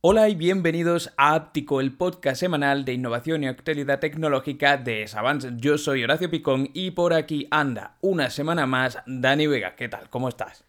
Hola 0.00 0.28
y 0.28 0.36
bienvenidos 0.36 1.12
a 1.16 1.34
Áptico, 1.34 1.80
el 1.80 1.96
podcast 1.96 2.38
semanal 2.38 2.84
de 2.84 2.92
innovación 2.92 3.42
y 3.42 3.48
actualidad 3.48 3.98
tecnológica 3.98 4.76
de 4.76 5.08
Savance. 5.08 5.50
Yo 5.56 5.76
soy 5.76 6.04
Horacio 6.04 6.30
Picón 6.30 6.70
y 6.72 6.92
por 6.92 7.12
aquí 7.12 7.48
anda 7.50 7.96
una 8.00 8.30
semana 8.30 8.66
más 8.66 8.98
Dani 9.06 9.46
Vega. 9.48 9.74
¿Qué 9.74 9.88
tal? 9.88 10.08
¿Cómo 10.08 10.28
estás? 10.28 10.67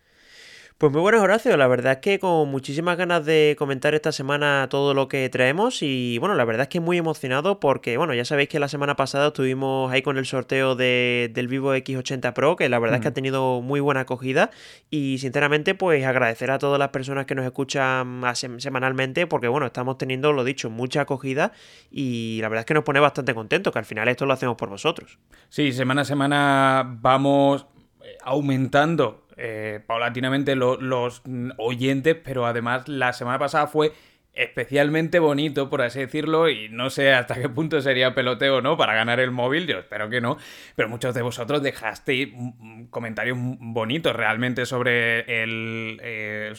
Pues 0.80 0.93
muy 0.93 1.02
buenas 1.02 1.21
Horacio, 1.21 1.57
la 1.57 1.68
verdad 1.68 1.91
es 1.91 1.98
que 1.98 2.20
con 2.20 2.50
muchísimas 2.50 2.96
ganas 2.96 3.25
de 3.25 3.57
comentar 3.59 3.96
esta 3.96 4.14
semana 4.14 4.66
todo 4.70 4.93
lo 4.93 5.09
que 5.09 5.28
traemos 5.28 5.82
y 5.82 6.18
bueno, 6.20 6.36
la 6.36 6.46
verdad 6.46 6.61
es 6.61 6.68
que 6.70 6.79
muy 6.79 6.98
emocionado 6.98 7.59
porque 7.59 7.98
bueno, 7.98 8.14
ya 8.14 8.23
sabéis 8.23 8.48
que 8.48 8.59
la 8.59 8.70
semana 8.70 8.96
pasada 8.96 9.28
estuvimos 9.28 9.92
ahí 9.92 10.02
con 10.02 10.18
el 10.18 10.25
sorteo 10.25 10.75
de, 10.75 11.32
del 11.34 11.50
Vivo 11.50 11.75
X80 11.75 12.32
Pro, 12.32 12.56
que 12.56 12.70
la 12.70 12.79
verdad 12.79 12.96
es 12.96 13.01
que 13.01 13.07
ha 13.10 13.14
tenido 13.14 13.60
muy 13.60 13.82
buena 13.82 14.00
acogida 14.00 14.51
y 14.89 15.18
sinceramente 15.18 15.75
pues 15.75 16.06
agradecer 16.06 16.50
a 16.50 16.60
todas 16.60 16.79
las 16.79 16.92
personas 16.92 17.25
que 17.25 17.36
nos 17.36 17.43
escuchan 17.46 18.23
semanalmente 18.34 19.28
porque 19.28 19.50
bueno, 19.50 19.65
estamos 19.65 19.98
teniendo, 19.98 20.32
lo 20.32 20.46
dicho, 20.46 20.70
mucha 20.70 21.01
acogida 21.01 21.51
y 21.92 22.39
la 22.39 22.48
verdad 22.48 22.61
es 22.61 22.68
que 22.68 22.75
nos 22.75 22.86
pone 22.86 23.01
bastante 23.01 23.36
contentos 23.36 23.73
que 23.73 23.79
al 23.79 23.86
final 23.86 24.07
esto 24.07 24.25
lo 24.25 24.32
hacemos 24.32 24.56
por 24.56 24.70
vosotros. 24.70 25.20
Sí, 25.50 25.73
semana 25.73 26.04
a 26.04 26.06
semana 26.06 27.00
vamos 27.01 27.65
aumentando 28.23 29.25
eh, 29.39 29.79
paulatinamente 29.86 30.56
los 30.56 31.21
oyentes, 31.57 32.16
pero 32.23 32.45
además 32.45 32.88
la 32.88 33.14
semana 33.14 33.39
pasada 33.39 33.67
fue 33.67 33.94
especialmente 34.34 35.20
bonito, 35.20 35.70
por 35.70 35.81
así 35.81 36.00
decirlo, 36.00 36.50
y 36.50 36.70
no 36.70 36.89
sé 36.89 37.14
hasta 37.14 37.36
qué 37.36 37.50
punto 37.50 37.81
sería 37.81 38.14
peloteo 38.14 38.62
no 38.62 38.78
para 38.78 38.94
ganar 38.94 39.20
el 39.20 39.31
móvil, 39.31 39.67
yo 39.67 39.80
espero 39.80 40.09
que 40.09 40.22
no, 40.22 40.38
pero 40.75 40.88
muchos 40.88 41.14
de 41.14 41.22
vosotros 41.22 41.62
dejasteis 41.62 42.30
comentarios 42.89 43.38
bonitos 43.39 44.16
realmente 44.16 44.66
sobre 44.66 45.44
el 45.44 46.00
eh, 46.02 46.54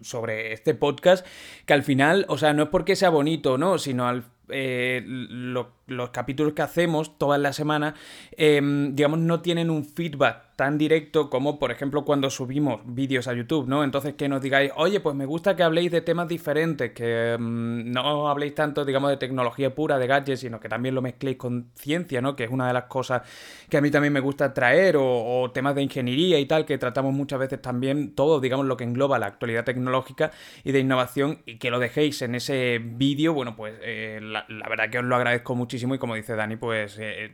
sobre 0.00 0.52
este 0.52 0.74
podcast, 0.74 1.26
que 1.66 1.74
al 1.74 1.82
final, 1.82 2.24
o 2.28 2.38
sea, 2.38 2.52
no 2.52 2.64
es 2.64 2.68
porque 2.70 2.96
sea 2.96 3.10
bonito, 3.10 3.58
¿no? 3.58 3.78
Sino 3.78 4.08
al 4.08 4.24
eh, 4.50 5.02
los 5.06 6.10
capítulos 6.10 6.52
que 6.52 6.62
hacemos 6.62 7.18
todas 7.18 7.40
las 7.40 7.56
semanas, 7.56 7.94
em, 8.32 8.94
digamos, 8.94 9.18
no 9.18 9.40
tienen 9.40 9.70
un 9.70 9.84
feedback 9.84 10.48
tan 10.58 10.76
directo 10.76 11.30
como, 11.30 11.56
por 11.60 11.70
ejemplo, 11.70 12.04
cuando 12.04 12.30
subimos 12.30 12.80
vídeos 12.84 13.28
a 13.28 13.32
YouTube, 13.32 13.68
¿no? 13.68 13.84
Entonces 13.84 14.14
que 14.14 14.28
nos 14.28 14.42
digáis, 14.42 14.72
oye, 14.74 14.98
pues 14.98 15.14
me 15.14 15.24
gusta 15.24 15.54
que 15.54 15.62
habléis 15.62 15.92
de 15.92 16.00
temas 16.00 16.26
diferentes, 16.26 16.90
que 16.90 17.36
mm, 17.38 17.92
no 17.92 18.28
habléis 18.28 18.56
tanto, 18.56 18.84
digamos, 18.84 19.10
de 19.10 19.18
tecnología 19.18 19.72
pura, 19.72 19.98
de 19.98 20.08
gadgets, 20.08 20.40
sino 20.40 20.58
que 20.58 20.68
también 20.68 20.96
lo 20.96 21.00
mezcléis 21.00 21.36
con 21.36 21.70
ciencia, 21.76 22.20
¿no? 22.20 22.34
Que 22.34 22.42
es 22.42 22.50
una 22.50 22.66
de 22.66 22.72
las 22.72 22.84
cosas 22.84 23.22
que 23.70 23.76
a 23.76 23.80
mí 23.80 23.92
también 23.92 24.12
me 24.12 24.18
gusta 24.18 24.52
traer, 24.52 24.96
o, 24.98 25.48
temas 25.54 25.76
de 25.76 25.82
ingeniería 25.82 26.40
y 26.40 26.46
tal, 26.46 26.66
que 26.66 26.76
tratamos 26.76 27.14
muchas 27.14 27.38
veces 27.38 27.62
también 27.62 28.16
todo, 28.16 28.40
digamos, 28.40 28.66
lo 28.66 28.76
que 28.76 28.82
engloba 28.82 29.20
la 29.20 29.26
actualidad 29.26 29.64
tecnológica 29.64 30.32
y 30.64 30.72
de 30.72 30.80
innovación, 30.80 31.38
y 31.46 31.58
que 31.58 31.70
lo 31.70 31.78
dejéis 31.78 32.20
en 32.22 32.34
ese 32.34 32.80
vídeo, 32.82 33.32
bueno, 33.32 33.54
pues 33.54 33.74
eh, 33.82 34.18
la, 34.20 34.37
verdad 34.68 34.90
que 34.90 34.98
os 34.98 35.04
lo 35.04 35.16
agradezco 35.16 35.54
muchísimo 35.54 35.94
y 35.94 35.98
como 35.98 36.14
dice 36.14 36.34
Dani, 36.34 36.56
pues 36.56 36.98
eh, 36.98 37.32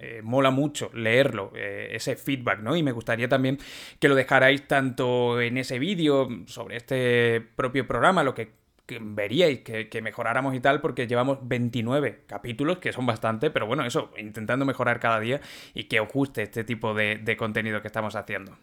eh, 0.00 0.20
mola 0.22 0.50
mucho 0.50 0.90
leerlo, 0.94 1.52
ese 1.54 2.16
feedback, 2.16 2.60
y 2.76 2.82
me 2.82 2.92
gustaría 2.92 3.28
también 3.28 3.58
que 3.98 4.08
lo 4.08 4.14
dejarais 4.14 4.66
tanto 4.66 5.40
en 5.40 5.58
ese 5.58 5.78
vídeo 5.78 6.28
sobre 6.46 6.76
este 6.76 7.40
propio 7.56 7.86
programa, 7.86 8.22
lo 8.22 8.34
que 8.34 8.52
veríais 9.00 9.60
que, 9.60 10.00
mejoráramos 10.02 10.54
y 10.54 10.60
tal, 10.60 10.80
porque 10.80 11.06
llevamos 11.06 11.38
29 11.42 12.24
capítulos, 12.26 12.78
que 12.78 12.92
son 12.92 13.06
bastante, 13.06 13.50
pero 13.50 13.66
bueno, 13.66 13.84
eso, 13.84 14.12
intentando 14.18 14.64
mejorar 14.64 15.00
cada 15.00 15.20
día 15.20 15.40
y 15.72 15.84
que 15.84 16.00
os 16.00 16.08
guste 16.12 16.42
este 16.42 16.64
tipo 16.64 16.94
de 16.94 17.36
contenido 17.38 17.80
que 17.80 17.88
estamos 17.88 18.14
haciendo. 18.14 18.56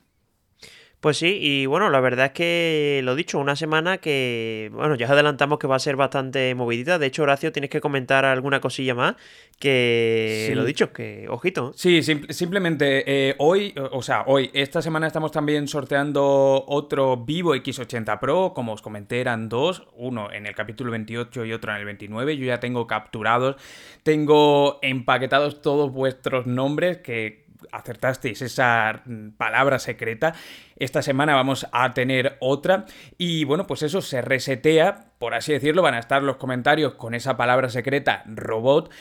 Pues 1.02 1.18
sí, 1.18 1.40
y 1.42 1.66
bueno, 1.66 1.90
la 1.90 2.00
verdad 2.00 2.28
es 2.28 2.32
que 2.34 3.02
lo 3.04 3.16
dicho, 3.16 3.40
una 3.40 3.56
semana 3.56 3.98
que, 3.98 4.70
bueno, 4.72 4.94
ya 4.94 5.08
adelantamos 5.08 5.58
que 5.58 5.66
va 5.66 5.75
a 5.75 5.80
ser 5.80 5.96
bastante 5.96 6.53
movidita. 6.53 7.00
De 7.00 7.08
hecho, 7.08 7.24
Horacio, 7.24 7.52
tienes 7.52 7.72
que 7.72 7.81
comentar 7.81 8.24
alguna 8.24 8.62
cosilla 8.62 8.94
más 8.94 9.16
que 9.58 10.52
lo 10.56 10.64
dicho, 10.64 10.94
que 10.94 11.25
ojito. 11.28 11.74
Sí, 11.75 12.03
simplemente 12.03 13.03
eh, 13.08 13.36
hoy, 13.40 13.74
o 13.92 14.03
sea, 14.03 14.25
hoy, 14.28 14.52
esta 14.53 14.84
semana 14.84 15.08
estamos 15.08 15.31
también 15.31 15.68
sorteando 15.68 16.66
otro 16.68 17.18
Vivo 17.18 17.56
X80 17.56 18.20
Pro, 18.20 18.54
como 18.54 18.74
os 18.74 18.84
comenté, 18.84 19.22
eran 19.22 19.50
dos, 19.50 19.88
uno 19.96 20.31
en 20.31 20.46
el 20.46 20.54
capítulo 20.54 20.92
28 20.92 21.46
y 21.46 21.54
otro 21.54 21.72
en 21.72 21.80
el 21.80 21.86
29. 21.86 22.38
Yo 22.38 22.46
ya 22.46 22.59
tengo 22.59 22.86
capturados, 22.86 23.56
tengo 24.04 24.78
empaquetados 24.84 25.64
todos 25.64 25.92
vuestros 25.92 26.46
nombres 26.46 26.98
que 26.98 27.50
acertasteis 27.72 28.42
esa 28.42 29.04
palabra 29.38 29.80
secreta. 29.80 30.34
Esta 30.78 31.02
semana 31.02 31.36
vamos 31.36 31.68
a 31.72 31.94
tener 31.94 32.38
otra 32.40 32.86
y 33.18 33.44
bueno, 33.44 33.68
pues 33.68 33.84
eso 33.84 34.02
se 34.02 34.22
resetea, 34.22 35.12
por 35.20 35.34
así 35.34 35.54
decirlo, 35.54 35.82
van 35.82 35.94
a 35.94 36.00
estar 36.00 36.24
los 36.24 36.38
comentarios 36.38 36.96
con 36.96 37.14
esa 37.14 37.38
palabra 37.38 37.70
secreta 37.70 38.24
robot 38.26 38.92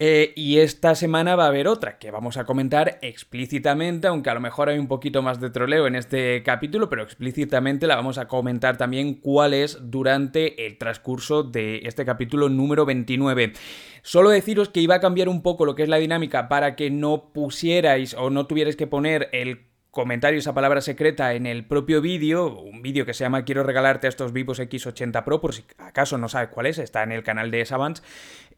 eh, 0.00 0.32
y 0.36 0.58
esta 0.58 0.94
semana 0.94 1.34
va 1.34 1.46
a 1.46 1.48
haber 1.48 1.66
otra 1.66 1.98
que 1.98 2.12
vamos 2.12 2.36
a 2.36 2.44
comentar 2.44 3.00
explícitamente, 3.02 4.06
aunque 4.06 4.30
a 4.30 4.34
lo 4.34 4.40
mejor 4.40 4.68
hay 4.68 4.78
un 4.78 4.86
poquito 4.86 5.22
más 5.22 5.40
de 5.40 5.50
troleo 5.50 5.88
en 5.88 5.96
este 5.96 6.44
capítulo, 6.44 6.88
pero 6.88 7.02
explícitamente 7.02 7.88
la 7.88 7.96
vamos 7.96 8.16
a 8.16 8.28
comentar 8.28 8.76
también 8.76 9.14
cuál 9.14 9.54
es 9.54 9.76
durante 9.90 10.66
el 10.66 10.78
transcurso 10.78 11.42
de 11.42 11.80
este 11.82 12.04
capítulo 12.04 12.48
número 12.48 12.86
29. 12.86 13.54
Solo 14.02 14.30
deciros 14.30 14.68
que 14.68 14.80
iba 14.80 14.94
a 14.94 15.00
cambiar 15.00 15.28
un 15.28 15.42
poco 15.42 15.64
lo 15.64 15.74
que 15.74 15.82
es 15.82 15.88
la 15.88 15.96
dinámica 15.96 16.48
para 16.48 16.76
que 16.76 16.90
no 16.90 17.32
pusierais 17.32 18.14
o 18.14 18.30
no 18.30 18.46
tuvierais 18.46 18.76
que 18.76 18.86
poner 18.86 19.28
el 19.32 19.68
comentario, 19.90 20.38
esa 20.38 20.54
palabra 20.54 20.80
secreta 20.80 21.34
en 21.34 21.46
el 21.46 21.64
propio 21.64 22.00
vídeo, 22.00 22.60
un 22.60 22.82
vídeo 22.82 23.04
que 23.04 23.14
se 23.14 23.24
llama 23.24 23.44
Quiero 23.44 23.64
regalarte 23.64 24.06
estos 24.06 24.32
vivos 24.32 24.60
X80 24.60 25.24
Pro, 25.24 25.40
por 25.40 25.54
si 25.54 25.64
acaso 25.78 26.18
no 26.18 26.28
sabes 26.28 26.50
cuál 26.50 26.66
es, 26.66 26.78
está 26.78 27.02
en 27.02 27.10
el 27.10 27.24
canal 27.24 27.50
de 27.50 27.64
Savants, 27.64 28.02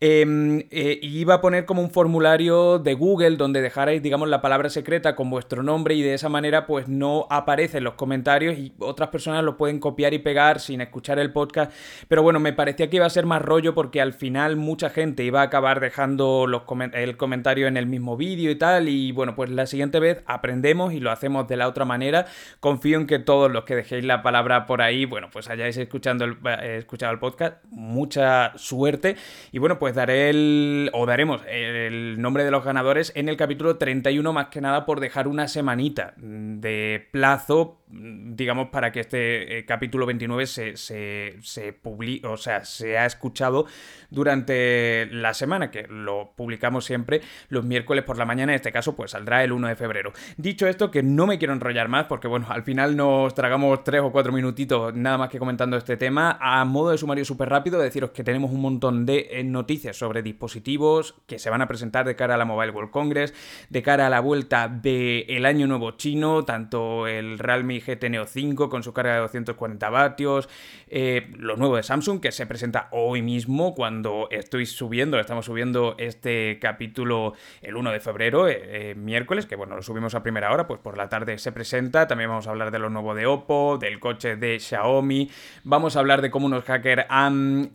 eh, 0.03 0.67
eh, 0.71 0.99
iba 1.03 1.35
a 1.35 1.41
poner 1.43 1.67
como 1.67 1.83
un 1.83 1.91
formulario 1.91 2.79
de 2.79 2.95
Google 2.95 3.37
donde 3.37 3.61
dejarais, 3.61 4.03
digamos, 4.03 4.31
la 4.31 4.41
palabra 4.41 4.71
secreta 4.71 5.15
con 5.15 5.29
vuestro 5.29 5.63
nombre 5.63 5.95
y 5.95 6.01
de 6.01 6.15
esa 6.15 6.31
manera 6.31 6.67
pues 6.67 6.89
no 6.89 7.27
aparece 7.29 7.79
en 7.79 7.85
los 7.85 7.95
comentarios 7.95 8.57
y 8.57 8.73
otras 8.79 9.11
personas 9.11 9.45
lo 9.45 9.59
pueden 9.59 9.79
copiar 9.79 10.15
y 10.15 10.19
pegar 10.19 10.61
sin 10.61 10.81
escuchar 10.81 11.19
el 11.19 11.33
podcast. 11.33 11.71
Pero 12.09 12.23
bueno, 12.23 12.41
me 12.41 12.55
parecía 12.55 12.89
que 12.89 12.97
iba 12.97 13.05
a 13.05 13.11
ser 13.11 13.27
más 13.27 13.43
rollo 13.43 13.75
porque 13.75 14.01
al 14.01 14.15
final 14.15 14.57
mucha 14.57 14.89
gente 14.89 15.23
iba 15.23 15.43
a 15.43 15.45
acabar 15.45 15.81
dejando 15.81 16.47
el 16.95 17.17
comentario 17.19 17.67
en 17.67 17.77
el 17.77 17.87
mismo 17.87 18.17
vídeo 18.17 18.51
y 18.51 18.57
tal. 18.57 18.89
Y 18.89 19.13
bueno, 19.13 19.35
pues 19.35 19.51
la 19.51 19.67
siguiente 19.67 20.01
vez 20.01 20.23
aprendemos 20.25 20.95
y 20.95 21.01
lo 21.01 21.11
hacemos 21.11 21.47
de 21.47 21.59
la 21.59 21.69
otra 21.69 21.85
manera. 21.85 22.25
Confío 22.61 22.99
en 22.99 23.07
que 23.07 23.19
todos 23.19 23.51
los 23.51 23.65
que 23.65 23.77
dejéis 23.77 24.07
la 24.07 24.23
palabra 24.23 24.65
por 24.65 24.81
ahí, 24.81 25.05
bueno, 25.05 25.29
pues 25.31 25.51
hayáis 25.51 25.77
escuchando 25.77 26.25
el, 26.25 26.39
eh, 26.47 26.77
escuchado 26.79 27.13
el 27.13 27.19
podcast. 27.19 27.63
Mucha 27.71 28.57
suerte. 28.57 29.17
Y 29.53 29.59
bueno, 29.59 29.79
pues 29.79 29.90
pues 29.91 29.97
daré 29.97 30.31
el. 30.31 30.91
o 30.93 31.05
daremos 31.05 31.43
el 31.49 32.21
nombre 32.23 32.45
de 32.45 32.53
los 32.53 32.65
ganadores 32.65 33.13
en 33.17 33.29
el 33.29 33.37
capítulo 33.37 33.77
31, 33.77 34.33
más 34.33 34.47
que 34.47 34.61
nada 34.61 34.87
por 34.87 35.01
dejar 35.01 35.27
una 35.27 35.49
semanita 35.49 36.15
de 36.17 37.09
plazo 37.11 37.80
digamos, 37.93 38.69
para 38.69 38.93
que 38.93 39.01
este 39.01 39.59
eh, 39.59 39.65
capítulo 39.65 40.07
29 40.07 40.47
se, 40.47 40.77
se, 40.77 41.37
se 41.43 41.73
publique, 41.73 42.27
o 42.27 42.37
sea, 42.37 42.65
se 42.65 42.99
ha 42.99 43.07
escuchado 43.07 43.67
durante 44.11 45.07
la 45.07 45.35
semana, 45.35 45.71
que 45.71 45.87
lo 45.89 46.33
publicamos 46.37 46.85
siempre 46.85 47.21
los 47.49 47.65
miércoles 47.65 48.05
por 48.05 48.19
la 48.19 48.25
mañana, 48.25 48.53
en 48.53 48.57
este 48.57 48.73
caso, 48.73 48.95
pues 48.95 49.13
saldrá 49.13 49.43
el 49.45 49.53
1 49.53 49.69
de 49.69 49.77
febrero. 49.77 50.13
Dicho 50.37 50.67
esto, 50.67 50.91
que 50.91 51.03
no 51.03 51.27
me 51.27 51.39
quiero 51.39 51.53
enrollar 51.53 51.89
más, 51.89 52.07
porque 52.07 52.29
bueno, 52.29 52.47
al 52.49 52.63
final 52.63 52.97
nos 52.97 53.35
tragamos 53.35 53.83
tres 53.85 54.01
o 54.03 54.13
cuatro 54.13 54.33
minutitos 54.33 54.95
nada 54.95 55.19
más 55.19 55.29
que 55.29 55.39
comentando 55.39 55.77
este 55.77 55.97
tema. 55.97 56.39
A 56.41 56.65
modo 56.65 56.91
de 56.91 56.99
sumario 56.99 57.25
súper 57.25 57.49
rápido, 57.49 57.81
deciros 57.81 58.11
que 58.11 58.25
tenemos 58.25 58.51
un 58.51 58.61
montón 58.61 59.07
de 59.07 59.29
eh, 59.31 59.45
noticias 59.45 59.97
sobre 59.97 60.23
dispositivos 60.23 61.15
que 61.27 61.39
se 61.39 61.51
van 61.51 61.63
a 61.63 61.69
presentar 61.69 62.07
de 62.07 62.17
cara 62.17 62.35
a 62.35 62.39
la 62.39 62.45
Mobile 62.45 62.73
World 62.73 62.91
Congress, 62.91 63.35
de 63.69 63.83
cara 63.83 64.07
a 64.07 64.11
la 64.11 64.21
vuelta 64.21 64.69
del 64.69 65.45
año 65.47 65.67
nuevo 65.67 65.93
chino, 65.93 66.45
tanto 66.45 67.07
el 67.07 67.39
Realme 67.39 67.80
GT 67.81 68.11
Neo 68.11 68.27
5 68.27 68.69
con 68.69 68.83
su 68.83 68.93
carga 68.93 69.15
de 69.15 69.21
240 69.21 69.91
vatios, 69.91 70.49
eh, 70.89 71.31
lo 71.37 71.57
nuevo 71.57 71.77
de 71.77 71.83
Samsung 71.83 72.21
que 72.21 72.33
se 72.33 72.47
presenta 72.47 72.89
hoy 72.93 73.23
mismo 73.23 73.75
cuando 73.75 74.29
estoy 74.31 74.67
subiendo, 74.67 75.19
estamos 75.19 75.47
subiendo 75.47 75.95
este 75.99 76.59
capítulo 76.61 77.35
el 77.63 77.77
1 77.77 77.93
de 77.93 78.01
febrero, 78.01 78.49
eh, 78.49 78.61
eh, 78.63 78.95
miércoles, 78.95 79.47
que 79.47 79.57
bueno, 79.57 79.77
lo 79.77 79.83
subimos 79.83 80.15
a 80.15 80.23
primera 80.23 80.53
hora, 80.53 80.67
pues 80.67 80.81
por 80.81 80.97
la 80.97 81.09
tarde 81.09 81.39
se 81.39 81.53
presenta, 81.53 82.07
también 82.07 82.31
vamos 82.31 82.47
a 82.47 82.51
hablar 82.51 82.71
de 82.71 82.79
lo 82.79 82.91
nuevo 82.91 83.15
de 83.15 83.27
Oppo, 83.27 83.79
del 83.79 84.01
coche 84.01 84.37
de 84.37 84.59
Xiaomi, 84.59 85.31
vamos 85.65 85.97
a 85.97 86.01
hablar 86.01 86.23
de 86.23 86.31
cómo 86.31 86.47
unos 86.47 86.65
hackers 86.65 87.07
han, 87.09 87.73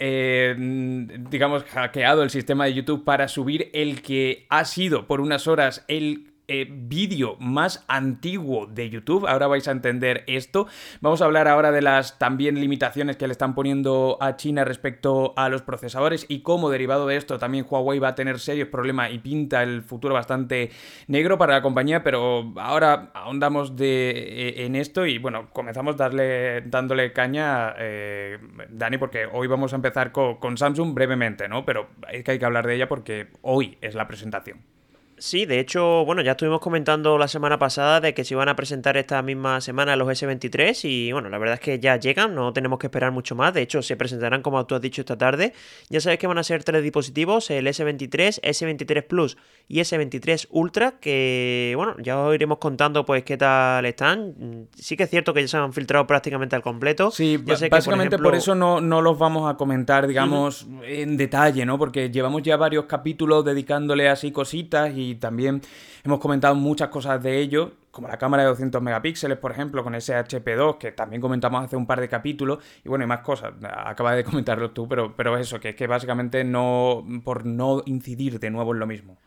digamos, 1.30 1.64
hackeado 1.66 2.24
el 2.24 2.30
sistema 2.30 2.66
de 2.66 2.74
YouTube 2.74 3.04
para 3.04 3.28
subir 3.28 3.70
el 3.74 4.02
que 4.02 4.46
ha 4.50 4.66
sido 4.66 5.08
por 5.08 5.22
unas 5.22 5.48
horas 5.48 5.84
el 5.88 6.35
eh, 6.48 6.68
vídeo 6.70 7.36
más 7.40 7.84
antiguo 7.88 8.68
de 8.68 8.90
YouTube. 8.90 9.28
Ahora 9.28 9.48
vais 9.48 9.68
a 9.68 9.72
entender 9.72 10.24
esto. 10.28 10.68
Vamos 11.02 11.22
a 11.22 11.26
hablar 11.26 11.48
ahora 11.48 11.72
de 11.72 11.82
las 11.82 12.20
también 12.20 12.60
limitaciones 12.60 13.18
que 13.18 13.28
le 13.28 13.32
están 13.32 13.56
poniendo 13.56 14.18
a 14.22 14.36
China 14.36 14.64
respecto 14.64 15.34
a 15.36 15.50
los 15.50 15.62
procesadores 15.62 16.26
y 16.30 16.42
cómo 16.42 16.70
derivado 16.70 17.08
de 17.08 17.18
esto 17.18 17.38
también 17.40 17.66
Huawei 17.70 18.00
va 18.00 18.10
a 18.10 18.16
tener 18.16 18.40
serios 18.40 18.70
problemas 18.70 19.12
y 19.12 19.20
pinta 19.20 19.64
el 19.64 19.82
futuro 19.82 20.14
bastante 20.14 20.72
negro 21.08 21.38
para 21.38 21.54
la 21.54 21.62
compañía, 21.62 22.04
pero 22.04 22.54
ahora 22.58 23.12
ahondamos 23.14 23.74
eh, 23.80 24.54
en 24.58 24.76
esto 24.76 25.06
y 25.06 25.18
bueno, 25.18 25.50
comenzamos 25.52 25.98
darle, 25.98 26.62
dándole 26.62 27.14
caña, 27.14 27.74
eh, 27.78 28.38
Dani, 28.70 28.98
porque 28.98 29.28
hoy 29.32 29.48
vamos 29.48 29.74
a 29.74 29.76
empezar 29.76 30.12
con, 30.12 30.36
con 30.38 30.58
Samsung 30.58 30.94
brevemente, 30.94 31.48
¿no? 31.48 31.66
Pero 31.66 31.90
es 32.12 32.24
que 32.24 32.32
hay 32.32 32.40
que 32.40 32.46
hablar 32.46 32.68
de 32.68 32.76
ella 32.76 32.88
porque 32.88 33.28
hoy 33.42 33.78
es 33.82 33.96
la 33.96 34.08
presentación. 34.08 34.75
Sí, 35.18 35.46
de 35.46 35.60
hecho, 35.60 36.04
bueno, 36.04 36.22
ya 36.22 36.32
estuvimos 36.32 36.60
comentando 36.60 37.18
la 37.18 37.30
semana 37.30 37.58
pasada 37.58 38.02
de 38.02 38.14
que 38.14 38.26
se 38.26 38.34
iban 38.34 38.50
a 38.50 38.56
presentar 38.56 38.98
esta 38.98 39.22
misma 39.22 39.62
semana 39.62 39.96
los 39.96 40.10
S23 40.10 40.84
y 40.84 41.12
bueno, 41.14 41.30
la 41.30 41.38
verdad 41.38 41.54
es 41.56 41.62
que 41.62 41.80
ya 41.80 41.96
llegan, 41.96 42.36
no 42.36 42.52
tenemos 42.52 42.80
que 42.80 42.88
esperar 42.88 43.14
mucho 43.14 43.34
más, 43.34 43.54
de 43.54 43.62
hecho 43.62 43.82
se 43.82 43.96
presentarán 43.96 44.42
como 44.42 44.66
tú 44.66 44.76
has 44.76 44.82
dicho 44.82 45.02
esta 45.02 45.18
tarde. 45.18 45.54
Ya 45.90 46.02
sabes 46.02 46.20
que 46.20 46.28
van 46.28 46.38
a 46.38 46.44
ser 46.44 46.66
tres 46.66 46.84
dispositivos, 46.84 47.50
el 47.50 47.66
S23, 47.66 48.42
S23 48.42 49.04
Plus 49.08 49.38
y 49.70 49.80
S23 49.80 50.48
Ultra, 50.50 51.00
que 51.00 51.74
bueno, 51.78 51.96
ya 52.00 52.20
os 52.20 52.36
iremos 52.36 52.58
contando 52.58 53.06
pues 53.06 53.24
qué 53.24 53.38
tal 53.38 53.86
están. 53.86 54.68
Sí 54.76 54.98
que 54.98 55.04
es 55.04 55.10
cierto 55.10 55.34
que 55.34 55.42
ya 55.42 55.48
se 55.48 55.58
han 55.58 55.72
filtrado 55.72 56.06
prácticamente 56.08 56.58
al 56.58 56.62
completo. 56.62 57.10
Sí, 57.12 57.38
básicamente 57.38 58.18
por, 58.18 58.36
eso 58.36 58.54
no, 58.54 58.82
no, 58.82 59.02
los 59.02 59.18
vamos 59.18 59.50
a 59.50 59.56
comentar, 59.56 60.08
digamos, 60.08 60.68
en 60.84 61.16
detalle, 61.16 61.66
¿no? 61.66 61.78
Porque 61.78 62.10
llevamos 62.12 62.44
ya 62.44 62.58
varios 62.58 62.86
capítulos 62.86 63.46
dedicándole 63.46 64.10
así 64.10 64.32
cositas 64.32 64.92
y 64.96 65.05
y 65.12 65.16
también 65.16 65.62
hemos 66.04 66.20
comentado 66.20 66.56
muchas 66.56 66.90
cosas 66.90 67.22
de 67.22 67.40
ello, 67.40 67.74
como 67.92 68.08
la 68.08 68.18
cámara 68.18 68.44
de 68.44 68.50
200 68.50 68.82
megapíxeles, 68.82 69.38
por 69.38 69.52
ejemplo, 69.52 69.84
con 69.84 69.96
ese 69.96 70.14
HP2, 70.16 70.78
que 70.78 70.92
también 70.92 71.22
comentamos 71.22 71.64
hace 71.64 71.76
un 71.76 71.88
par 71.88 72.02
de 72.02 72.10
capítulos, 72.10 72.60
y 72.84 72.90
bueno, 72.90 73.06
y 73.06 73.08
más 73.08 73.22
cosas, 73.22 73.54
acaba 73.64 74.14
de 74.16 74.24
comentarlo 74.24 74.72
tú, 74.72 74.88
pero, 74.88 75.16
pero 75.16 75.38
eso, 75.38 75.60
que 75.60 75.70
es 75.70 75.76
que 75.76 75.88
básicamente 75.88 76.44
no, 76.44 77.06
por 77.24 77.46
no 77.46 77.82
incidir 77.86 78.40
de 78.40 78.50
nuevo 78.50 78.74
en 78.74 78.80
lo 78.80 78.88
mismo. 78.88 79.18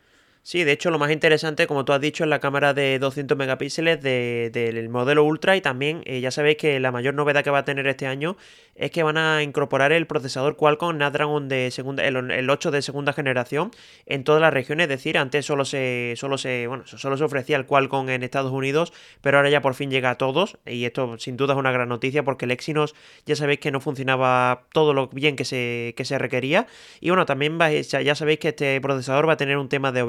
Sí, 0.49 0.63
de 0.63 0.71
hecho 0.71 0.89
lo 0.89 0.97
más 0.97 1.11
interesante, 1.11 1.67
como 1.67 1.85
tú 1.85 1.93
has 1.93 2.01
dicho, 2.01 2.23
es 2.23 2.27
la 2.27 2.39
cámara 2.39 2.73
de 2.73 2.97
200 2.97 3.37
megapíxeles 3.37 4.01
del 4.01 4.89
modelo 4.89 5.23
Ultra 5.23 5.55
y 5.55 5.61
también 5.61 6.01
eh, 6.05 6.21
ya 6.21 6.31
sabéis 6.31 6.57
que 6.57 6.79
la 6.79 6.91
mayor 6.91 7.13
novedad 7.13 7.43
que 7.43 7.51
va 7.51 7.59
a 7.59 7.65
tener 7.65 7.85
este 7.85 8.07
año 8.07 8.35
es 8.73 8.89
que 8.89 9.03
van 9.03 9.17
a 9.17 9.43
incorporar 9.43 9.91
el 9.91 10.07
procesador 10.07 10.55
Qualcomm 10.55 10.95
Snapdragon 10.95 11.49
de 11.49 11.69
segunda, 11.69 12.03
el, 12.03 12.49
8 12.49 12.71
de 12.71 12.81
segunda 12.81 13.13
generación 13.13 13.69
en 14.07 14.23
todas 14.23 14.41
las 14.41 14.51
regiones, 14.51 14.85
es 14.85 14.89
decir, 14.89 15.19
antes 15.19 15.45
solo 15.45 15.65
se, 15.65 16.15
solo 16.17 16.39
se, 16.39 16.65
bueno, 16.65 16.87
solo 16.87 17.15
se 17.15 17.23
ofrecía 17.23 17.55
el 17.55 17.67
Qualcomm 17.67 18.09
en 18.09 18.23
Estados 18.23 18.51
Unidos, 18.51 18.91
pero 19.21 19.37
ahora 19.37 19.51
ya 19.51 19.61
por 19.61 19.75
fin 19.75 19.91
llega 19.91 20.09
a 20.09 20.15
todos 20.15 20.57
y 20.65 20.85
esto 20.85 21.19
sin 21.19 21.37
duda 21.37 21.53
es 21.53 21.59
una 21.59 21.71
gran 21.71 21.89
noticia 21.89 22.23
porque 22.23 22.45
el 22.45 22.51
Exynos 22.51 22.95
ya 23.27 23.35
sabéis 23.35 23.59
que 23.59 23.69
no 23.69 23.81
funcionaba 23.81 24.63
todo 24.73 24.95
lo 24.95 25.09
bien 25.09 25.35
que 25.35 25.45
se, 25.45 25.93
que 25.95 26.05
se 26.05 26.17
requería. 26.17 26.65
Y 27.01 27.09
bueno, 27.09 27.27
también 27.27 27.59
ya 27.59 28.15
sabéis 28.15 28.39
que 28.39 28.47
este 28.47 28.81
procesador 28.81 29.29
va 29.29 29.33
a 29.33 29.37
tener 29.37 29.57
un 29.57 29.69
tema 29.69 29.91
de 29.91 30.01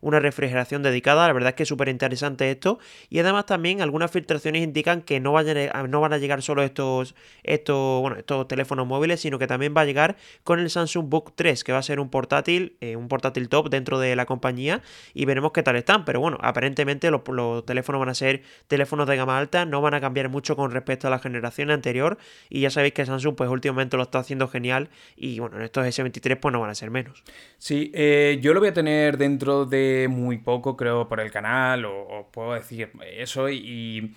una 0.00 0.20
refrigeración 0.20 0.82
dedicada, 0.82 1.26
la 1.26 1.32
verdad 1.32 1.50
es 1.50 1.54
que 1.54 1.62
es 1.64 1.68
súper 1.68 1.88
interesante 1.88 2.50
esto. 2.50 2.78
Y 3.08 3.18
además 3.18 3.46
también 3.46 3.82
algunas 3.82 4.10
filtraciones 4.10 4.62
indican 4.62 5.02
que 5.02 5.20
no, 5.20 5.32
vayan 5.32 5.90
no 5.90 6.00
van 6.00 6.12
a 6.12 6.18
llegar 6.18 6.42
solo 6.42 6.62
estos, 6.62 7.14
estos 7.42 8.00
bueno, 8.00 8.16
estos 8.16 8.48
teléfonos 8.48 8.86
móviles, 8.86 9.20
sino 9.20 9.38
que 9.38 9.46
también 9.46 9.74
va 9.76 9.82
a 9.82 9.84
llegar 9.84 10.16
con 10.44 10.58
el 10.60 10.70
Samsung 10.70 11.08
Book 11.08 11.32
3, 11.34 11.64
que 11.64 11.72
va 11.72 11.78
a 11.78 11.82
ser 11.82 12.00
un 12.00 12.10
portátil, 12.10 12.76
eh, 12.80 12.96
un 12.96 13.08
portátil 13.08 13.48
top 13.48 13.68
dentro 13.68 13.98
de 13.98 14.16
la 14.16 14.26
compañía. 14.26 14.82
Y 15.14 15.24
veremos 15.24 15.52
qué 15.52 15.62
tal 15.62 15.76
están. 15.76 16.04
Pero 16.04 16.20
bueno, 16.20 16.38
aparentemente 16.40 17.10
los, 17.10 17.22
teléfonos 17.64 18.00
van 18.00 18.08
a 18.08 18.14
ser 18.14 18.42
teléfonos 18.68 19.06
de 19.06 19.16
gama 19.16 19.38
alta, 19.38 19.64
no 19.64 19.80
van 19.80 19.94
a 19.94 20.00
cambiar 20.00 20.28
mucho 20.28 20.56
con 20.56 20.70
respecto 20.70 21.06
a 21.06 21.10
la 21.10 21.18
generación 21.18 21.70
anterior. 21.70 22.18
Y 22.48 22.60
ya 22.60 22.70
sabéis 22.70 22.94
que 22.94 23.06
Samsung 23.06 23.34
pues 23.34 23.50
últimamente 23.50 23.96
lo 23.96 24.02
está 24.02 24.18
haciendo 24.18 24.48
genial. 24.48 24.90
Y 25.16 25.38
bueno, 25.38 25.56
en 25.56 25.62
estos 25.62 25.86
S23 25.86 26.38
pues 26.40 26.52
no 26.52 26.60
van 26.60 26.70
a 26.70 26.74
ser 26.74 26.90
menos. 26.90 27.22
Sí, 27.58 27.90
eh, 27.94 28.38
yo 28.40 28.54
lo 28.54 28.60
voy 28.60 28.70
a 28.70 28.72
tener 28.72 29.16
dentro 29.22 29.64
de 29.66 30.08
muy 30.10 30.38
poco, 30.38 30.76
creo, 30.76 31.08
por 31.08 31.20
el 31.20 31.30
canal 31.30 31.84
o, 31.84 32.28
puedo 32.32 32.54
decir 32.54 32.90
eso 33.16 33.48
y 33.48 34.14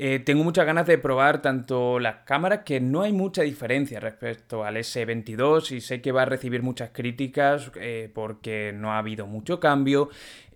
eh, 0.00 0.20
tengo 0.20 0.44
muchas 0.44 0.64
ganas 0.64 0.86
de 0.86 0.96
probar 0.96 1.42
tanto 1.42 1.98
las 1.98 2.18
cámaras, 2.24 2.60
que 2.64 2.78
no 2.78 3.02
hay 3.02 3.12
mucha 3.12 3.42
diferencia 3.42 3.98
respecto 3.98 4.64
al 4.64 4.76
S22 4.76 5.72
y 5.72 5.80
sé 5.80 6.00
que 6.00 6.12
va 6.12 6.22
a 6.22 6.24
recibir 6.24 6.62
muchas 6.62 6.90
críticas 6.90 7.72
eh, 7.74 8.08
porque 8.14 8.72
no 8.72 8.92
ha 8.92 8.98
habido 8.98 9.26
mucho 9.26 9.58
cambio. 9.58 10.08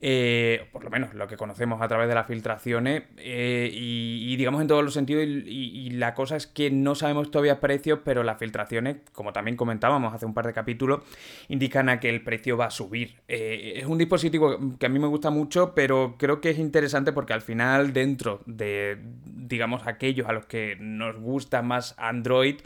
Eh, 0.04 0.66
por 0.72 0.82
lo 0.82 0.90
menos 0.90 1.14
lo 1.14 1.28
que 1.28 1.36
conocemos 1.36 1.80
a 1.80 1.86
través 1.86 2.08
de 2.08 2.16
las 2.16 2.26
filtraciones, 2.26 3.04
eh, 3.18 3.70
y, 3.72 4.34
digamos 4.34 4.60
en 4.60 4.66
todos 4.66 4.82
los 4.82 4.94
sentidos, 4.94 5.22
y, 5.24 5.90
la 5.90 6.14
cosa 6.14 6.34
es 6.34 6.48
que 6.48 6.72
no 6.72 6.96
sabemos 6.96 7.30
todavía 7.30 7.60
precios, 7.60 8.00
pero 8.04 8.24
las 8.24 8.38
filtraciones, 8.38 8.96
como 9.12 9.32
también 9.32 9.56
comentábamos 9.56 10.12
hace 10.12 10.26
un 10.26 10.34
par 10.34 10.48
de 10.48 10.52
capítulos, 10.52 11.02
indican 11.48 11.88
a 11.88 12.00
que 12.00 12.08
el 12.08 12.24
precio 12.24 12.56
va 12.56 12.66
a 12.66 12.70
subir. 12.70 13.20
Eh, 13.28 13.74
es 13.76 13.86
un 13.86 13.96
dispositivo 13.96 14.76
que 14.76 14.86
a 14.86 14.88
mí 14.88 14.98
me 14.98 15.06
gusta 15.06 15.30
mucho, 15.30 15.72
pero 15.72 16.16
creo 16.18 16.40
que 16.40 16.50
es 16.50 16.58
interesante 16.58 17.12
porque 17.12 17.34
al 17.34 17.42
final, 17.42 17.92
dentro 17.92 18.42
de, 18.46 18.98
digamos, 19.24 19.86
aquellos 19.86 20.26
a 20.28 20.32
los 20.32 20.46
que 20.46 20.76
nos 20.80 21.16
gusta 21.16 21.62
más 21.62 21.94
Android, 21.96 22.56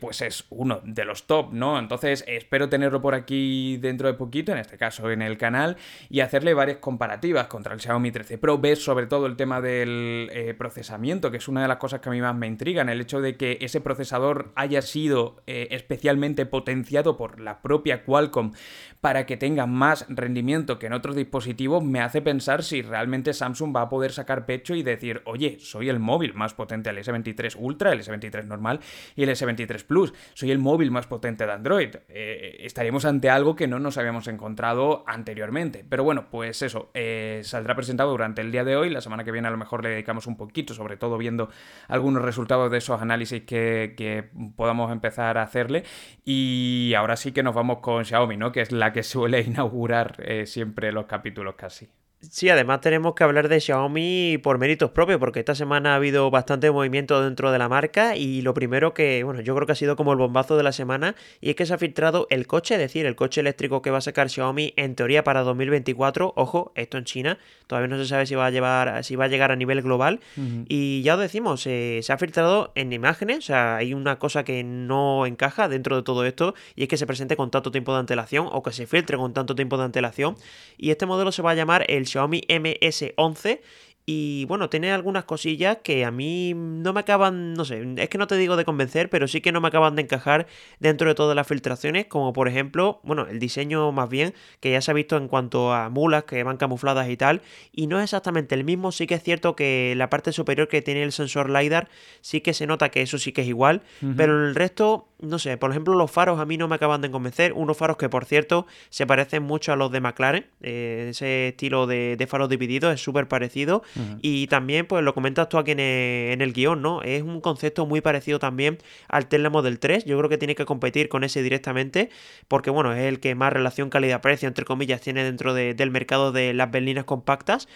pues 0.00 0.22
es 0.22 0.44
uno 0.50 0.80
de 0.84 1.04
los 1.04 1.26
top, 1.26 1.52
¿no? 1.52 1.78
Entonces 1.78 2.24
espero 2.28 2.68
tenerlo 2.68 3.02
por 3.02 3.14
aquí 3.14 3.76
dentro 3.78 4.06
de 4.06 4.14
poquito, 4.14 4.52
en 4.52 4.58
este 4.58 4.78
caso 4.78 5.10
en 5.10 5.20
el 5.20 5.36
canal, 5.36 5.76
y 6.08 6.20
hacerle 6.20 6.53
varias 6.54 6.78
comparativas 6.78 7.46
contra 7.46 7.74
el 7.74 7.80
Xiaomi 7.80 8.10
13 8.10 8.38
Pro. 8.38 8.58
Ves 8.58 8.84
sobre 8.84 9.06
todo 9.06 9.26
el 9.26 9.36
tema 9.36 9.60
del 9.60 10.30
eh, 10.32 10.54
procesamiento, 10.54 11.30
que 11.30 11.38
es 11.38 11.48
una 11.48 11.62
de 11.62 11.68
las 11.68 11.78
cosas 11.78 12.00
que 12.00 12.08
a 12.08 12.12
mí 12.12 12.20
más 12.20 12.34
me 12.34 12.46
intrigan. 12.46 12.88
El 12.88 13.00
hecho 13.00 13.20
de 13.20 13.36
que 13.36 13.58
ese 13.60 13.80
procesador 13.80 14.52
haya 14.54 14.82
sido 14.82 15.42
eh, 15.46 15.68
especialmente 15.70 16.46
potenciado 16.46 17.16
por 17.16 17.40
la 17.40 17.62
propia 17.62 18.04
Qualcomm 18.04 18.52
para 19.00 19.26
que 19.26 19.36
tenga 19.36 19.66
más 19.66 20.06
rendimiento 20.08 20.78
que 20.78 20.86
en 20.86 20.94
otros 20.94 21.16
dispositivos 21.16 21.84
me 21.84 22.00
hace 22.00 22.22
pensar 22.22 22.62
si 22.62 22.82
realmente 22.82 23.34
Samsung 23.34 23.76
va 23.76 23.82
a 23.82 23.88
poder 23.88 24.12
sacar 24.12 24.46
pecho 24.46 24.74
y 24.74 24.82
decir, 24.82 25.20
oye, 25.26 25.58
soy 25.60 25.88
el 25.88 25.98
móvil 25.98 26.34
más 26.34 26.54
potente 26.54 26.90
del 26.90 27.04
S23 27.04 27.56
Ultra, 27.58 27.92
el 27.92 28.00
S23 28.00 28.44
normal 28.44 28.80
y 29.14 29.24
el 29.24 29.28
S23 29.28 29.84
Plus. 29.84 30.14
Soy 30.32 30.50
el 30.50 30.58
móvil 30.58 30.90
más 30.90 31.06
potente 31.06 31.44
de 31.44 31.52
Android. 31.52 31.96
Eh, 32.08 32.58
estaríamos 32.60 33.04
ante 33.04 33.28
algo 33.28 33.56
que 33.56 33.66
no 33.66 33.78
nos 33.78 33.98
habíamos 33.98 34.28
encontrado 34.28 35.04
anteriormente. 35.06 35.84
Pero 35.88 36.04
bueno, 36.04 36.28
pues 36.30 36.43
pues 36.44 36.60
eso, 36.60 36.90
eh, 36.92 37.40
saldrá 37.42 37.74
presentado 37.74 38.10
durante 38.10 38.42
el 38.42 38.52
día 38.52 38.64
de 38.64 38.76
hoy. 38.76 38.90
La 38.90 39.00
semana 39.00 39.24
que 39.24 39.32
viene 39.32 39.48
a 39.48 39.50
lo 39.50 39.56
mejor 39.56 39.82
le 39.82 39.88
dedicamos 39.88 40.26
un 40.26 40.36
poquito, 40.36 40.74
sobre 40.74 40.98
todo 40.98 41.16
viendo 41.16 41.48
algunos 41.88 42.22
resultados 42.22 42.70
de 42.70 42.76
esos 42.76 43.00
análisis 43.00 43.44
que, 43.44 44.28
podamos 44.54 44.92
empezar 44.92 45.38
a 45.38 45.42
hacerle. 45.42 45.84
Y 46.22 46.92
ahora 46.98 47.16
sí 47.16 47.32
que 47.32 47.42
nos 47.42 47.54
vamos 47.54 47.78
con 47.78 48.04
Xiaomi, 48.04 48.36
¿no? 48.36 48.52
Que 48.52 48.60
es 48.60 48.72
la 48.72 48.92
que 48.92 49.02
suele 49.02 49.40
inaugurar 49.46 50.16
eh, 50.18 50.44
siempre 50.44 50.92
los 50.92 51.06
capítulos 51.06 51.54
casi. 51.54 51.88
Sí, 52.30 52.48
además 52.48 52.80
tenemos 52.80 53.14
que 53.14 53.24
hablar 53.24 53.48
de 53.48 53.60
Xiaomi 53.60 54.38
por 54.42 54.58
méritos 54.58 54.90
propios, 54.90 55.18
porque 55.18 55.40
esta 55.40 55.54
semana 55.54 55.92
ha 55.92 55.96
habido 55.96 56.30
bastante 56.30 56.70
movimiento 56.70 57.22
dentro 57.22 57.52
de 57.52 57.58
la 57.58 57.68
marca 57.68 58.16
y 58.16 58.42
lo 58.42 58.54
primero 58.54 58.94
que, 58.94 59.24
bueno, 59.24 59.40
yo 59.40 59.54
creo 59.54 59.66
que 59.66 59.72
ha 59.72 59.76
sido 59.76 59.96
como 59.96 60.12
el 60.12 60.18
bombazo 60.18 60.56
de 60.56 60.62
la 60.62 60.72
semana 60.72 61.14
y 61.40 61.50
es 61.50 61.56
que 61.56 61.66
se 61.66 61.74
ha 61.74 61.78
filtrado 61.78 62.26
el 62.30 62.46
coche, 62.46 62.74
es 62.74 62.80
decir, 62.80 63.06
el 63.06 63.16
coche 63.16 63.40
eléctrico 63.40 63.82
que 63.82 63.90
va 63.90 63.98
a 63.98 64.00
sacar 64.00 64.30
Xiaomi 64.30 64.74
en 64.76 64.94
teoría 64.94 65.24
para 65.24 65.42
2024. 65.42 66.32
Ojo, 66.36 66.72
esto 66.74 66.98
en 66.98 67.04
China, 67.04 67.38
todavía 67.66 67.88
no 67.88 67.98
se 67.98 68.06
sabe 68.06 68.26
si 68.26 68.34
va 68.34 68.46
a 68.46 68.50
llevar, 68.50 69.04
si 69.04 69.16
va 69.16 69.24
a 69.24 69.28
llegar 69.28 69.50
a 69.52 69.56
nivel 69.56 69.82
global. 69.82 70.20
Y 70.68 71.02
ya 71.02 71.14
os 71.14 71.20
decimos, 71.20 71.66
eh, 71.66 72.00
se 72.02 72.12
ha 72.12 72.18
filtrado 72.18 72.72
en 72.74 72.92
imágenes, 72.92 73.38
o 73.38 73.42
sea, 73.42 73.76
hay 73.76 73.94
una 73.94 74.18
cosa 74.18 74.44
que 74.44 74.64
no 74.64 75.26
encaja 75.26 75.68
dentro 75.68 75.96
de 75.96 76.02
todo 76.02 76.24
esto 76.24 76.54
y 76.76 76.82
es 76.84 76.88
que 76.88 76.96
se 76.96 77.06
presente 77.06 77.36
con 77.36 77.50
tanto 77.50 77.70
tiempo 77.70 77.92
de 77.92 78.00
antelación 78.00 78.48
o 78.50 78.62
que 78.62 78.72
se 78.72 78.86
filtre 78.86 79.16
con 79.16 79.32
tanto 79.32 79.54
tiempo 79.54 79.76
de 79.76 79.84
antelación. 79.84 80.36
Y 80.76 80.90
este 80.90 81.06
modelo 81.06 81.32
se 81.32 81.42
va 81.42 81.52
a 81.52 81.54
llamar 81.54 81.84
el 81.88 82.06
Xiaomi 82.14 82.40
MS11 82.48 83.58
y 84.06 84.44
bueno, 84.46 84.68
tiene 84.68 84.92
algunas 84.92 85.24
cosillas 85.24 85.78
que 85.82 86.04
a 86.04 86.10
mí 86.10 86.52
no 86.54 86.92
me 86.92 87.00
acaban, 87.00 87.54
no 87.54 87.64
sé, 87.64 87.82
es 87.96 88.08
que 88.10 88.18
no 88.18 88.26
te 88.26 88.36
digo 88.36 88.56
de 88.56 88.66
convencer, 88.66 89.08
pero 89.08 89.26
sí 89.28 89.40
que 89.40 89.50
no 89.50 89.62
me 89.62 89.68
acaban 89.68 89.96
de 89.96 90.02
encajar 90.02 90.46
dentro 90.78 91.08
de 91.08 91.14
todas 91.14 91.34
las 91.34 91.46
filtraciones, 91.46 92.04
como 92.06 92.34
por 92.34 92.46
ejemplo, 92.46 93.00
bueno, 93.02 93.26
el 93.26 93.38
diseño 93.38 93.92
más 93.92 94.10
bien, 94.10 94.34
que 94.60 94.72
ya 94.72 94.82
se 94.82 94.90
ha 94.90 94.94
visto 94.94 95.16
en 95.16 95.28
cuanto 95.28 95.72
a 95.72 95.88
mulas 95.88 96.24
que 96.24 96.42
van 96.42 96.58
camufladas 96.58 97.08
y 97.08 97.16
tal, 97.16 97.40
y 97.72 97.86
no 97.86 97.98
es 97.98 98.04
exactamente 98.04 98.54
el 98.54 98.64
mismo, 98.64 98.92
sí 98.92 99.06
que 99.06 99.14
es 99.14 99.22
cierto 99.22 99.56
que 99.56 99.94
la 99.96 100.10
parte 100.10 100.32
superior 100.32 100.68
que 100.68 100.82
tiene 100.82 101.02
el 101.02 101.12
sensor 101.12 101.48
LiDAR, 101.48 101.88
sí 102.20 102.42
que 102.42 102.52
se 102.52 102.66
nota 102.66 102.90
que 102.90 103.00
eso 103.00 103.16
sí 103.16 103.32
que 103.32 103.40
es 103.40 103.48
igual, 103.48 103.82
pero 104.16 104.46
el 104.46 104.54
resto, 104.54 105.08
no 105.18 105.38
sé, 105.38 105.56
por 105.56 105.70
ejemplo 105.70 105.94
los 105.94 106.10
faros 106.10 106.40
a 106.40 106.44
mí 106.44 106.58
no 106.58 106.68
me 106.68 106.74
acaban 106.74 107.00
de 107.00 107.10
convencer, 107.10 107.54
unos 107.54 107.78
faros 107.78 107.96
que 107.96 108.10
por 108.10 108.26
cierto 108.26 108.66
se 108.90 109.06
parecen 109.06 109.44
mucho 109.44 109.72
a 109.72 109.76
los 109.76 109.90
de 109.90 110.00
McLaren, 110.00 110.46
eh, 110.60 111.06
ese 111.08 111.48
estilo 111.48 111.86
de, 111.86 112.16
de 112.18 112.26
faros 112.26 112.50
divididos 112.50 112.92
es 112.92 113.02
súper 113.02 113.28
parecido, 113.28 113.82
Y 114.22 114.46
también, 114.48 114.86
pues 114.86 115.04
lo 115.04 115.14
comentas 115.14 115.48
tú 115.48 115.58
aquí 115.58 115.72
en 115.72 115.80
el, 115.80 116.52
guion, 116.52 116.82
¿no? 116.82 117.02
Es 117.02 117.22
un 117.22 117.40
concepto 117.40 117.86
muy 117.86 118.00
parecido 118.00 118.38
también 118.38 118.78
al 119.08 119.28
Tesla 119.28 119.50
Model 119.50 119.78
3. 119.78 120.04
Yo 120.04 120.18
creo 120.18 120.28
que 120.28 120.38
tiene 120.38 120.54
que 120.54 120.64
competir 120.64 121.08
con 121.08 121.24
ese 121.24 121.42
directamente, 121.42 122.10
porque 122.48 122.70
bueno, 122.70 122.92
es 122.92 123.04
el 123.04 123.20
que 123.20 123.34
más 123.34 123.52
relación 123.52 123.90
calidad-precio, 123.90 124.48
entre 124.48 124.64
comillas, 124.64 125.00
tiene 125.00 125.24
dentro 125.24 125.54
del 125.54 125.90
mercado 125.90 126.32
de 126.32 126.54
las 126.54 126.70
berlinas 126.70 127.04
compactas. 127.04 127.68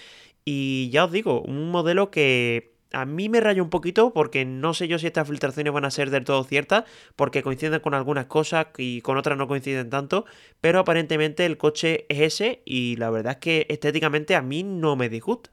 Y 0.45 0.89
ya 0.91 1.05
os 1.05 1.13
digo, 1.13 1.43
un 1.43 1.71
modelo 1.71 2.11
que 2.11 2.79
a 2.93 3.05
mí 3.05 3.29
me 3.29 3.41
raya 3.41 3.63
un 3.63 3.71
poquito 3.71 4.13
porque 4.13 4.45
no 4.45 4.75
sé 4.75 4.89
yo 4.89 4.99
si 4.99 5.07
estas 5.07 5.29
filtraciones 5.29 5.73
van 5.73 5.85
a 5.85 5.91
ser 5.91 6.11
del 6.11 6.25
todo 6.25 6.45
ciertas, 6.45 6.85
porque 7.17 7.43
coinciden 7.43 7.81
con 7.81 7.95
algunas 7.95 8.27
cosas 8.27 8.69
y 8.77 9.01
con 9.03 9.17
otras 9.17 9.37
no 9.37 9.49
coinciden 9.49 9.91
tanto, 9.91 10.25
pero 10.61 10.81
aparentemente 10.81 11.45
el 11.47 11.59
coche 11.59 12.07
es 12.09 12.21
ese 12.21 12.63
y 12.65 12.97
la 12.97 13.11
verdad 13.11 13.35
es 13.35 13.39
que 13.39 13.67
estéticamente 13.69 14.37
a 14.37 14.43
mí 14.43 14.63
no 14.63 14.97
me 14.97 15.09
disgusta. 15.09 15.51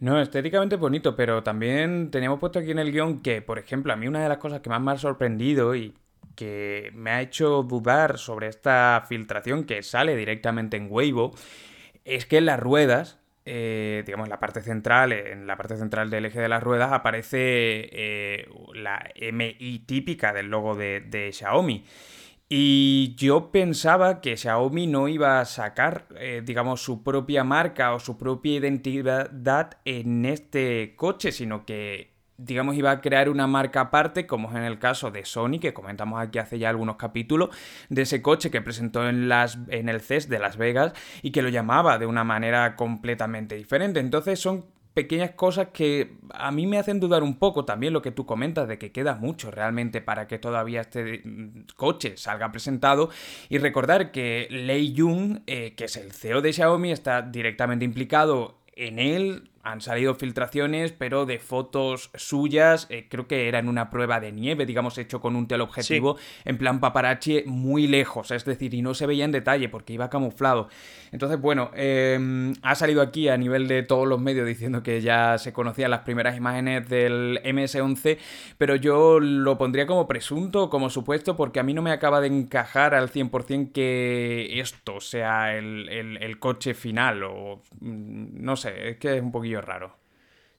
No, 0.00 0.20
estéticamente 0.20 0.76
bonito, 0.76 1.16
pero 1.16 1.42
también 1.42 2.10
teníamos 2.10 2.38
puesto 2.38 2.60
aquí 2.60 2.70
en 2.70 2.78
el 2.78 2.92
guion 2.92 3.20
que, 3.20 3.42
por 3.42 3.58
ejemplo, 3.58 3.92
a 3.92 3.96
mí 3.96 4.06
una 4.06 4.22
de 4.22 4.28
las 4.28 4.38
cosas 4.38 4.60
que 4.60 4.70
más 4.70 4.80
me 4.80 4.92
ha 4.92 4.96
sorprendido 4.96 5.74
y 5.74 5.94
que 6.36 6.92
me 6.94 7.10
ha 7.10 7.20
hecho 7.20 7.64
dudar 7.64 8.18
sobre 8.18 8.46
esta 8.46 9.04
filtración 9.08 9.64
que 9.64 9.82
sale 9.82 10.14
directamente 10.14 10.76
en 10.76 10.86
Weibo 10.88 11.34
es 12.04 12.26
que 12.26 12.40
las 12.40 12.60
ruedas 12.60 13.18
eh, 13.50 14.02
digamos, 14.04 14.26
en 14.26 14.30
la 14.30 14.40
parte 14.40 14.60
central, 14.60 15.10
en 15.12 15.46
la 15.46 15.56
parte 15.56 15.78
central 15.78 16.10
del 16.10 16.26
eje 16.26 16.38
de 16.38 16.50
las 16.50 16.62
ruedas 16.62 16.92
aparece 16.92 17.88
eh, 17.90 18.46
la 18.74 19.10
MI 19.32 19.84
típica 19.86 20.34
del 20.34 20.48
logo 20.48 20.74
de, 20.74 21.30
Xiaomi. 21.32 21.82
Y 22.48 23.14
yo 23.16 23.50
pensaba 23.50 24.22
que 24.22 24.36
Xiaomi 24.36 24.86
no 24.86 25.08
iba 25.08 25.40
a 25.40 25.44
sacar, 25.44 26.06
eh, 26.16 26.42
digamos, 26.44 26.80
su 26.82 27.02
propia 27.02 27.44
marca 27.44 27.92
o 27.92 28.00
su 28.00 28.16
propia 28.16 28.54
identidad 28.56 29.78
en 29.84 30.24
este 30.24 30.94
coche, 30.96 31.30
sino 31.30 31.66
que 31.66 32.16
digamos, 32.38 32.76
iba 32.76 32.92
a 32.92 33.00
crear 33.00 33.28
una 33.28 33.48
marca 33.48 33.80
aparte, 33.80 34.26
como 34.26 34.48
es 34.50 34.56
en 34.56 34.62
el 34.62 34.78
caso 34.78 35.10
de 35.10 35.24
Sony, 35.24 35.58
que 35.60 35.74
comentamos 35.74 36.20
aquí 36.20 36.38
hace 36.38 36.58
ya 36.58 36.70
algunos 36.70 36.96
capítulos, 36.96 37.50
de 37.88 38.02
ese 38.02 38.22
coche 38.22 38.50
que 38.50 38.62
presentó 38.62 39.08
en, 39.08 39.28
las, 39.28 39.58
en 39.68 39.88
el 39.88 40.00
CES 40.00 40.28
de 40.28 40.38
Las 40.38 40.56
Vegas 40.56 40.92
y 41.20 41.32
que 41.32 41.42
lo 41.42 41.48
llamaba 41.48 41.98
de 41.98 42.06
una 42.06 42.22
manera 42.22 42.76
completamente 42.76 43.56
diferente. 43.56 43.98
Entonces 43.98 44.38
son 44.38 44.66
pequeñas 44.98 45.30
cosas 45.30 45.68
que 45.72 46.16
a 46.34 46.50
mí 46.50 46.66
me 46.66 46.76
hacen 46.76 46.98
dudar 46.98 47.22
un 47.22 47.38
poco 47.38 47.64
también 47.64 47.92
lo 47.92 48.02
que 48.02 48.10
tú 48.10 48.26
comentas 48.26 48.66
de 48.66 48.78
que 48.78 48.90
queda 48.90 49.14
mucho 49.14 49.52
realmente 49.52 50.00
para 50.00 50.26
que 50.26 50.40
todavía 50.40 50.80
este 50.80 51.20
mm, 51.24 51.66
coche 51.76 52.16
salga 52.16 52.50
presentado 52.50 53.08
y 53.48 53.58
recordar 53.58 54.10
que 54.10 54.48
Lei 54.50 54.92
Jung, 54.96 55.38
eh, 55.46 55.74
que 55.76 55.84
es 55.84 55.96
el 55.96 56.10
CEO 56.10 56.42
de 56.42 56.52
Xiaomi, 56.52 56.90
está 56.90 57.22
directamente 57.22 57.84
implicado 57.84 58.58
en 58.74 58.98
él 58.98 59.50
han 59.62 59.80
salido 59.80 60.14
filtraciones, 60.14 60.92
pero 60.92 61.26
de 61.26 61.38
fotos 61.38 62.10
suyas, 62.14 62.86
eh, 62.90 63.06
creo 63.08 63.26
que 63.26 63.48
era 63.48 63.58
en 63.58 63.68
una 63.68 63.90
prueba 63.90 64.20
de 64.20 64.32
nieve, 64.32 64.66
digamos, 64.66 64.96
hecho 64.98 65.20
con 65.20 65.36
un 65.36 65.46
teleobjetivo, 65.46 66.16
en 66.44 66.58
plan 66.58 66.80
paparazzi 66.80 67.42
muy 67.46 67.86
lejos, 67.86 68.30
es 68.30 68.44
decir, 68.44 68.74
y 68.74 68.82
no 68.82 68.94
se 68.94 69.06
veía 69.06 69.24
en 69.24 69.32
detalle 69.32 69.68
porque 69.68 69.92
iba 69.92 70.10
camuflado. 70.10 70.68
Entonces, 71.12 71.40
bueno, 71.40 71.70
em, 71.74 72.54
ha 72.62 72.74
salido 72.74 73.02
aquí 73.02 73.28
a 73.28 73.36
nivel 73.36 73.68
de 73.68 73.82
todos 73.82 74.06
los 74.06 74.20
medios 74.20 74.46
diciendo 74.46 74.82
que 74.82 75.00
ya 75.00 75.38
se 75.38 75.52
conocían 75.52 75.90
las 75.90 76.00
primeras 76.00 76.36
imágenes 76.36 76.88
del 76.88 77.40
MS-11, 77.44 78.18
pero 78.56 78.76
yo 78.76 79.20
lo 79.20 79.58
pondría 79.58 79.86
como 79.86 80.06
presunto, 80.06 80.70
como 80.70 80.90
supuesto, 80.90 81.36
porque 81.36 81.60
a 81.60 81.62
mí 81.62 81.74
no 81.74 81.82
me 81.82 81.90
acaba 81.90 82.20
de 82.20 82.28
encajar 82.28 82.94
al 82.94 83.10
100% 83.10 83.72
que 83.72 84.60
esto 84.60 85.00
sea 85.00 85.56
el, 85.56 85.88
el 85.88 86.38
coche 86.38 86.74
final, 86.74 87.22
o 87.24 87.62
mm, 87.80 88.42
no 88.42 88.56
sé, 88.56 88.90
es 88.90 88.96
que 88.96 89.16
es 89.16 89.22
un 89.22 89.32
poquillo 89.32 89.57
raro. 89.60 90.07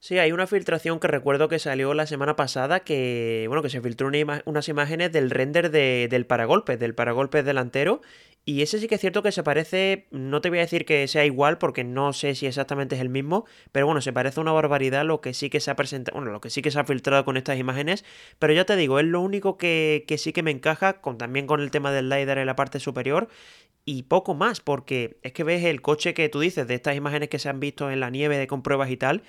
Sí, 0.01 0.17
hay 0.17 0.31
una 0.31 0.47
filtración 0.47 0.97
que 1.01 1.09
recuerdo 1.09 1.49
que 1.49 1.59
salió 1.59 1.93
la 1.93 2.07
semana 2.07 2.37
pasada 2.37 2.79
que, 2.85 3.43
bueno, 3.49 3.61
que 3.61 3.69
se 3.69 3.81
filtró 3.81 4.09
unas 4.45 4.69
imágenes 4.69 5.11
del 5.11 5.29
render 5.29 5.71
del 5.71 6.25
paragolpes, 6.25 6.79
del 6.79 6.95
paragolpes 6.95 7.43
delantero. 7.43 7.99
Y 8.45 8.61
ese 8.61 8.79
sí 8.79 8.87
que 8.87 8.95
es 8.95 9.01
cierto 9.01 9.21
que 9.21 9.33
se 9.33 9.43
parece, 9.43 10.07
no 10.11 10.39
te 10.39 10.49
voy 10.49 10.59
a 10.59 10.61
decir 10.61 10.85
que 10.85 11.05
sea 11.09 11.25
igual 11.25 11.57
porque 11.57 11.83
no 11.83 12.13
sé 12.13 12.33
si 12.33 12.47
exactamente 12.47 12.95
es 12.95 13.01
el 13.01 13.09
mismo, 13.09 13.45
pero 13.73 13.85
bueno, 13.87 13.99
se 13.99 14.13
parece 14.13 14.39
una 14.39 14.53
barbaridad 14.53 15.03
lo 15.03 15.19
que 15.19 15.33
sí 15.33 15.49
que 15.49 15.59
se 15.59 15.69
ha 15.69 15.75
presentado, 15.75 16.15
bueno, 16.17 16.31
lo 16.31 16.39
que 16.39 16.49
sí 16.49 16.61
que 16.61 16.71
se 16.71 16.79
ha 16.79 16.85
filtrado 16.85 17.25
con 17.25 17.35
estas 17.35 17.59
imágenes, 17.59 18.05
pero 18.39 18.53
ya 18.53 18.65
te 18.65 18.77
digo, 18.77 18.99
es 18.99 19.05
lo 19.05 19.19
único 19.19 19.57
que, 19.57 20.05
que 20.07 20.17
sí 20.17 20.31
que 20.31 20.41
me 20.41 20.51
encaja, 20.51 21.01
con, 21.01 21.17
también 21.17 21.45
con 21.45 21.59
el 21.59 21.69
tema 21.69 21.91
del 21.91 22.09
LiDAR 22.09 22.37
en 22.39 22.47
la 22.47 22.55
parte 22.55 22.79
superior, 22.79 23.27
y 23.85 24.03
poco 24.03 24.35
más, 24.35 24.61
porque 24.61 25.19
es 25.23 25.33
que 25.33 25.43
ves 25.43 25.63
el 25.63 25.81
coche 25.81 26.13
que 26.13 26.29
tú 26.29 26.39
dices 26.39 26.67
de 26.67 26.75
estas 26.75 26.95
imágenes 26.95 27.29
que 27.29 27.39
se 27.39 27.49
han 27.49 27.59
visto 27.59 27.89
en 27.89 27.99
la 27.99 28.09
nieve 28.09 28.37
de 28.37 28.47
compruebas 28.47 28.89
y 28.91 28.97
tal, 28.97 29.23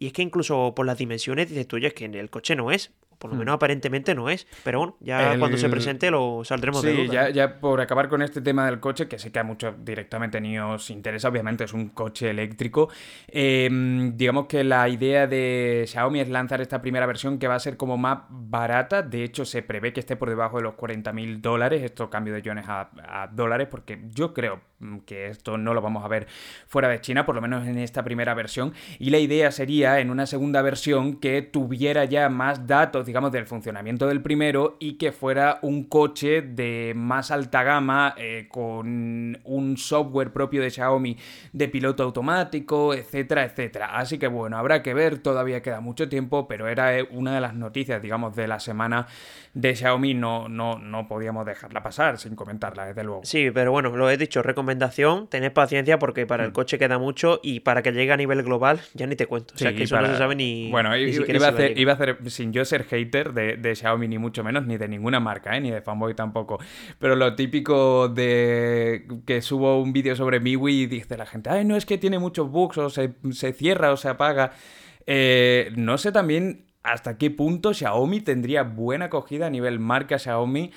y 0.00 0.08
es 0.08 0.12
que 0.14 0.22
incluso 0.22 0.74
por 0.74 0.86
las 0.86 0.98
dimensiones 0.98 1.50
dices 1.50 1.68
tú, 1.68 1.76
es 1.76 1.94
que 1.94 2.06
el 2.06 2.30
coche 2.30 2.56
no 2.56 2.72
es 2.72 2.90
por 3.20 3.30
lo 3.30 3.36
hmm. 3.36 3.40
menos 3.40 3.54
aparentemente 3.54 4.14
no 4.14 4.30
es. 4.30 4.46
Pero 4.64 4.78
bueno, 4.78 4.96
ya 5.00 5.38
cuando 5.38 5.58
se 5.58 5.68
presente 5.68 6.10
lo 6.10 6.42
saldremos 6.42 6.82
de 6.82 6.94
duda. 6.94 7.12
Ya, 7.12 7.28
ya 7.28 7.60
por 7.60 7.80
acabar 7.80 8.08
con 8.08 8.22
este 8.22 8.40
tema 8.40 8.64
del 8.64 8.80
coche, 8.80 9.06
que 9.08 9.18
sé 9.18 9.30
que 9.30 9.38
a 9.38 9.44
muchos 9.44 9.74
directamente 9.84 10.40
ni 10.40 10.58
os 10.58 10.90
interesa, 10.90 11.28
obviamente 11.28 11.64
es 11.64 11.74
un 11.74 11.90
coche 11.90 12.30
eléctrico. 12.30 12.88
Em, 13.28 14.16
digamos 14.16 14.46
que 14.46 14.64
la 14.64 14.88
idea 14.88 15.26
de 15.26 15.84
Xiaomi 15.86 16.20
es 16.20 16.30
lanzar 16.30 16.62
esta 16.62 16.80
primera 16.80 17.04
versión 17.04 17.38
que 17.38 17.46
va 17.46 17.56
a 17.56 17.60
ser 17.60 17.76
como 17.76 17.98
más 17.98 18.20
barata. 18.30 19.02
De 19.02 19.22
hecho, 19.22 19.44
se 19.44 19.62
prevé 19.62 19.92
que 19.92 20.00
esté 20.00 20.16
por 20.16 20.30
debajo 20.30 20.56
de 20.56 20.62
los 20.62 20.74
40.000 20.74 21.42
dólares. 21.42 21.82
Esto 21.82 22.08
cambio 22.08 22.32
de 22.32 22.40
yuanes 22.40 22.64
a, 22.68 23.28
dólares, 23.32 23.68
porque 23.70 24.00
yo 24.14 24.32
creo 24.32 24.60
mm, 24.78 24.98
que 25.00 25.26
esto 25.26 25.58
no 25.58 25.74
lo 25.74 25.82
vamos 25.82 26.04
a 26.04 26.08
ver 26.08 26.26
fuera 26.66 26.88
de 26.88 27.02
China, 27.02 27.26
por 27.26 27.34
lo 27.34 27.42
menos 27.42 27.66
en 27.66 27.76
esta 27.76 28.02
primera 28.02 28.32
versión. 28.32 28.72
Y 28.98 29.10
la 29.10 29.18
idea 29.18 29.50
sería 29.50 30.00
en 30.00 30.10
una 30.10 30.24
segunda 30.24 30.62
versión 30.62 31.20
que 31.20 31.42
tuviera 31.42 32.06
ya 32.06 32.30
más 32.30 32.66
datos 32.66 33.09
digamos, 33.10 33.32
del 33.32 33.44
funcionamiento 33.44 34.06
del 34.06 34.22
primero 34.22 34.76
y 34.78 34.92
que 34.92 35.10
fuera 35.10 35.58
un 35.62 35.82
coche 35.82 36.42
de 36.42 36.92
más 36.94 37.32
alta 37.32 37.64
gama 37.64 38.14
eh, 38.16 38.46
con 38.48 39.36
un 39.42 39.76
software 39.76 40.32
propio 40.32 40.62
de 40.62 40.70
Xiaomi 40.70 41.16
de 41.52 41.66
piloto 41.66 42.04
automático, 42.04 42.94
etcétera, 42.94 43.44
etcétera. 43.44 43.96
Así 43.96 44.16
que 44.16 44.28
bueno, 44.28 44.58
habrá 44.58 44.80
que 44.80 44.94
ver, 44.94 45.18
todavía 45.18 45.60
queda 45.60 45.80
mucho 45.80 46.08
tiempo, 46.08 46.46
pero 46.46 46.68
era 46.68 46.96
eh, 46.96 47.08
una 47.10 47.34
de 47.34 47.40
las 47.40 47.54
noticias, 47.54 48.00
digamos, 48.00 48.36
de 48.36 48.46
la 48.46 48.60
semana 48.60 49.08
de 49.54 49.74
Xiaomi, 49.74 50.14
no, 50.14 50.48
no, 50.48 50.78
no 50.78 51.08
podíamos 51.08 51.44
dejarla 51.44 51.82
pasar 51.82 52.16
sin 52.18 52.36
comentarla, 52.36 52.86
desde 52.86 53.02
luego. 53.02 53.22
Sí, 53.24 53.50
pero 53.52 53.72
bueno, 53.72 53.90
lo 53.96 54.08
he 54.08 54.16
dicho, 54.16 54.40
recomendación, 54.44 55.26
tened 55.26 55.52
paciencia 55.52 55.98
porque 55.98 56.26
para 56.26 56.44
el 56.44 56.50
mm. 56.50 56.52
coche 56.52 56.78
queda 56.78 56.98
mucho 56.98 57.40
y 57.42 57.58
para 57.58 57.82
que 57.82 57.90
llegue 57.90 58.12
a 58.12 58.16
nivel 58.16 58.44
global 58.44 58.80
ya 58.94 59.08
ni 59.08 59.16
te 59.16 59.26
cuento. 59.26 59.54
O 59.56 59.58
sea, 59.58 59.74
que 59.74 59.82
eso 59.82 60.00
no 60.00 60.06
se 60.06 60.16
sabe 60.16 60.36
ni... 60.36 60.70
Bueno, 60.70 60.96
iba, 60.96 61.46
a 61.46 61.50
hacer, 61.50 61.76
iba 61.76 61.90
a 61.90 61.94
hacer, 61.96 62.30
sin 62.30 62.52
yo 62.52 62.64
ser 62.64 62.84
de, 63.06 63.74
Xiaomi, 63.74 64.08
ni 64.08 64.18
mucho 64.18 64.44
menos, 64.44 64.66
ni 64.66 64.76
de 64.76 64.88
ninguna 64.88 65.20
marca, 65.20 65.56
¿eh? 65.56 65.60
ni 65.60 65.70
de 65.70 65.80
fanboy 65.80 66.14
tampoco. 66.14 66.58
Pero 66.98 67.16
lo 67.16 67.34
típico 67.34 68.08
de 68.08 69.06
que 69.26 69.42
subo 69.42 69.80
un 69.80 69.92
vídeo 69.92 70.16
sobre 70.16 70.40
MIUI 70.40 70.82
y 70.82 70.86
dice 70.86 71.16
la 71.16 71.26
gente, 71.26 71.50
ay, 71.50 71.64
no 71.64 71.76
es 71.76 71.86
que 71.86 71.98
tiene 71.98 72.18
muchos 72.18 72.50
bugs, 72.50 72.78
o 72.78 72.90
se, 72.90 73.12
cierra 73.52 73.92
o 73.92 73.96
se 73.96 74.08
apaga. 74.08 74.52
Eh, 75.06 75.72
no 75.76 75.98
sé 75.98 76.12
también 76.12 76.66
hasta 76.82 77.18
qué 77.18 77.30
punto 77.30 77.74
Xiaomi 77.74 78.20
tendría 78.20 78.62
buena 78.62 79.06
acogida 79.06 79.46
a 79.46 79.50
nivel 79.50 79.78
marca 79.78 80.18
Xiaomi 80.18 80.72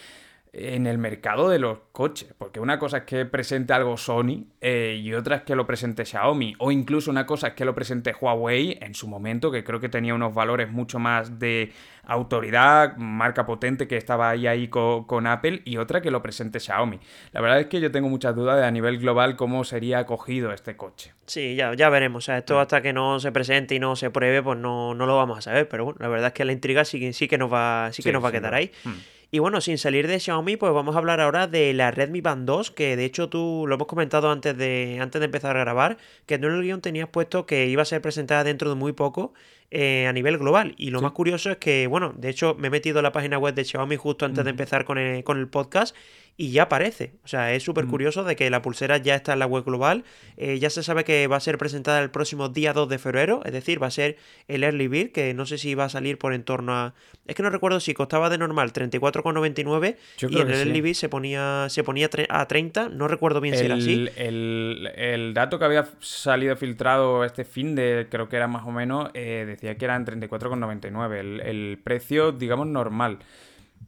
en 0.54 0.86
el 0.86 1.00
mercado 1.00 1.50
de 1.50 1.58
los 1.58 1.80
coches. 1.92 2.34
Porque 2.38 2.60
una 2.60 2.78
cosa 2.78 2.98
es 2.98 3.04
que 3.04 3.26
presente 3.26 3.74
algo 3.74 3.98
Sony 3.98 4.46
eh, 4.62 5.00
y 5.02 5.14
otra 5.16 5.38
es 5.38 5.42
que 5.42 5.56
lo 5.56 5.66
presente 5.66 6.06
Xiaomi. 6.06 6.56
O 6.60 6.72
incluso 6.72 7.10
una 7.10 7.26
cosa 7.26 7.50
es 7.50 7.54
que 7.56 7.66
lo 7.66 7.74
presente 7.74 8.14
Huawei 8.20 8.78
en 8.80 8.94
su 8.94 9.08
momento, 9.08 9.52
que 9.52 9.64
creo 9.64 9.80
que 9.80 9.90
tenía 9.90 10.14
unos 10.14 10.34
valores 10.34 10.72
mucho 10.72 11.00
más 11.00 11.40
de 11.40 11.72
autoridad, 12.06 12.98
marca 12.98 13.46
potente 13.46 13.88
que 13.88 13.98
estaba 13.98 14.30
ahí, 14.30 14.46
ahí 14.46 14.68
con, 14.68 15.26
Apple. 15.26 15.64
Y 15.66 15.78
otra 15.78 16.02
que 16.02 16.12
lo 16.12 16.22
presente 16.22 16.60
Xiaomi. 16.60 17.00
La 17.32 17.42
verdad 17.42 17.60
es 17.60 17.66
que 17.66 17.82
yo 17.82 17.92
tengo 17.92 18.08
muchas 18.08 18.36
dudas 18.36 18.58
de 18.60 18.66
a 18.66 18.72
nivel 18.72 19.00
global 19.00 19.36
cómo 19.36 19.64
sería 19.64 20.00
acogido 20.00 20.54
este 20.54 20.78
coche. 20.78 21.14
Sí, 21.26 21.56
ya, 21.56 21.74
ya 21.74 21.90
veremos. 21.90 22.24
O 22.24 22.26
sea, 22.26 22.38
esto 22.38 22.60
hasta 22.60 22.82
que 22.82 22.94
no 22.94 23.20
se 23.20 23.32
presente 23.32 23.74
y 23.74 23.80
no 23.80 23.96
se 23.96 24.12
pruebe, 24.12 24.44
pues 24.44 24.60
no, 24.60 24.94
no 24.94 25.08
lo 25.08 25.16
vamos 25.16 25.40
a 25.40 25.42
saber. 25.42 25.68
Pero 25.68 25.86
bueno, 25.86 25.98
la 26.00 26.10
verdad 26.10 26.28
es 26.28 26.34
que 26.34 26.46
la 26.46 26.52
intriga 26.52 26.86
sí, 26.86 27.12
sí 27.14 27.28
que 27.28 27.40
nos 27.40 27.52
va, 27.52 27.90
sí 27.92 28.04
que 28.04 28.12
nos 28.12 28.24
va 28.24 28.30
a 28.30 28.32
quedar 28.32 28.54
ahí. 28.54 28.72
Hmm. 28.84 28.92
Y 29.34 29.40
bueno, 29.40 29.62
sin 29.62 29.80
salir 29.80 30.06
de 30.06 30.20
Xiaomi, 30.20 30.58
pues 30.58 30.72
vamos 30.74 30.94
a 30.94 31.00
hablar 31.00 31.20
ahora 31.20 31.48
de 31.48 31.74
la 31.74 31.90
Redmi 31.90 32.22
Band 32.22 32.46
2, 32.46 32.70
que 32.70 32.96
de 32.96 33.04
hecho 33.04 33.30
tú 33.30 33.66
lo 33.68 33.74
hemos 33.74 33.88
comentado 33.88 34.30
antes 34.30 34.56
de, 34.56 35.00
antes 35.02 35.20
de 35.20 35.26
empezar 35.26 35.58
a 35.58 35.62
grabar, 35.62 35.98
que 36.28 36.36
en 36.36 36.44
el 36.44 36.62
guion 36.62 36.82
tenías 36.82 37.10
puesto 37.10 37.48
que 37.48 37.66
iba 37.66 37.82
a 37.82 37.86
ser 37.86 38.00
presentada 38.00 38.44
dentro 38.44 38.70
de 38.70 38.76
muy 38.76 38.92
poco 38.92 39.34
eh, 39.72 40.06
a 40.06 40.14
nivel 40.14 40.38
global. 40.38 40.76
Y 40.78 40.92
lo 40.92 41.02
más 41.02 41.14
curioso 41.14 41.50
es 41.50 41.58
que, 41.58 41.88
bueno, 41.88 42.14
de 42.16 42.30
hecho 42.30 42.54
me 42.60 42.68
he 42.68 42.70
metido 42.70 43.00
a 43.00 43.02
la 43.02 43.12
página 43.12 43.40
web 43.40 43.56
de 43.56 43.66
Xiaomi 43.66 43.96
justo 43.96 44.24
antes 44.24 44.44
de 44.44 44.52
empezar 44.52 44.86
con 44.86 45.00
el, 45.00 45.24
con 45.24 45.40
el 45.40 45.48
podcast 45.48 45.96
y 46.36 46.52
ya 46.52 46.64
aparece. 46.64 47.14
O 47.24 47.28
sea, 47.28 47.54
es 47.54 47.64
súper 47.64 47.86
curioso 47.86 48.24
de 48.24 48.36
que 48.36 48.50
la 48.50 48.62
pulsera 48.62 48.98
ya 48.98 49.16
está 49.16 49.34
en 49.34 49.40
la 49.40 49.46
web 49.46 49.64
global. 49.64 50.04
Eh, 50.38 50.58
ya 50.58 50.70
se 50.70 50.82
sabe 50.82 51.04
que 51.04 51.28
va 51.28 51.38
a 51.38 51.40
ser 51.40 51.58
presentada 51.58 52.02
el 52.02 52.10
próximo 52.10 52.50
día 52.50 52.74
2 52.74 52.90
de 52.90 52.98
febrero, 52.98 53.42
es 53.46 53.54
decir, 53.54 53.82
va 53.82 53.88
a 53.88 53.92
ser 53.92 54.18
el 54.48 54.64
Early 54.64 54.88
Bird, 54.88 55.12
que 55.12 55.34
no 55.34 55.46
sé 55.46 55.58
si 55.58 55.76
va 55.76 55.86
a 55.86 55.90
salir 55.90 56.18
por 56.18 56.34
en 56.34 56.44
torno 56.44 56.74
a... 56.74 56.96
Es 57.28 57.36
que 57.36 57.44
no 57.44 57.50
recuerdo 57.52 57.80
si 57.80 57.94
costaba 57.94 58.30
de 58.30 58.40
normal 58.40 58.74
34,99 58.74 59.96
y 60.22 60.42
en 60.42 60.50
el 60.50 60.54
Early 60.54 60.82
Bird 60.82 60.96
se 60.96 61.08
ponía, 61.08 61.68
se 61.70 61.84
ponía 61.84 62.10
a 62.30 62.48
30, 62.48 62.90
no 62.90 63.08
recuerdo 63.08 63.40
bien 63.40 63.56
si 63.56 63.66
era 63.66 63.76
así. 63.76 64.10
El, 64.16 64.92
el, 64.96 65.34
dato 65.34 65.60
que 65.60 65.66
había 65.66 65.88
salido 66.00 66.56
filtrado 66.56 67.24
este 67.24 67.46
fin 67.46 67.76
de, 67.76 68.08
creo 68.10 68.28
que 68.28 68.38
era 68.38 68.48
más 68.48 68.66
o 68.66 68.72
menos, 68.72 69.10
eh, 69.14 69.46
decía 69.46 69.78
que 69.78 69.86
eran 69.86 70.06
34,99, 70.06 71.14
el, 71.14 71.40
el 71.42 71.80
precio, 71.84 72.32
digamos, 72.32 72.68
normal. 72.68 73.20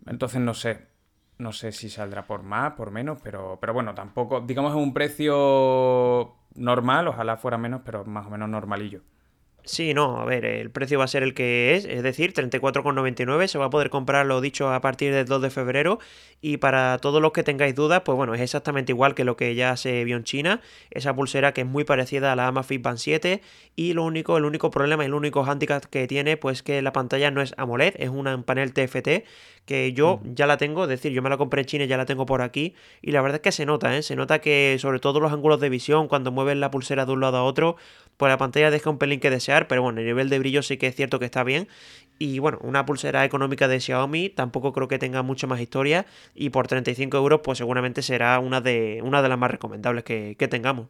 Entonces 0.07 0.41
no 0.41 0.53
sé, 0.53 0.77
no 1.37 1.51
sé 1.51 1.71
si 1.71 1.89
saldrá 1.89 2.25
por 2.25 2.43
más, 2.43 2.73
por 2.73 2.91
menos, 2.91 3.19
pero, 3.23 3.57
pero 3.59 3.73
bueno, 3.73 3.93
tampoco, 3.93 4.41
digamos, 4.41 4.71
es 4.71 4.77
un 4.77 4.93
precio 4.93 6.35
normal, 6.55 7.07
ojalá 7.07 7.37
fuera 7.37 7.57
menos, 7.57 7.81
pero 7.83 8.05
más 8.05 8.27
o 8.27 8.29
menos 8.29 8.49
normalillo. 8.49 9.01
Sí, 9.67 9.95
no, 9.95 10.21
a 10.21 10.25
ver, 10.25 10.45
el 10.45 10.69
precio 10.69 10.99
va 10.99 11.05
a 11.05 11.07
ser 11.07 11.23
el 11.23 11.33
que 11.33 11.73
es, 11.73 11.85
es 11.85 12.03
decir, 12.03 12.33
34,99, 12.33 13.47
se 13.47 13.57
va 13.57 13.65
a 13.65 13.69
poder 13.71 13.89
comprar, 13.89 14.27
lo 14.27 14.39
dicho, 14.39 14.71
a 14.71 14.79
partir 14.79 15.11
del 15.11 15.25
2 15.25 15.41
de 15.41 15.49
febrero. 15.49 15.97
Y 16.39 16.57
para 16.57 16.99
todos 16.99 17.19
los 17.19 17.31
que 17.31 17.41
tengáis 17.41 17.73
dudas, 17.73 18.03
pues 18.05 18.15
bueno, 18.15 18.35
es 18.35 18.41
exactamente 18.41 18.91
igual 18.91 19.15
que 19.15 19.23
lo 19.23 19.35
que 19.35 19.55
ya 19.55 19.75
se 19.75 20.03
vio 20.03 20.17
en 20.17 20.23
China, 20.23 20.61
esa 20.91 21.15
pulsera 21.15 21.51
que 21.53 21.61
es 21.61 21.67
muy 21.67 21.83
parecida 21.83 22.31
a 22.31 22.35
la 22.35 22.45
Amazfit 22.47 22.83
Band 22.83 22.99
7 22.99 23.41
y 23.75 23.93
lo 23.93 24.03
único, 24.03 24.37
el 24.37 24.45
único 24.45 24.69
problema 24.69 25.03
y 25.03 25.07
el 25.07 25.15
único 25.15 25.43
handicap 25.43 25.83
que 25.85 26.05
tiene, 26.05 26.37
pues 26.37 26.61
que 26.61 26.83
la 26.83 26.93
pantalla 26.93 27.31
no 27.31 27.41
es 27.41 27.55
AMOLED, 27.57 27.95
es 27.97 28.09
un 28.09 28.43
panel 28.43 28.71
TFT 28.71 29.23
que 29.65 29.93
yo 29.93 30.21
ya 30.23 30.45
la 30.45 30.57
tengo, 30.57 30.83
es 30.83 30.89
decir, 30.89 31.11
yo 31.11 31.21
me 31.21 31.29
la 31.29 31.37
compré 31.37 31.61
en 31.61 31.65
China 31.65 31.83
y 31.85 31.87
ya 31.87 31.97
la 31.97 32.05
tengo 32.05 32.25
por 32.25 32.41
aquí, 32.41 32.75
y 33.01 33.11
la 33.11 33.21
verdad 33.21 33.37
es 33.37 33.41
que 33.41 33.51
se 33.51 33.65
nota, 33.65 33.97
¿eh? 33.97 34.03
se 34.03 34.15
nota 34.15 34.39
que 34.39 34.77
sobre 34.79 34.99
todo 34.99 35.19
los 35.19 35.33
ángulos 35.33 35.59
de 35.59 35.69
visión, 35.69 36.07
cuando 36.07 36.31
mueves 36.31 36.57
la 36.57 36.69
pulsera 36.69 37.05
de 37.05 37.11
un 37.11 37.21
lado 37.21 37.37
a 37.37 37.43
otro, 37.43 37.75
pues 38.17 38.29
la 38.29 38.37
pantalla 38.37 38.69
deja 38.71 38.89
un 38.89 38.97
pelín 38.97 39.19
que 39.19 39.29
desear, 39.29 39.54
pero 39.67 39.81
bueno, 39.81 39.99
el 39.99 40.05
nivel 40.05 40.29
de 40.29 40.39
brillo 40.39 40.61
sí 40.61 40.77
que 40.77 40.87
es 40.87 40.95
cierto 40.95 41.19
que 41.19 41.25
está 41.25 41.43
bien, 41.43 41.67
y 42.19 42.39
bueno, 42.39 42.59
una 42.61 42.85
pulsera 42.85 43.25
económica 43.25 43.67
de 43.67 43.79
Xiaomi 43.79 44.29
tampoco 44.29 44.73
creo 44.73 44.87
que 44.87 44.99
tenga 44.99 45.21
mucha 45.23 45.47
más 45.47 45.59
historia, 45.59 46.05
y 46.33 46.49
por 46.49 46.67
35 46.67 47.17
euros 47.17 47.41
pues 47.43 47.57
seguramente 47.57 48.01
será 48.01 48.39
una 48.39 48.61
de, 48.61 49.01
una 49.03 49.21
de 49.21 49.29
las 49.29 49.37
más 49.37 49.51
recomendables 49.51 50.03
que, 50.03 50.35
que 50.37 50.47
tengamos 50.47 50.87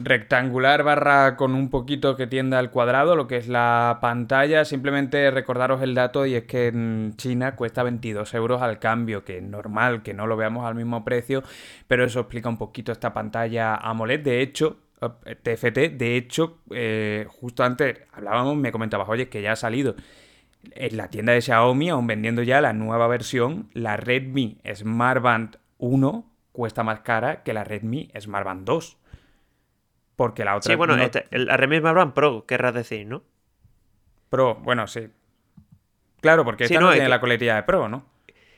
rectangular 0.00 0.82
barra 0.82 1.36
con 1.36 1.54
un 1.54 1.68
poquito 1.68 2.16
que 2.16 2.26
tienda 2.26 2.58
al 2.58 2.70
cuadrado, 2.70 3.14
lo 3.16 3.26
que 3.26 3.36
es 3.36 3.48
la 3.48 3.98
pantalla. 4.00 4.64
Simplemente 4.64 5.30
recordaros 5.30 5.82
el 5.82 5.94
dato 5.94 6.26
y 6.26 6.34
es 6.34 6.44
que 6.44 6.68
en 6.68 7.14
China 7.16 7.54
cuesta 7.54 7.82
22 7.82 8.34
euros 8.34 8.62
al 8.62 8.78
cambio, 8.78 9.24
que 9.24 9.38
es 9.38 9.42
normal 9.42 10.02
que 10.02 10.14
no 10.14 10.26
lo 10.26 10.36
veamos 10.36 10.66
al 10.66 10.74
mismo 10.74 11.04
precio, 11.04 11.42
pero 11.86 12.04
eso 12.04 12.20
explica 12.20 12.48
un 12.48 12.56
poquito 12.56 12.92
esta 12.92 13.12
pantalla 13.12 13.74
AMOLED. 13.76 14.20
De 14.20 14.40
hecho, 14.40 14.78
TFT, 15.00 15.78
eh, 15.78 15.88
de 15.88 16.16
hecho, 16.16 16.58
eh, 16.70 17.26
justo 17.28 17.64
antes 17.64 18.00
hablábamos, 18.12 18.56
me 18.56 18.70
comentabas, 18.70 19.08
oye, 19.08 19.28
que 19.28 19.42
ya 19.42 19.52
ha 19.52 19.56
salido 19.56 19.96
en 20.72 20.96
la 20.96 21.08
tienda 21.08 21.32
de 21.32 21.40
Xiaomi, 21.40 21.88
aún 21.88 22.06
vendiendo 22.06 22.42
ya 22.42 22.60
la 22.60 22.72
nueva 22.72 23.08
versión, 23.08 23.70
la 23.72 23.96
Redmi 23.96 24.58
Smart 24.74 25.22
Band 25.22 25.58
1 25.78 26.30
cuesta 26.52 26.82
más 26.82 27.00
cara 27.00 27.42
que 27.42 27.54
la 27.54 27.64
Redmi 27.64 28.10
Smart 28.18 28.44
Band 28.44 28.66
2. 28.66 28.98
Porque 30.16 30.44
la 30.44 30.56
otra. 30.56 30.70
Sí, 30.70 30.76
bueno, 30.76 30.96
este, 30.98 31.26
la 31.30 31.56
Redmi 31.56 31.78
Smart 31.78 32.12
Pro, 32.12 32.44
querrás 32.44 32.74
decir, 32.74 33.06
¿no? 33.06 33.22
Pro, 34.28 34.56
bueno, 34.56 34.86
sí. 34.86 35.08
Claro, 36.20 36.44
porque 36.44 36.64
esta 36.64 36.78
no, 36.80 36.92
tiene 36.92 37.08
la 37.08 37.20
coletilla 37.20 37.56
de 37.56 37.62
Pro, 37.62 37.88
¿no? 37.88 38.04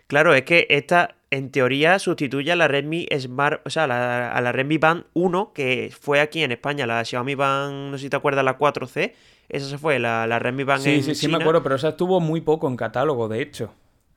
Claro, 0.08 0.34
es 0.34 0.42
que 0.42 0.66
esta, 0.68 1.14
en 1.32 1.50
teoría, 1.50 1.98
sustituye 1.98 2.52
a 2.52 2.56
la 2.56 2.68
Redmi 2.68 3.08
Smart, 3.18 3.66
o 3.66 3.70
sea, 3.70 3.84
a 3.84 4.40
la 4.42 4.52
Redmi 4.52 4.76
Band 4.76 5.04
1, 5.14 5.52
que 5.54 5.90
fue 5.98 6.20
aquí 6.20 6.42
en 6.42 6.52
España, 6.52 6.86
la 6.86 7.02
Xiaomi 7.02 7.34
Band, 7.34 7.90
no 7.90 7.96
sé 7.96 8.04
si 8.04 8.10
te 8.10 8.16
acuerdas, 8.16 8.44
la 8.44 8.58
4C. 8.58 9.14
Esa 9.48 9.66
se 9.66 9.78
fue, 9.78 9.98
la, 9.98 10.26
la 10.26 10.38
Redmi 10.38 10.64
Band 10.64 10.82
Sí, 10.82 11.02
sí, 11.02 11.14
sí, 11.14 11.28
me 11.28 11.38
acuerdo, 11.38 11.62
pero 11.62 11.76
esa 11.76 11.88
estuvo 11.88 12.20
muy 12.20 12.42
poco 12.42 12.68
en 12.68 12.76
catálogo, 12.76 13.28
de 13.28 13.40
hecho. 13.40 13.72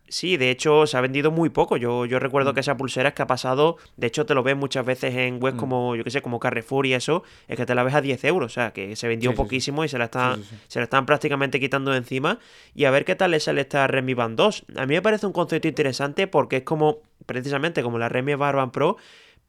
Sí, 0.07 0.37
de 0.37 0.51
hecho 0.51 0.85
se 0.85 0.97
ha 0.97 1.01
vendido 1.01 1.31
muy 1.31 1.49
poco. 1.49 1.77
Yo, 1.77 2.05
yo 2.05 2.19
recuerdo 2.19 2.51
mm. 2.51 2.53
que 2.53 2.59
esa 2.59 2.77
pulsera 2.77 3.09
es 3.09 3.15
que 3.15 3.23
ha 3.23 3.27
pasado, 3.27 3.77
de 3.97 4.07
hecho 4.07 4.25
te 4.25 4.35
lo 4.35 4.43
ves 4.43 4.55
muchas 4.55 4.85
veces 4.85 5.15
en 5.15 5.41
webs 5.41 5.55
mm. 5.55 5.59
como, 5.59 5.95
yo 5.95 6.03
qué 6.03 6.11
sé, 6.11 6.21
como 6.21 6.39
Carrefour 6.39 6.85
y 6.85 6.93
eso, 6.93 7.23
es 7.47 7.57
que 7.57 7.65
te 7.65 7.73
la 7.73 7.83
ves 7.83 7.95
a 7.95 8.01
10 8.01 8.23
euros, 8.25 8.51
o 8.51 8.53
sea, 8.53 8.71
que 8.71 8.95
se 8.95 9.07
vendió 9.07 9.33
poquísimo 9.33 9.83
y 9.83 9.89
se 9.89 9.97
la, 9.97 10.05
está, 10.05 10.37
se 10.67 10.79
la 10.79 10.83
están 10.83 11.05
prácticamente 11.05 11.59
quitando 11.59 11.91
de 11.91 11.97
encima. 11.97 12.39
Y 12.75 12.85
a 12.85 12.91
ver 12.91 13.03
qué 13.03 13.15
tal 13.15 13.31
le 13.31 13.39
sale 13.39 13.61
esta 13.61 13.87
Redmi 13.87 14.13
Band 14.13 14.37
2. 14.37 14.65
A 14.75 14.85
mí 14.85 14.93
me 14.93 15.01
parece 15.01 15.25
un 15.25 15.33
concepto 15.33 15.67
interesante 15.67 16.27
porque 16.27 16.57
es 16.57 16.63
como, 16.63 16.99
precisamente 17.25 17.81
como 17.81 17.97
la 17.97 18.07
Redmi 18.07 18.35
Band 18.35 18.71
Pro, 18.71 18.97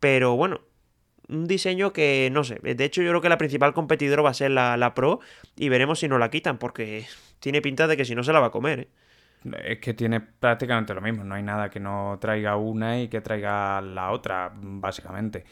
pero 0.01 0.37
bueno, 0.37 0.63
un 1.29 1.47
diseño 1.47 1.93
que 1.93 2.31
no 2.33 2.45
sé. 2.45 2.61
De 2.63 2.85
hecho, 2.85 3.03
yo 3.03 3.11
creo 3.11 3.21
que 3.21 3.29
la 3.29 3.39
principal 3.39 3.75
competidora 3.75 4.23
va 4.23 4.31
a 4.31 4.35
ser 4.35 4.53
la, 4.53 4.77
la 4.77 4.95
Pro 4.95 5.21
y 5.57 5.69
veremos 5.69 5.99
si 5.99 6.09
no 6.09 6.19
la 6.19 6.31
quitan 6.31 6.59
porque 6.59 7.07
tiene 7.41 7.61
pinta 7.61 7.87
de 7.87 7.97
que 7.97 8.05
si 8.05 8.15
no 8.15 8.25
se 8.25 8.33
la 8.33 8.41
va 8.41 8.47
a 8.47 8.51
comer, 8.51 8.81
¿eh? 8.81 8.89
Es 9.65 9.79
que 9.79 9.95
tiene 9.95 10.21
prácticamente 10.21 10.95
lo 10.95 11.01
mismo, 11.01 11.25
no 11.25 11.35
hay 11.35 11.43
nada 11.43 11.71
que 11.71 11.81
no 11.81 12.19
traiga 12.21 12.57
una 12.57 13.01
y 13.01 13.09
que 13.09 13.21
traiga 13.21 13.81
la 13.81 14.11
otra, 14.11 14.53
básicamente. 14.55 15.45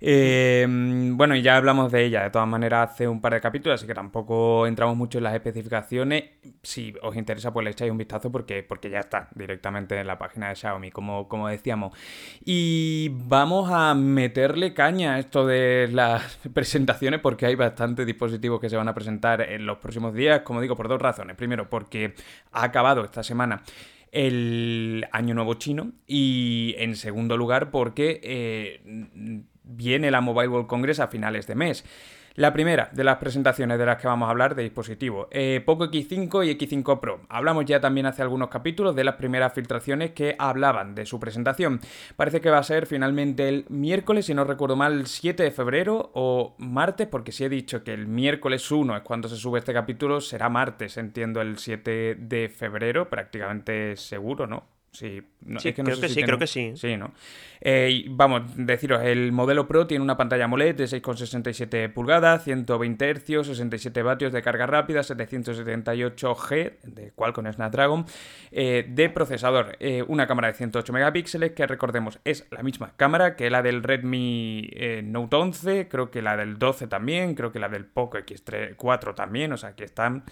Eh, 0.00 0.66
bueno, 1.12 1.34
y 1.36 1.42
ya 1.42 1.56
hablamos 1.56 1.90
de 1.90 2.04
ella, 2.04 2.22
de 2.22 2.30
todas 2.30 2.48
maneras, 2.48 2.90
hace 2.90 3.08
un 3.08 3.20
par 3.20 3.32
de 3.34 3.40
capítulos, 3.40 3.80
así 3.80 3.86
que 3.86 3.94
tampoco 3.94 4.66
entramos 4.66 4.96
mucho 4.96 5.18
en 5.18 5.24
las 5.24 5.34
especificaciones. 5.34 6.24
Si 6.62 6.94
os 7.02 7.16
interesa, 7.16 7.52
pues 7.52 7.64
le 7.64 7.70
echáis 7.70 7.90
un 7.90 7.98
vistazo 7.98 8.30
porque, 8.30 8.62
porque 8.62 8.90
ya 8.90 9.00
está 9.00 9.28
directamente 9.34 9.98
en 9.98 10.06
la 10.06 10.18
página 10.18 10.48
de 10.48 10.56
Xiaomi, 10.56 10.90
como, 10.90 11.28
como 11.28 11.48
decíamos. 11.48 11.96
Y 12.44 13.10
vamos 13.12 13.70
a 13.72 13.94
meterle 13.94 14.74
caña 14.74 15.14
a 15.14 15.18
esto 15.18 15.46
de 15.46 15.88
las 15.92 16.36
presentaciones 16.52 17.20
porque 17.20 17.46
hay 17.46 17.54
bastantes 17.54 18.06
dispositivos 18.06 18.60
que 18.60 18.70
se 18.70 18.76
van 18.76 18.88
a 18.88 18.94
presentar 18.94 19.40
en 19.40 19.66
los 19.66 19.78
próximos 19.78 20.14
días, 20.14 20.42
como 20.42 20.60
digo, 20.60 20.76
por 20.76 20.88
dos 20.88 21.00
razones. 21.00 21.36
Primero, 21.36 21.68
porque 21.70 22.14
ha 22.52 22.64
acabado 22.64 23.04
esta 23.04 23.22
semana 23.22 23.62
el 24.12 25.06
Año 25.12 25.34
Nuevo 25.34 25.54
Chino 25.54 25.92
y 26.06 26.74
en 26.78 26.96
segundo 26.96 27.36
lugar 27.36 27.70
porque 27.70 28.20
eh, 28.22 29.44
viene 29.66 30.10
la 30.10 30.20
Mobile 30.20 30.48
World 30.48 30.66
Congress 30.68 31.00
a 31.00 31.08
finales 31.08 31.46
de 31.46 31.54
mes. 31.54 31.84
La 32.36 32.52
primera 32.52 32.90
de 32.92 33.02
las 33.02 33.16
presentaciones 33.16 33.78
de 33.78 33.86
las 33.86 33.96
que 33.96 34.08
vamos 34.08 34.26
a 34.26 34.30
hablar 34.30 34.54
de 34.54 34.62
dispositivos, 34.62 35.26
eh, 35.30 35.62
Poco 35.64 35.86
X5 35.86 36.44
y 36.44 36.50
X5 36.50 37.00
Pro. 37.00 37.22
Hablamos 37.30 37.64
ya 37.64 37.80
también 37.80 38.04
hace 38.04 38.20
algunos 38.20 38.50
capítulos 38.50 38.94
de 38.94 39.04
las 39.04 39.14
primeras 39.14 39.54
filtraciones 39.54 40.10
que 40.10 40.36
hablaban 40.38 40.94
de 40.94 41.06
su 41.06 41.18
presentación. 41.18 41.80
Parece 42.14 42.42
que 42.42 42.50
va 42.50 42.58
a 42.58 42.62
ser 42.62 42.84
finalmente 42.84 43.48
el 43.48 43.64
miércoles, 43.70 44.26
si 44.26 44.34
no 44.34 44.44
recuerdo 44.44 44.76
mal, 44.76 44.92
el 44.92 45.06
7 45.06 45.44
de 45.44 45.50
febrero 45.50 46.10
o 46.12 46.54
martes, 46.58 47.08
porque 47.08 47.32
si 47.32 47.44
he 47.44 47.48
dicho 47.48 47.82
que 47.82 47.94
el 47.94 48.06
miércoles 48.06 48.70
1 48.70 48.98
es 48.98 49.02
cuando 49.02 49.30
se 49.30 49.36
sube 49.36 49.58
este 49.58 49.72
capítulo, 49.72 50.20
será 50.20 50.50
martes, 50.50 50.98
entiendo, 50.98 51.40
el 51.40 51.56
7 51.56 52.16
de 52.16 52.50
febrero, 52.50 53.08
prácticamente 53.08 53.96
seguro, 53.96 54.46
¿no? 54.46 54.75
Sí, 54.96 55.22
creo 55.72 56.00
que 56.00 56.08
sí, 56.08 56.22
creo 56.22 56.38
que 56.38 56.46
sí. 56.46 56.72
Sí, 56.76 56.96
¿no? 56.96 57.12
Eh, 57.60 58.04
vamos, 58.08 58.42
deciros, 58.56 59.02
el 59.02 59.32
modelo 59.32 59.66
Pro 59.66 59.86
tiene 59.86 60.02
una 60.02 60.16
pantalla 60.16 60.44
AMOLED 60.44 60.74
de 60.74 60.84
6,67 60.84 61.92
pulgadas, 61.92 62.44
120 62.44 63.14
Hz, 63.14 63.46
67 63.46 64.02
vatios 64.02 64.32
de 64.32 64.42
carga 64.42 64.66
rápida, 64.66 65.00
778G 65.00 66.72
de 66.82 67.12
Qualcomm 67.12 67.52
Snapdragon 67.52 68.06
eh, 68.52 68.86
de 68.88 69.10
procesador, 69.10 69.76
eh, 69.80 70.02
una 70.06 70.26
cámara 70.26 70.48
de 70.48 70.54
108 70.54 70.92
megapíxeles 70.92 71.52
que 71.52 71.66
recordemos 71.66 72.18
es 72.24 72.46
la 72.50 72.62
misma 72.62 72.92
cámara 72.96 73.36
que 73.36 73.50
la 73.50 73.62
del 73.62 73.82
Redmi 73.82 74.70
Note 75.04 75.36
11, 75.36 75.88
creo 75.88 76.10
que 76.10 76.22
la 76.22 76.36
del 76.36 76.58
12 76.58 76.86
también, 76.86 77.34
creo 77.34 77.52
que 77.52 77.58
la 77.58 77.68
del 77.68 77.84
Poco 77.84 78.18
X4 78.18 79.14
también, 79.14 79.52
o 79.52 79.56
sea 79.56 79.74
que 79.74 79.84
están 79.84 80.24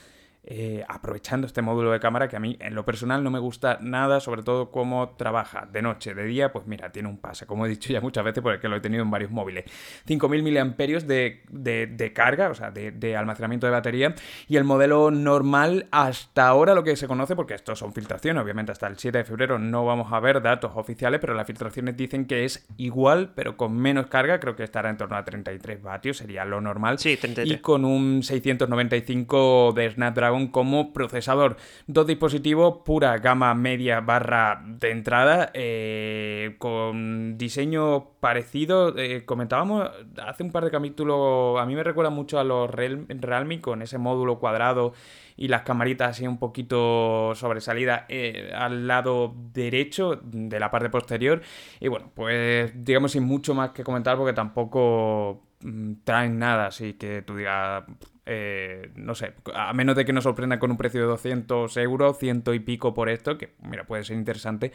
eh, 0.46 0.84
aprovechando 0.88 1.46
este 1.46 1.62
módulo 1.62 1.90
de 1.90 2.00
cámara 2.00 2.28
que 2.28 2.36
a 2.36 2.38
mí 2.38 2.58
en 2.60 2.74
lo 2.74 2.84
personal 2.84 3.24
no 3.24 3.30
me 3.30 3.38
gusta 3.38 3.78
nada, 3.80 4.20
sobre 4.20 4.42
todo 4.42 4.70
cómo 4.70 5.14
trabaja 5.16 5.66
de 5.72 5.80
noche, 5.80 6.12
de 6.12 6.24
día, 6.24 6.52
pues 6.52 6.66
mira, 6.66 6.92
tiene 6.92 7.08
un 7.08 7.16
pase, 7.16 7.46
como 7.46 7.64
he 7.64 7.68
dicho 7.70 7.90
ya 7.90 8.02
muchas 8.02 8.24
veces 8.24 8.42
porque 8.42 8.68
lo 8.68 8.76
he 8.76 8.80
tenido 8.80 9.02
en 9.02 9.10
varios 9.10 9.30
móviles. 9.30 9.64
5.000 10.06 10.42
mAh 10.42 11.06
de, 11.06 11.86
de, 11.86 12.12
carga, 12.12 12.50
o 12.50 12.54
sea, 12.54 12.70
de, 12.70 13.16
almacenamiento 13.16 13.66
de 13.66 13.72
batería, 13.72 14.14
y 14.46 14.56
el 14.56 14.64
modelo 14.64 15.10
normal 15.10 15.86
hasta 15.90 16.46
ahora 16.46 16.74
lo 16.74 16.84
que 16.84 16.94
se 16.96 17.08
conoce, 17.08 17.34
porque 17.34 17.54
estos 17.54 17.78
son 17.78 17.94
filtraciones, 17.94 18.42
obviamente 18.42 18.70
hasta 18.70 18.86
el 18.86 18.98
7 18.98 19.16
de 19.16 19.24
febrero 19.24 19.58
no 19.58 19.86
vamos 19.86 20.12
a 20.12 20.20
ver 20.20 20.42
datos 20.42 20.72
oficiales, 20.74 21.20
pero 21.20 21.32
las 21.32 21.46
filtraciones 21.46 21.96
dicen 21.96 22.26
que 22.26 22.44
es 22.44 22.66
igual, 22.76 23.32
pero 23.34 23.56
con 23.56 23.74
menos 23.74 24.08
carga, 24.08 24.40
creo 24.40 24.56
que 24.56 24.64
estará 24.64 24.90
en 24.90 24.98
torno 24.98 25.16
a 25.16 25.24
33 25.24 25.82
vatios, 25.82 26.18
sería 26.18 26.44
lo 26.44 26.60
normal. 26.60 26.98
Sí, 26.98 27.16
33. 27.16 27.58
Y 27.58 27.62
con 27.62 27.86
un 27.86 28.22
695 28.22 29.72
de 29.74 29.90
Snapdragon 29.90 30.33
Como 30.50 30.92
procesador. 30.92 31.56
Dos 31.86 32.06
dispositivos, 32.06 32.78
pura 32.84 33.18
gama 33.18 33.54
media 33.54 34.00
barra 34.00 34.62
de 34.66 34.90
entrada, 34.90 35.50
eh, 35.54 36.56
con 36.58 37.38
diseño 37.38 38.10
parecido. 38.20 38.96
Eh, 38.96 39.24
comentábamos 39.24 39.90
hace 40.24 40.42
un 40.42 40.50
par 40.50 40.64
de 40.64 40.70
capítulos, 40.70 41.60
a 41.60 41.66
mí 41.66 41.74
me 41.74 41.82
recuerda 41.82 42.10
mucho 42.10 42.38
a 42.38 42.44
los 42.44 42.70
Realme 42.70 43.60
con 43.60 43.82
ese 43.82 43.98
módulo 43.98 44.38
cuadrado 44.38 44.92
y 45.36 45.48
las 45.48 45.62
camaritas 45.62 46.10
así 46.10 46.26
un 46.26 46.38
poquito 46.38 47.34
sobresalidas 47.34 48.04
eh, 48.08 48.52
al 48.54 48.86
lado 48.86 49.34
derecho 49.52 50.20
de 50.22 50.60
la 50.60 50.70
parte 50.70 50.90
posterior. 50.90 51.42
Y 51.80 51.88
bueno, 51.88 52.10
pues 52.14 52.72
digamos 52.84 53.12
sin 53.12 53.24
mucho 53.24 53.54
más 53.54 53.70
que 53.70 53.84
comentar 53.84 54.16
porque 54.16 54.32
tampoco 54.32 55.42
mm, 55.60 55.94
traen 56.04 56.38
nada 56.38 56.66
así 56.66 56.94
que 56.94 57.22
tú 57.22 57.36
digas... 57.36 57.84
Eh, 58.26 58.90
no 58.94 59.14
sé, 59.14 59.34
a 59.54 59.72
menos 59.74 59.96
de 59.96 60.04
que 60.06 60.12
nos 60.12 60.24
sorprenda 60.24 60.58
con 60.58 60.70
un 60.70 60.78
precio 60.78 61.00
de 61.02 61.06
200 61.06 61.76
euros, 61.76 62.18
ciento 62.18 62.54
y 62.54 62.60
pico 62.60 62.94
por 62.94 63.10
esto, 63.10 63.36
que 63.36 63.52
mira, 63.62 63.84
puede 63.84 64.04
ser 64.04 64.16
interesante, 64.16 64.72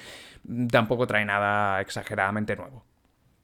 tampoco 0.72 1.08
trae 1.08 1.26
nada 1.26 1.82
exageradamente 1.82 2.56
nuevo. 2.56 2.86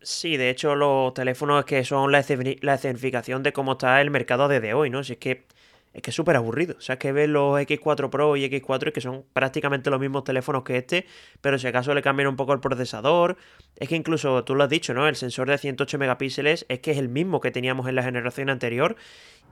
Sí, 0.02 0.38
de 0.38 0.52
hecho 0.52 0.76
los 0.76 1.16
teléfonos 1.16 1.66
que 1.66 1.84
son 1.84 2.12
la, 2.12 2.20
escenificación 2.20 3.42
de 3.42 3.54
cómo 3.54 3.72
está 3.72 4.00
el 4.02 4.12
mercado 4.12 4.48
desde 4.48 4.76
hoy, 4.76 4.92
¿no? 4.92 5.04
Si 5.04 5.14
es 5.14 5.20
que 5.20 5.48
es 5.96 6.02
que 6.02 6.10
es 6.12 6.16
súper 6.16 6.36
aburrido. 6.36 6.76
O 6.78 6.82
sea, 6.82 6.94
es 6.94 7.00
que 7.00 7.14
ves 7.14 7.30
los 7.30 7.58
X4 7.58 8.10
Pro 8.10 8.36
y 8.36 8.44
X4 8.44 8.92
que 8.92 9.00
son 9.02 9.24
prácticamente 9.34 9.90
los 9.90 10.00
mismos 10.00 10.26
teléfonos 10.26 10.64
que 10.64 10.78
este, 10.78 11.08
pero 11.42 11.58
si 11.58 11.68
acaso 11.68 11.94
le 11.96 12.02
cambian 12.02 12.28
un 12.28 12.36
poco 12.36 12.54
el 12.54 12.60
procesador, 12.60 13.38
es 13.78 13.88
que 13.90 13.96
incluso 13.96 14.44
tú 14.44 14.56
lo 14.56 14.66
has 14.66 14.70
dicho, 14.70 14.94
¿no? 14.94 15.08
El 15.08 15.16
sensor 15.16 15.50
de 15.50 15.58
108 15.58 15.98
megapíxeles 15.98 16.66
es 16.68 16.80
que 16.80 16.92
es 16.92 16.98
el 16.98 17.08
mismo 17.10 17.40
que 17.40 17.50
teníamos 17.50 17.88
en 17.88 17.96
la 17.96 18.04
generación 18.04 18.50
anterior 18.50 18.98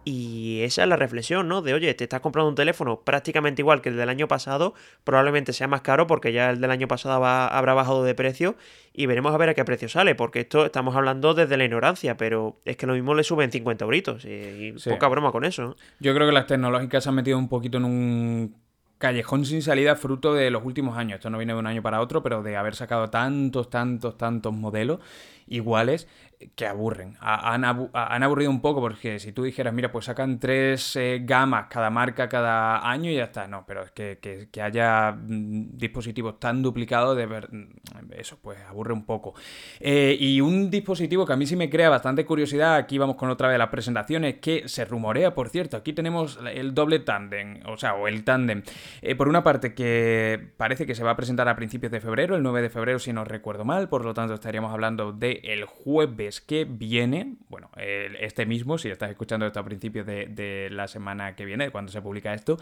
y 0.05 0.61
esa 0.63 0.83
es 0.83 0.89
la 0.89 0.95
reflexión, 0.95 1.47
¿no? 1.47 1.61
De 1.61 1.73
oye, 1.73 1.93
te 1.93 2.03
estás 2.03 2.19
comprando 2.19 2.49
un 2.49 2.55
teléfono 2.55 3.01
prácticamente 3.01 3.61
igual 3.61 3.81
que 3.81 3.89
el 3.89 3.97
del 3.97 4.09
año 4.09 4.27
pasado, 4.27 4.73
probablemente 5.03 5.53
sea 5.53 5.67
más 5.67 5.81
caro 5.81 6.07
porque 6.07 6.33
ya 6.33 6.49
el 6.49 6.59
del 6.59 6.71
año 6.71 6.87
pasado 6.87 7.23
habrá 7.25 7.73
bajado 7.73 8.03
de 8.03 8.13
precio 8.13 8.55
y 8.93 9.05
veremos 9.05 9.33
a 9.33 9.37
ver 9.37 9.49
a 9.49 9.53
qué 9.53 9.63
precio 9.63 9.87
sale, 9.89 10.15
porque 10.15 10.41
esto 10.41 10.65
estamos 10.65 10.95
hablando 10.95 11.33
desde 11.33 11.57
la 11.57 11.65
ignorancia, 11.65 12.17
pero 12.17 12.59
es 12.65 12.77
que 12.77 12.85
lo 12.85 12.93
mismo 12.93 13.15
le 13.15 13.23
suben 13.23 13.51
50 13.51 13.85
euritos 13.85 14.25
y, 14.25 14.73
poca 14.89 15.07
broma 15.07 15.31
con 15.31 15.45
eso. 15.45 15.75
Yo 15.99 16.13
creo 16.13 16.27
que 16.27 16.33
las 16.33 16.47
tecnológicas 16.47 17.03
se 17.03 17.09
han 17.09 17.15
metido 17.15 17.37
un 17.37 17.47
poquito 17.47 17.77
en 17.77 17.85
un 17.85 18.63
callejón 18.97 19.45
sin 19.45 19.61
salida 19.61 19.95
fruto 19.95 20.33
de 20.33 20.49
los 20.49 20.63
últimos 20.63 20.97
años. 20.97 21.15
Esto 21.15 21.29
no 21.29 21.37
viene 21.37 21.53
de 21.53 21.59
un 21.59 21.67
año 21.67 21.81
para 21.81 21.99
otro, 21.99 22.23
pero 22.23 22.41
de 22.41 22.55
haber 22.55 22.75
sacado 22.75 23.09
tantos, 23.09 23.69
tantos, 23.69 24.17
tantos 24.17 24.53
modelos 24.53 24.99
iguales 25.47 26.07
que 26.55 26.65
aburren. 26.65 27.15
Han, 27.19 27.63
aburrido 27.63 28.51
un 28.51 28.61
poco 28.61 28.81
porque 28.81 29.19
si 29.19 29.31
tú 29.31 29.43
dijeras, 29.43 29.73
mira, 29.73 29.91
pues 29.91 30.05
sacan 30.05 30.39
tres 30.39 30.95
eh, 30.95 31.21
gamas 31.23 31.67
cada 31.69 31.89
marca 31.89 32.29
cada 32.29 32.89
año 32.89 33.09
y 33.09 33.15
ya 33.15 33.25
está. 33.25 33.47
No, 33.47 33.65
pero 33.65 33.83
es 33.83 33.91
que, 33.91 34.49
haya 34.61 35.11
mm, 35.11 35.77
dispositivos 35.77 36.39
tan 36.39 36.61
duplicados, 36.61 37.17
de 37.17 37.25
ver, 37.25 37.49
mm, 37.51 37.69
eso 38.17 38.39
pues 38.41 38.59
aburre 38.67 38.93
un 38.93 39.05
poco. 39.05 39.33
Eh, 39.79 40.15
y 40.19 40.41
un 40.41 40.69
dispositivo 40.69 41.25
que 41.25 41.33
a 41.33 41.35
mí 41.35 41.45
sí 41.45 41.55
me 41.55 41.69
crea 41.69 41.89
bastante 41.89 42.25
curiosidad, 42.25 42.75
aquí 42.75 42.97
vamos 42.97 43.15
con 43.15 43.29
otra 43.29 43.49
de 43.49 43.57
las 43.57 43.69
presentaciones, 43.69 44.35
que 44.35 44.67
se 44.67 44.85
rumorea, 44.85 45.33
por 45.33 45.49
cierto, 45.49 45.77
aquí 45.77 45.93
tenemos 45.93 46.39
el 46.53 46.73
doble 46.73 46.99
tándem, 46.99 47.59
o 47.65 47.77
sea, 47.77 47.95
o 47.95 48.07
el 48.07 48.23
tándem. 48.23 48.63
Eh, 49.01 49.15
por 49.15 49.27
una 49.27 49.43
parte 49.43 49.73
que 49.73 50.51
parece 50.57 50.85
que 50.85 50.95
se 50.95 51.03
va 51.03 51.11
a 51.11 51.15
presentar 51.15 51.47
a 51.47 51.55
principios 51.55 51.91
de 51.91 52.01
febrero, 52.01 52.35
el 52.35 52.43
9 52.43 52.61
de 52.61 52.69
febrero 52.69 52.99
si 52.99 53.13
no 53.13 53.23
recuerdo 53.23 53.65
mal, 53.65 53.89
por 53.89 54.05
lo 54.05 54.13
tanto 54.13 54.33
estaríamos 54.33 54.73
hablando 54.73 55.11
de 55.11 55.41
el 55.43 55.65
que 56.41 56.65
viene, 56.65 57.35
bueno, 57.49 57.69
este 57.77 58.45
mismo, 58.45 58.77
si 58.77 58.89
estás 58.89 59.09
escuchando 59.09 59.45
esto 59.45 59.59
a 59.59 59.65
principios 59.65 60.05
de, 60.05 60.69
la 60.71 60.87
semana 60.87 61.35
que 61.35 61.45
viene, 61.45 61.69
cuando 61.71 61.91
se 61.91 62.01
publica 62.01 62.33
esto, 62.33 62.57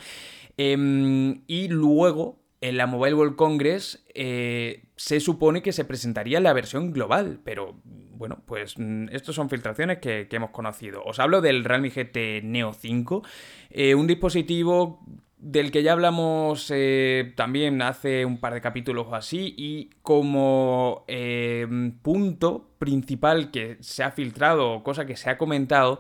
em, 0.58 1.42
y 1.48 1.68
luego 1.68 2.42
en 2.62 2.78
la 2.78 2.86
Mobile 2.86 3.16
World 3.16 3.36
Congress 3.36 4.06
eh, 4.14 4.84
se 4.96 5.20
supone 5.20 5.64
que 5.64 5.74
se 5.74 5.84
presentaría 5.84 6.40
la 6.40 6.54
versión 6.54 6.92
global, 6.92 7.40
pero 7.44 7.76
bueno, 7.84 8.44
pues 8.46 8.78
mm, 8.78 9.08
estas 9.12 9.34
son 9.34 9.50
filtraciones 9.50 9.98
que, 9.98 10.28
hemos 10.32 10.52
conocido. 10.52 11.04
Os 11.04 11.20
hablo 11.20 11.42
del 11.42 11.64
Realme 11.64 11.90
GT 11.90 12.44
Neo 12.44 12.74
5, 12.74 13.24
eh, 13.72 13.96
un 13.96 14.06
dispositivo 14.06 15.04
del 15.42 15.72
que 15.72 15.82
ya 15.82 15.94
hablamos 15.94 16.72
eh, 16.74 17.34
también 17.36 17.82
hace 17.82 18.26
un 18.26 18.40
par 18.40 18.54
de 18.54 18.62
capítulos 18.62 19.08
o 19.10 19.16
así, 19.16 19.56
y 19.58 19.90
como 20.04 21.04
eh, 21.08 21.68
punto 22.04 22.70
principal 22.78 23.50
que 23.50 23.78
se 23.82 24.04
ha 24.04 24.12
filtrado 24.12 24.72
o 24.72 24.84
cosa 24.84 25.06
que 25.06 25.18
se 25.18 25.32
ha 25.32 25.40
comentado, 25.40 26.00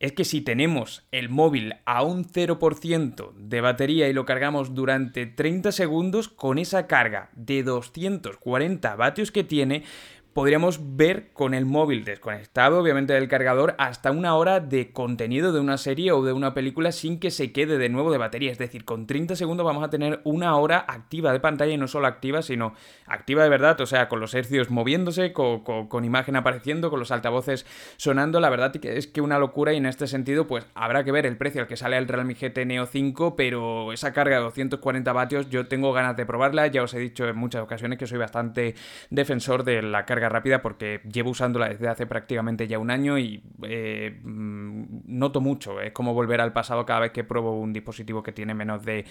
es 0.00 0.12
que 0.12 0.24
si 0.24 0.40
tenemos 0.40 1.06
el 1.12 1.28
móvil 1.28 1.76
a 1.84 2.02
un 2.02 2.24
0% 2.24 3.34
de 3.36 3.60
batería 3.60 4.08
y 4.08 4.12
lo 4.12 4.24
cargamos 4.24 4.74
durante 4.74 5.26
30 5.26 5.70
segundos, 5.70 6.28
con 6.28 6.58
esa 6.58 6.86
carga 6.86 7.30
de 7.34 7.62
240 7.62 8.96
vatios 8.96 9.30
que 9.30 9.44
tiene, 9.44 9.84
podríamos 10.32 10.96
ver 10.96 11.32
con 11.32 11.54
el 11.54 11.66
móvil 11.66 12.04
desconectado, 12.04 12.78
obviamente 12.80 13.12
del 13.12 13.28
cargador, 13.28 13.74
hasta 13.78 14.10
una 14.10 14.34
hora 14.34 14.60
de 14.60 14.92
contenido 14.92 15.52
de 15.52 15.60
una 15.60 15.76
serie 15.76 16.12
o 16.12 16.22
de 16.22 16.32
una 16.32 16.54
película 16.54 16.92
sin 16.92 17.20
que 17.20 17.30
se 17.30 17.52
quede 17.52 17.78
de 17.78 17.88
nuevo 17.88 18.10
de 18.10 18.18
batería. 18.18 18.50
Es 18.50 18.58
decir, 18.58 18.84
con 18.84 19.06
30 19.06 19.36
segundos 19.36 19.66
vamos 19.66 19.84
a 19.84 19.90
tener 19.90 20.20
una 20.24 20.56
hora 20.56 20.84
activa 20.88 21.32
de 21.32 21.40
pantalla 21.40 21.72
y 21.72 21.76
no 21.76 21.86
solo 21.86 22.06
activa, 22.06 22.42
sino 22.42 22.74
activa 23.06 23.42
de 23.42 23.50
verdad, 23.50 23.80
o 23.80 23.86
sea, 23.86 24.08
con 24.08 24.20
los 24.20 24.34
hercios 24.34 24.70
moviéndose, 24.70 25.32
con, 25.32 26.04
imagen 26.04 26.36
apareciendo, 26.36 26.90
con 26.90 26.98
los 26.98 27.10
altavoces 27.10 27.66
sonando. 27.96 28.40
La 28.40 28.50
verdad 28.50 28.74
es 28.84 29.06
que 29.06 29.20
una 29.20 29.38
locura 29.38 29.72
y 29.74 29.76
en 29.76 29.86
este 29.86 30.06
sentido, 30.06 30.46
pues 30.46 30.66
habrá 30.74 31.04
que 31.04 31.12
ver 31.12 31.26
el 31.26 31.36
precio 31.36 31.60
al 31.60 31.66
que 31.66 31.76
sale 31.76 31.98
el 31.98 32.08
Realme 32.08 32.34
GT 32.34 32.64
Neo 32.66 32.86
5, 32.86 33.36
pero 33.36 33.92
esa 33.92 34.12
carga 34.12 34.36
de 34.36 34.42
240 34.42 35.12
vatios 35.12 35.50
yo 35.50 35.66
tengo 35.66 35.92
ganas 35.92 36.16
de 36.16 36.24
probarla. 36.24 36.68
Ya 36.68 36.82
os 36.82 36.94
he 36.94 36.98
dicho 36.98 37.28
en 37.28 37.36
muchas 37.36 37.62
ocasiones 37.62 37.98
que 37.98 38.06
soy 38.06 38.18
bastante 38.18 38.74
defensor 39.10 39.64
de 39.64 39.82
la 39.82 40.06
carga 40.06 40.21
rápida 40.28 40.62
porque 40.62 41.00
llevo 41.10 41.30
usándola 41.30 41.68
desde 41.68 41.88
hace 41.88 42.06
prácticamente 42.06 42.66
ya 42.68 42.78
un 42.78 42.90
año 42.90 43.18
y 43.18 43.42
eh, 43.62 44.20
mm, 44.22 45.02
noto 45.06 45.40
mucho. 45.40 45.80
Es 45.80 45.92
como 45.92 46.14
volver 46.14 46.40
al 46.40 46.52
pasado 46.52 46.84
cada 46.86 47.00
vez 47.00 47.12
que 47.12 47.24
pruebo 47.24 47.58
un 47.58 47.72
dispositivo 47.72 48.22
que 48.22 48.32
tiene 48.32 48.54
menos 48.54 48.84
de 48.84 49.04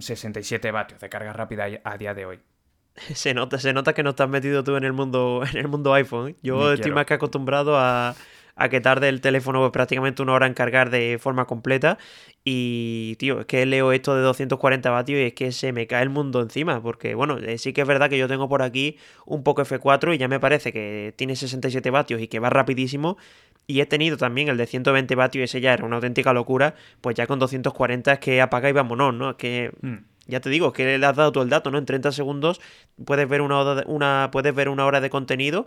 67 0.00 0.70
mm, 0.70 0.74
vatios 0.74 1.00
de 1.00 1.08
carga 1.08 1.32
rápida 1.32 1.66
a 1.82 1.98
día 1.98 2.14
de 2.14 2.26
hoy. 2.26 2.40
Se 3.14 3.34
nota, 3.34 3.58
se 3.58 3.72
nota 3.72 3.92
que 3.92 4.04
no 4.04 4.10
estás 4.10 4.28
metido 4.28 4.62
tú 4.62 4.76
en 4.76 4.84
el 4.84 4.92
mundo, 4.92 5.42
en 5.50 5.58
el 5.58 5.68
mundo 5.68 5.92
iPhone. 5.94 6.36
Yo 6.42 6.72
estoy 6.72 6.92
más 6.92 7.06
que 7.06 7.14
acostumbrado 7.14 7.76
a, 7.76 8.14
a 8.56 8.68
que 8.68 8.80
tarde 8.80 9.08
el 9.08 9.20
teléfono 9.20 9.70
prácticamente 9.72 10.22
una 10.22 10.32
hora 10.32 10.46
en 10.46 10.54
cargar 10.54 10.90
de 10.90 11.18
forma 11.20 11.46
completa. 11.46 11.98
Y, 12.44 13.16
tío, 13.18 13.40
es 13.40 13.46
que 13.46 13.64
leo 13.66 13.92
esto 13.92 14.14
de 14.14 14.22
240 14.22 14.90
vatios 14.90 15.18
y 15.18 15.22
es 15.24 15.32
que 15.34 15.50
se 15.52 15.72
me 15.72 15.86
cae 15.86 16.02
el 16.02 16.10
mundo 16.10 16.40
encima. 16.40 16.82
Porque, 16.82 17.14
bueno, 17.14 17.38
eh, 17.38 17.58
sí 17.58 17.72
que 17.72 17.80
es 17.80 17.86
verdad 17.86 18.08
que 18.10 18.18
yo 18.18 18.28
tengo 18.28 18.48
por 18.48 18.62
aquí 18.62 18.98
un 19.26 19.42
poco 19.42 19.62
F4 19.62 20.14
y 20.14 20.18
ya 20.18 20.28
me 20.28 20.40
parece 20.40 20.72
que 20.72 21.14
tiene 21.16 21.36
67 21.36 21.90
vatios 21.90 22.20
y 22.20 22.28
que 22.28 22.38
va 22.38 22.50
rapidísimo. 22.50 23.16
Y 23.66 23.80
he 23.80 23.86
tenido 23.86 24.16
también 24.18 24.48
el 24.48 24.58
de 24.58 24.66
120 24.66 25.14
vatios 25.14 25.40
y 25.40 25.44
ese 25.44 25.60
ya 25.60 25.72
era 25.72 25.84
una 25.84 25.96
auténtica 25.96 26.32
locura. 26.32 26.74
Pues 27.00 27.16
ya 27.16 27.26
con 27.26 27.38
240 27.38 28.12
es 28.12 28.18
que 28.18 28.40
apaga 28.40 28.68
y 28.68 28.72
vámonos, 28.72 29.14
¿no? 29.14 29.30
Es 29.30 29.36
que. 29.36 29.72
Hmm. 29.80 30.04
Ya 30.26 30.40
te 30.40 30.48
digo, 30.48 30.68
es 30.68 30.72
que 30.72 30.96
le 30.96 31.04
has 31.04 31.16
dado 31.16 31.32
todo 31.32 31.44
el 31.44 31.50
dato, 31.50 31.70
¿no? 31.70 31.76
En 31.76 31.84
30 31.84 32.10
segundos 32.10 32.58
puedes 33.04 33.28
ver 33.28 33.42
una 33.42 33.58
hora 33.58 33.84
una, 33.86 34.30
puedes 34.32 34.54
ver 34.54 34.70
una 34.70 34.86
hora 34.86 35.02
de 35.02 35.10
contenido 35.10 35.66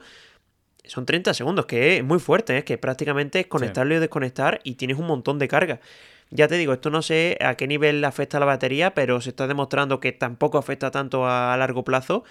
son 0.90 1.06
30 1.06 1.34
segundos, 1.34 1.66
que 1.66 1.98
es 1.98 2.04
muy 2.04 2.20
fuerte, 2.20 2.56
es 2.56 2.62
¿eh? 2.62 2.66
que 2.66 2.78
prácticamente 2.78 3.40
es 3.40 3.48
conectarlo 3.48 3.96
y 3.96 4.00
desconectar 4.00 4.60
y 4.64 4.76
tienes 4.76 4.98
un 4.98 5.08
montón 5.08 5.40
de 5.40 5.48
carga. 5.48 5.80
Ya 6.30 6.48
te 6.48 6.56
digo, 6.56 6.74
esto 6.74 6.90
no 6.90 7.02
sé 7.02 7.38
a 7.42 7.56
qué 7.56 7.68
nivel 7.68 8.04
afecta 8.04 8.40
la 8.40 8.46
batería, 8.46 8.94
pero 8.94 9.22
se 9.22 9.30
está 9.30 9.48
demostrando 9.48 10.00
que 10.00 10.12
tampoco 10.12 10.58
afecta 10.58 10.92
tanto 10.92 11.28
a 11.28 11.56
largo 11.58 11.84
plazo. 11.84 12.24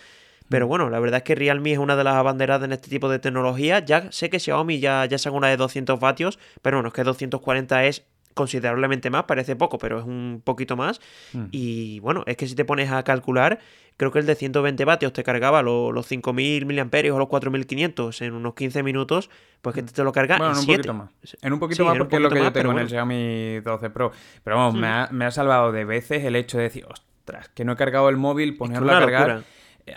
Pero 0.49 0.67
mm. 0.67 0.69
bueno, 0.69 0.91
la 0.91 1.01
verdad 1.01 1.19
es 1.19 1.25
que 1.25 1.35
Realme 1.35 1.73
es 1.73 1.79
una 1.79 1.97
de 1.97 2.05
las 2.05 2.15
abanderadas 2.15 2.65
en 2.65 2.73
este 2.73 2.89
tipo 2.89 3.09
de 3.09 3.19
tecnología. 3.19 3.81
Ya 3.81 4.13
sé 4.13 4.31
que 4.31 4.39
Xiaomi 4.39 4.81
ya, 4.81 5.07
ya 5.07 5.19
saca 5.19 5.37
una 5.37 5.49
de 5.49 5.57
200 5.57 5.99
vatios, 5.99 6.39
pero 6.63 6.77
bueno, 6.77 6.89
es 6.89 6.95
que 6.95 7.05
240 7.05 7.85
es 7.87 8.05
considerablemente 8.37 9.09
más, 9.09 9.25
parece 9.25 9.57
poco, 9.57 9.79
pero 9.79 9.99
es 9.99 10.05
un 10.05 10.43
poquito 10.45 10.77
más. 10.77 11.01
Mm. 11.33 11.45
Y 11.51 12.01
bueno, 12.01 12.23
es 12.27 12.37
que 12.37 12.47
si 12.47 12.55
te 12.55 12.67
pones 12.67 12.93
a 12.93 13.03
calcular, 13.03 13.59
creo 13.97 14.13
que 14.13 14.19
el 14.19 14.27
de 14.27 14.35
120 14.35 14.85
vatios 14.85 15.15
te 15.15 15.25
cargaba 15.25 15.63
los, 15.63 15.93
los 15.93 16.07
5000 16.07 16.67
mAh 16.67 17.13
o 17.13 17.19
los 17.19 17.29
4500 17.29 18.21
en 18.21 18.35
unos 18.35 18.55
15 18.55 18.83
minutos, 18.83 19.31
pues 19.63 19.75
que 19.75 19.83
te 19.83 20.05
lo 20.05 20.13
carga 20.13 20.37
bueno, 20.37 20.53
en, 20.53 20.59
un 20.59 20.67
poquito 20.67 20.95
más. 20.95 21.11
En 21.41 21.53
un 21.55 21.59
poquito 21.59 21.85
más 21.87 21.97
porque 21.97 22.17
es 22.17 22.23
lo 22.23 22.29
que 22.29 22.43
yo 22.43 22.53
tengo 22.53 22.73
en 22.73 22.79
el 22.79 22.89
Xiaomi 22.89 23.61
12 23.61 23.91
Pro. 23.91 24.13
Pero 24.45 24.57
vamos, 24.57 24.75
me, 24.75 24.87
ha, 24.87 25.09
me, 25.11 25.25
ha, 25.25 25.31
salvado 25.31 25.73
de 25.73 25.87
veces 25.87 26.23
el 26.25 26.37
hecho 26.37 26.59
de 26.59 26.65
decir, 26.65 26.85
ostras, 26.85 27.49
que 27.49 27.65
no 27.65 27.73
he 27.73 27.77
cargado 27.77 28.11
el 28.11 28.19
móvil, 28.19 28.57
ponerlo 28.59 28.93
a 28.93 29.01
cargar 29.01 29.45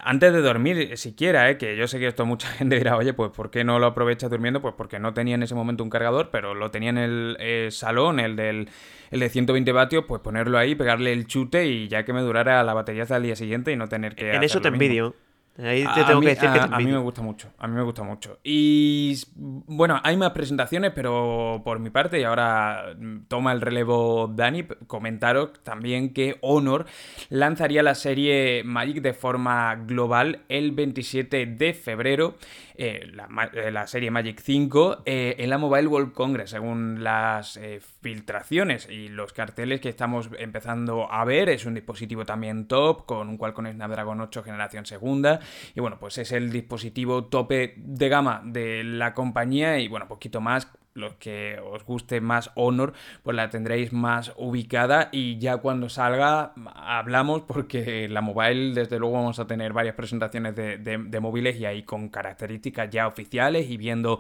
antes 0.02 0.32
de 0.34 0.42
dormir 0.42 0.98
siquiera, 0.98 1.50
¿eh? 1.50 1.58
que 1.58 1.76
yo 1.76 1.88
sé 1.88 2.00
que 2.00 2.08
esto 2.08 2.26
mucha 2.26 2.48
gente 2.58 2.76
dirá, 2.76 2.96
oye, 2.98 3.14
pues 3.14 3.32
¿por 3.32 3.50
qué 3.50 3.64
no 3.64 3.80
lo 3.80 3.88
aprovechas 3.88 4.30
durmiendo? 4.30 4.62
Pues 4.62 4.76
porque 4.78 5.00
no 5.00 5.14
tenía 5.14 5.36
en 5.36 5.44
ese 5.44 5.56
momento 5.56 5.84
un 5.84 5.90
cargador, 5.90 6.30
pero 6.32 6.54
lo 6.54 6.72
tenía 6.72 6.90
en 6.90 6.98
el 6.98 7.38
eh, 7.40 7.70
salón, 7.72 8.20
el 8.20 8.36
del 8.36 8.70
el 9.12 9.20
de 9.20 9.30
120 9.30 9.72
vatios, 9.72 10.06
pues 10.08 10.22
ponerlo 10.22 10.58
ahí, 10.60 10.76
pegarle 10.76 11.14
el 11.14 11.26
chute 11.26 11.66
y 11.66 11.88
ya 11.88 12.06
que 12.06 12.14
me 12.14 12.22
durara 12.22 12.64
la 12.64 12.76
batería 12.76 13.04
hasta 13.04 13.18
el 13.18 13.24
día 13.24 13.36
siguiente 13.36 13.72
y 13.72 13.76
no 13.76 13.88
tener 13.88 14.16
que... 14.16 14.34
En 14.34 14.44
eso 14.44 14.62
te 14.62 14.68
envidio. 14.68 15.16
Ahí 15.62 15.84
te 15.94 16.04
tengo 16.06 16.22
mí, 16.22 16.28
que 16.28 16.36
decir 16.36 16.50
que 16.52 16.60
a, 16.60 16.68
mí 16.68 16.86
me 16.86 16.98
gusta 17.00 17.22
mucho, 17.22 17.52
a 17.58 17.68
mí 17.68 17.76
me 17.76 17.84
gusta 17.84 18.04
mucho. 18.04 18.40
Y 18.44 19.20
bueno, 19.36 20.00
hay 20.04 20.16
más 20.16 20.32
presentaciones, 20.32 20.92
pero 20.96 21.62
por 21.66 21.80
mi 21.80 21.90
parte, 21.90 22.20
y 22.20 22.24
ahora 22.24 22.96
toma 23.28 23.52
el 23.52 23.60
relevo 23.60 24.32
Dani, 24.34 24.64
comentaros 24.88 25.62
también 25.64 26.14
que 26.14 26.38
Honor 26.42 26.86
lanzaría 27.30 27.84
la 27.84 27.96
serie 27.96 28.64
Magic 28.64 29.02
de 29.02 29.14
forma 29.14 29.76
global 29.76 30.44
el 30.48 30.72
27 30.72 31.46
de 31.46 31.74
febrero. 31.74 32.36
Eh, 32.82 33.12
eh, 33.54 33.72
la, 33.72 33.88
serie 33.88 34.10
Magic 34.10 34.40
5 34.40 35.04
eh, 35.06 35.36
en 35.38 35.50
la 35.50 35.58
Mobile 35.58 35.88
World 35.88 36.14
Congress, 36.14 36.52
según 36.52 37.04
las 37.04 37.60
filtraciones 38.02 38.88
y 38.90 39.10
los 39.10 39.34
carteles 39.34 39.82
que 39.82 39.90
estamos 39.90 40.30
empezando 40.40 41.12
a 41.12 41.26
ver. 41.26 41.50
Es 41.50 41.66
un 41.66 41.74
dispositivo 41.74 42.24
también 42.24 42.70
top, 42.70 43.06
con 43.06 43.28
un 43.28 43.38
Qualcomm 43.38 43.70
Snapdragon 43.74 44.22
8 44.22 44.44
generación 44.44 44.86
segunda. 44.86 45.42
Y 45.76 45.80
bueno, 45.80 45.98
pues 46.00 46.18
es 46.18 46.32
el 46.32 46.52
dispositivo 46.52 47.26
tope 47.26 47.74
de 47.78 48.10
gama 48.10 48.42
de 48.46 48.84
la 48.84 49.14
compañía 49.14 49.80
y 49.80 49.88
bueno, 49.88 50.08
poquito 50.08 50.42
más 50.42 50.68
los 50.94 51.16
que 51.16 51.60
os 51.60 51.84
guste 51.84 52.22
más 52.22 52.52
Honor, 52.56 52.94
pues 53.24 53.36
la 53.36 53.50
tendréis 53.50 53.94
más 53.94 54.34
ubicada 54.38 55.10
y 55.12 55.38
ya 55.40 55.58
cuando 55.58 55.90
salga 55.90 56.54
hablamos 56.76 57.44
porque 57.44 58.08
la 58.10 58.22
mobile 58.22 58.74
desde 58.74 59.00
luego 59.00 59.16
vamos 59.16 59.40
a 59.40 59.48
tener 59.48 59.74
varias 59.74 59.96
presentaciones 59.96 60.56
de, 60.56 61.20
móviles 61.20 61.58
y 61.58 61.66
ahí 61.66 61.84
con 61.84 62.10
características 62.10 62.90
ya 62.90 63.08
oficiales 63.08 63.70
y 63.70 63.78
viendo 63.78 64.20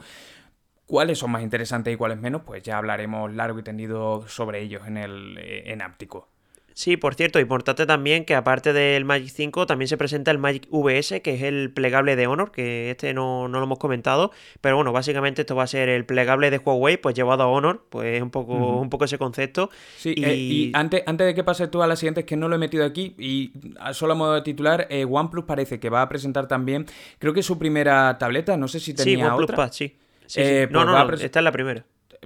cuáles 0.85 1.19
son 1.19 1.31
más 1.31 1.43
interesantes 1.43 1.93
y 1.93 1.97
cuáles 1.97 2.19
menos, 2.19 2.41
pues 2.45 2.63
ya 2.63 2.77
hablaremos 2.77 3.33
largo 3.33 3.59
y 3.59 3.63
tendido 3.63 4.27
sobre 4.27 4.61
ellos 4.61 4.87
en 4.87 4.97
el 4.97 5.37
eh, 5.37 5.71
en 5.71 5.81
áptico. 5.81 6.29
Sí, 6.79 6.95
por 6.95 7.15
cierto, 7.15 7.41
importante 7.41 7.85
también 7.85 8.23
que 8.23 8.35
aparte 8.35 8.71
del 8.71 9.03
Magic 9.03 9.31
5 9.35 9.65
también 9.65 9.89
se 9.89 9.97
presenta 9.97 10.31
el 10.31 10.37
Magic 10.37 10.65
VS, 10.69 11.19
que 11.21 11.35
es 11.35 11.41
el 11.41 11.73
plegable 11.73 12.15
de 12.15 12.25
Honor, 12.25 12.53
que 12.53 12.89
este 12.91 13.13
no, 13.13 13.49
lo 13.49 13.61
hemos 13.61 13.77
comentado, 13.79 14.31
pero 14.61 14.77
bueno, 14.77 14.93
básicamente 14.93 15.41
esto 15.41 15.57
va 15.57 15.63
a 15.63 15.67
ser 15.67 15.89
el 15.89 16.05
plegable 16.05 16.49
de 16.49 16.57
Huawei, 16.57 16.95
pues 16.95 17.15
llevado 17.15 17.43
a 17.43 17.47
Honor, 17.47 17.83
pues 17.89 18.15
es 18.15 18.21
un 18.21 18.29
poco, 18.29 18.53
un 18.53 18.89
poco 18.89 19.03
ese 19.03 19.17
concepto. 19.17 19.69
Sí, 19.97 20.13
y, 20.15 20.23
eh, 20.23 20.71
antes, 20.73 21.03
antes 21.05 21.27
de 21.27 21.35
que 21.35 21.43
pase 21.43 21.67
tú 21.67 21.83
a 21.83 21.87
la 21.87 21.97
siguiente, 21.97 22.21
es 22.21 22.25
que 22.25 22.37
no 22.37 22.47
lo 22.47 22.55
he 22.55 22.59
metido 22.59 22.85
aquí, 22.85 23.13
y 23.19 23.51
solo 23.91 24.13
a 24.13 24.15
modo 24.15 24.35
de 24.35 24.41
titular, 24.41 24.87
eh, 24.89 25.03
OnePlus 25.03 25.43
parece 25.43 25.81
que 25.81 25.89
va 25.89 26.01
a 26.01 26.07
presentar 26.07 26.47
también, 26.47 26.85
creo 27.17 27.33
que 27.33 27.43
su 27.43 27.59
primera 27.59 28.17
tableta, 28.17 28.55
no 28.55 28.69
sé 28.69 28.79
si 28.79 28.93
tenía 28.93 29.17
sí, 29.17 29.21
OnePlus 29.21 29.49
otra. 29.49 29.67
sí. 29.73 29.97
sí, 30.27 30.39
eh, 30.41 30.69
no, 30.71 30.85
pues 30.85 31.19
no, 31.19 31.25
esta 31.25 31.39
es 31.41 31.43
la 31.43 31.51
primera 31.51 31.83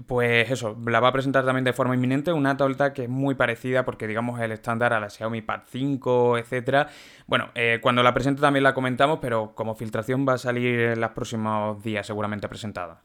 pues 0.08 0.50
eso, 0.52 0.78
la 0.86 1.00
va 1.00 1.10
a 1.10 1.12
presentar 1.12 1.46
también 1.46 1.64
de 1.64 1.74
forma 1.74 1.96
inminente, 1.96 2.34
una 2.34 2.58
tableta 2.58 2.94
que 2.94 3.04
es 3.04 3.10
muy 3.10 3.36
parecida 3.36 3.86
porque 3.86 4.08
digamos 4.08 4.40
el 4.40 4.52
estándar 4.52 4.94
a 4.94 5.00
la 5.00 5.10
Xiaomi 5.10 5.42
Pad 5.42 5.62
5, 5.68 6.38
etcétera. 6.38 6.88
Bueno, 7.28 7.50
eh, 7.56 7.80
cuando 7.82 8.04
la 8.04 8.14
presente 8.14 8.42
también 8.42 8.64
la 8.64 8.74
comentamos, 8.74 9.20
pero 9.22 9.54
como 9.56 9.76
filtración 9.76 10.26
va 10.28 10.34
a 10.34 10.38
salir 10.38 10.80
en 10.80 11.02
los 11.02 11.12
próximos 11.12 11.84
días 11.84 12.08
seguramente 12.08 12.48
presentada. 12.50 13.02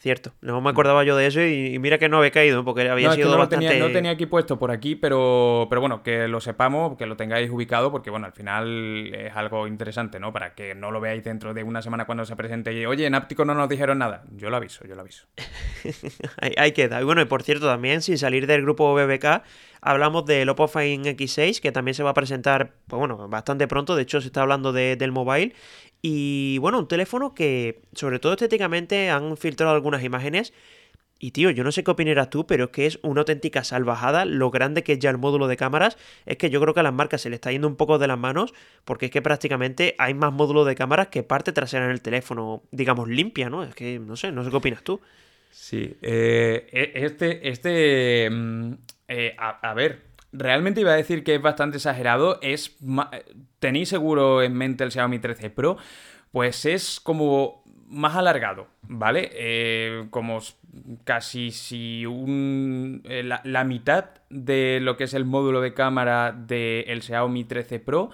Cierto, 0.00 0.32
no 0.40 0.62
me 0.62 0.70
acordaba 0.70 1.04
yo 1.04 1.14
de 1.14 1.26
eso 1.26 1.42
y, 1.42 1.78
mira 1.78 1.98
que 1.98 2.08
no 2.08 2.16
había 2.16 2.30
caído 2.30 2.64
porque 2.64 2.88
había 2.88 3.12
sido 3.12 3.32
no 3.32 3.36
bastante... 3.36 3.66
Lo 3.66 3.70
tenía, 3.70 3.86
no 3.86 3.92
tenía 3.92 4.10
aquí 4.12 4.24
puesto 4.24 4.58
por 4.58 4.70
aquí, 4.70 4.96
pero, 4.96 5.66
pero 5.68 5.82
bueno, 5.82 6.02
que 6.02 6.26
lo 6.26 6.40
sepamos, 6.40 6.96
que 6.96 7.04
lo 7.04 7.18
tengáis 7.18 7.50
ubicado 7.50 7.90
porque 7.92 8.08
bueno, 8.08 8.24
al 8.24 8.32
final 8.32 9.14
es 9.14 9.36
algo 9.36 9.66
interesante, 9.66 10.18
¿no? 10.18 10.32
Para 10.32 10.54
que 10.54 10.74
no 10.74 10.90
lo 10.90 11.02
veáis 11.02 11.22
dentro 11.22 11.52
de 11.52 11.64
una 11.64 11.82
semana 11.82 12.06
cuando 12.06 12.24
se 12.24 12.34
presente 12.34 12.72
y, 12.72 12.86
oye, 12.86 13.04
en 13.04 13.14
áptico 13.14 13.44
no 13.44 13.54
nos 13.54 13.68
dijeron 13.68 13.98
nada. 13.98 14.24
Yo 14.36 14.48
lo 14.48 14.56
aviso, 14.56 14.86
yo 14.86 14.94
lo 14.94 15.02
aviso. 15.02 15.26
ahí, 16.56 16.72
queda. 16.72 16.98
Y 16.98 17.04
bueno, 17.04 17.20
y 17.20 17.26
por 17.26 17.42
cierto, 17.42 17.66
también 17.66 18.00
sin 18.00 18.16
salir 18.16 18.46
del 18.46 18.62
grupo 18.62 18.94
BBK, 18.94 19.42
hablamos 19.82 20.24
del 20.24 20.48
Oppo 20.48 20.66
Find 20.66 21.04
X6, 21.04 21.60
que 21.60 21.72
también 21.72 21.94
se 21.94 22.02
va 22.02 22.10
a 22.10 22.14
presentar, 22.14 22.72
pues 22.86 22.98
bueno, 22.98 23.28
bastante 23.28 23.68
pronto, 23.68 23.96
de 23.96 24.02
hecho 24.04 24.22
se 24.22 24.28
está 24.28 24.40
hablando 24.40 24.72
del 24.72 25.12
mobile, 25.12 25.54
y 26.02 26.58
bueno, 26.58 26.78
un 26.78 26.88
teléfono 26.88 27.34
que, 27.34 27.82
sobre 27.92 28.18
todo 28.18 28.32
estéticamente, 28.32 29.10
han 29.10 29.36
filtrado 29.36 29.74
algunas 29.74 30.02
imágenes. 30.02 30.52
Y 31.22 31.32
tío, 31.32 31.50
yo 31.50 31.64
no 31.64 31.72
sé 31.72 31.84
qué 31.84 31.90
opinarás 31.90 32.30
tú, 32.30 32.46
pero 32.46 32.64
es 32.64 32.70
que 32.70 32.86
es 32.86 32.98
una 33.02 33.20
auténtica 33.20 33.62
salvajada 33.62 34.24
lo 34.24 34.50
grande 34.50 34.82
que 34.82 34.94
es 34.94 34.98
ya 34.98 35.10
el 35.10 35.18
módulo 35.18 35.48
de 35.48 35.58
cámaras. 35.58 35.98
Es 36.24 36.38
que 36.38 36.48
yo 36.48 36.62
creo 36.62 36.72
que 36.72 36.80
a 36.80 36.82
las 36.82 36.94
marcas 36.94 37.20
se 37.20 37.28
le 37.28 37.34
está 37.34 37.52
yendo 37.52 37.68
un 37.68 37.76
poco 37.76 37.98
de 37.98 38.06
las 38.06 38.18
manos, 38.18 38.54
porque 38.86 39.06
es 39.06 39.12
que 39.12 39.20
prácticamente 39.20 39.94
hay 39.98 40.14
más 40.14 40.32
módulos 40.32 40.66
de 40.66 40.74
cámaras 40.74 41.08
que 41.08 41.22
parte 41.22 41.52
trasera 41.52 41.84
en 41.84 41.90
el 41.90 42.00
teléfono, 42.00 42.62
digamos, 42.70 43.06
limpia, 43.08 43.50
¿no? 43.50 43.62
Es 43.62 43.74
que 43.74 43.98
no 43.98 44.16
sé, 44.16 44.32
no 44.32 44.44
sé 44.44 44.50
qué 44.50 44.56
opinas 44.56 44.82
tú. 44.82 45.00
Sí, 45.50 45.94
eh, 46.00 46.68
e, 46.72 47.04
este, 47.04 47.50
este, 47.50 48.30
mm, 48.30 48.72
eh, 49.08 49.36
a 49.38 49.74
ver, 49.74 50.09
realmente 50.32 50.80
iba 50.80 50.92
a 50.92 50.96
decir 50.96 51.24
que 51.24 51.34
es 51.34 51.42
bastante 51.42 51.78
exagerado. 51.78 52.38
Es 52.42 52.76
tenéis 53.58 53.88
seguro 53.88 54.42
en 54.42 54.54
mente 54.54 54.84
el 54.84 54.90
Xiaomi 54.90 55.18
13 55.18 55.50
Pro, 55.50 55.76
pues 56.32 56.64
es 56.66 57.00
como 57.00 57.62
más 57.88 58.14
alargado, 58.16 58.68
¿vale? 58.82 59.30
Eh, 59.34 60.06
como 60.10 60.38
casi 61.04 61.50
si 61.50 62.06
un, 62.06 63.02
eh, 63.04 63.24
la, 63.24 63.64
mitad 63.64 64.06
de 64.30 64.78
lo 64.80 64.96
que 64.96 65.04
es 65.04 65.14
el 65.14 65.24
módulo 65.24 65.60
de 65.60 65.74
cámara 65.74 66.32
del 66.32 67.02
Xiaomi 67.02 67.44
13 67.44 67.80
Pro 67.80 68.10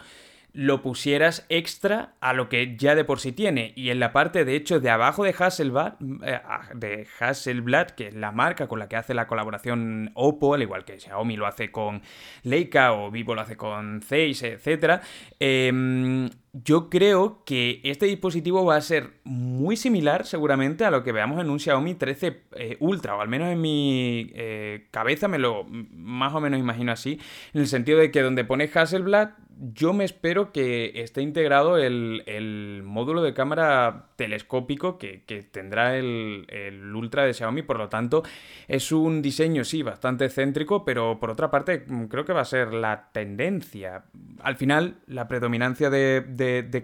lo 0.56 0.80
pusieras 0.80 1.44
extra 1.50 2.14
a 2.20 2.32
lo 2.32 2.48
que 2.48 2.76
ya 2.76 2.94
de 2.94 3.04
por 3.04 3.20
sí 3.20 3.32
tiene. 3.32 3.72
Y 3.76 3.90
en 3.90 4.00
la 4.00 4.12
parte, 4.12 4.46
de 4.46 4.56
hecho, 4.56 4.80
de 4.80 4.88
abajo 4.88 5.22
de 5.22 5.34
Hasselblad, 5.38 5.94
eh, 6.24 6.40
de 6.74 7.06
Hasselblad, 7.20 7.88
que 7.90 8.08
es 8.08 8.14
la 8.14 8.32
marca 8.32 8.66
con 8.66 8.78
la 8.78 8.88
que 8.88 8.96
hace 8.96 9.12
la 9.12 9.26
colaboración 9.26 10.10
Oppo, 10.14 10.54
al 10.54 10.62
igual 10.62 10.86
que 10.86 10.98
Xiaomi 10.98 11.36
lo 11.36 11.46
hace 11.46 11.70
con 11.70 12.00
Leica 12.42 12.94
o 12.94 13.10
Vivo 13.10 13.34
lo 13.34 13.42
hace 13.42 13.56
con 13.56 14.00
Zeiss, 14.00 14.42
etc. 14.42 15.02
Em, 15.38 16.30
yo 16.64 16.88
creo 16.88 17.42
que 17.44 17.80
este 17.84 18.06
dispositivo 18.06 18.64
va 18.64 18.76
a 18.76 18.80
ser 18.80 19.14
muy 19.24 19.76
similar 19.76 20.26
seguramente 20.26 20.84
a 20.84 20.90
lo 20.90 21.02
que 21.02 21.12
veamos 21.12 21.40
en 21.40 21.50
un 21.50 21.58
Xiaomi 21.58 21.94
13 21.94 22.42
eh, 22.52 22.76
Ultra, 22.80 23.16
o 23.16 23.20
al 23.20 23.28
menos 23.28 23.48
en 23.48 23.60
mi 23.60 24.30
eh, 24.34 24.86
cabeza 24.90 25.28
me 25.28 25.38
lo 25.38 25.64
más 25.64 26.34
o 26.34 26.40
menos 26.40 26.58
imagino 26.58 26.92
así, 26.92 27.20
en 27.52 27.60
el 27.60 27.66
sentido 27.66 27.98
de 27.98 28.10
que 28.10 28.22
donde 28.22 28.44
pone 28.44 28.70
Hasselblad 28.72 29.30
yo 29.58 29.92
me 29.92 30.04
espero 30.04 30.52
que 30.52 30.92
esté 31.02 31.22
integrado 31.22 31.78
el, 31.78 32.82
módulo 32.84 33.22
de 33.22 33.32
cámara 33.32 34.10
telescópico 34.16 34.98
que, 34.98 35.22
tendrá 35.50 35.96
el, 35.96 36.92
Ultra 36.94 37.24
de 37.24 37.34
Xiaomi, 37.34 37.62
por 37.62 37.78
lo 37.78 37.88
tanto 37.88 38.22
es 38.68 38.92
un 38.92 39.22
diseño, 39.22 39.64
sí, 39.64 39.82
bastante 39.82 40.28
céntrico, 40.28 40.84
pero 40.84 41.18
por 41.18 41.30
otra 41.30 41.50
parte 41.50 41.84
creo 42.08 42.24
que 42.24 42.32
va 42.32 42.42
a 42.42 42.46
ser 42.46 42.74
la 42.74 43.08
tendencia. 43.12 44.04
Al 44.40 44.56
final, 44.56 44.96
la 45.06 45.26
predominancia 45.28 45.88
de 45.90 46.20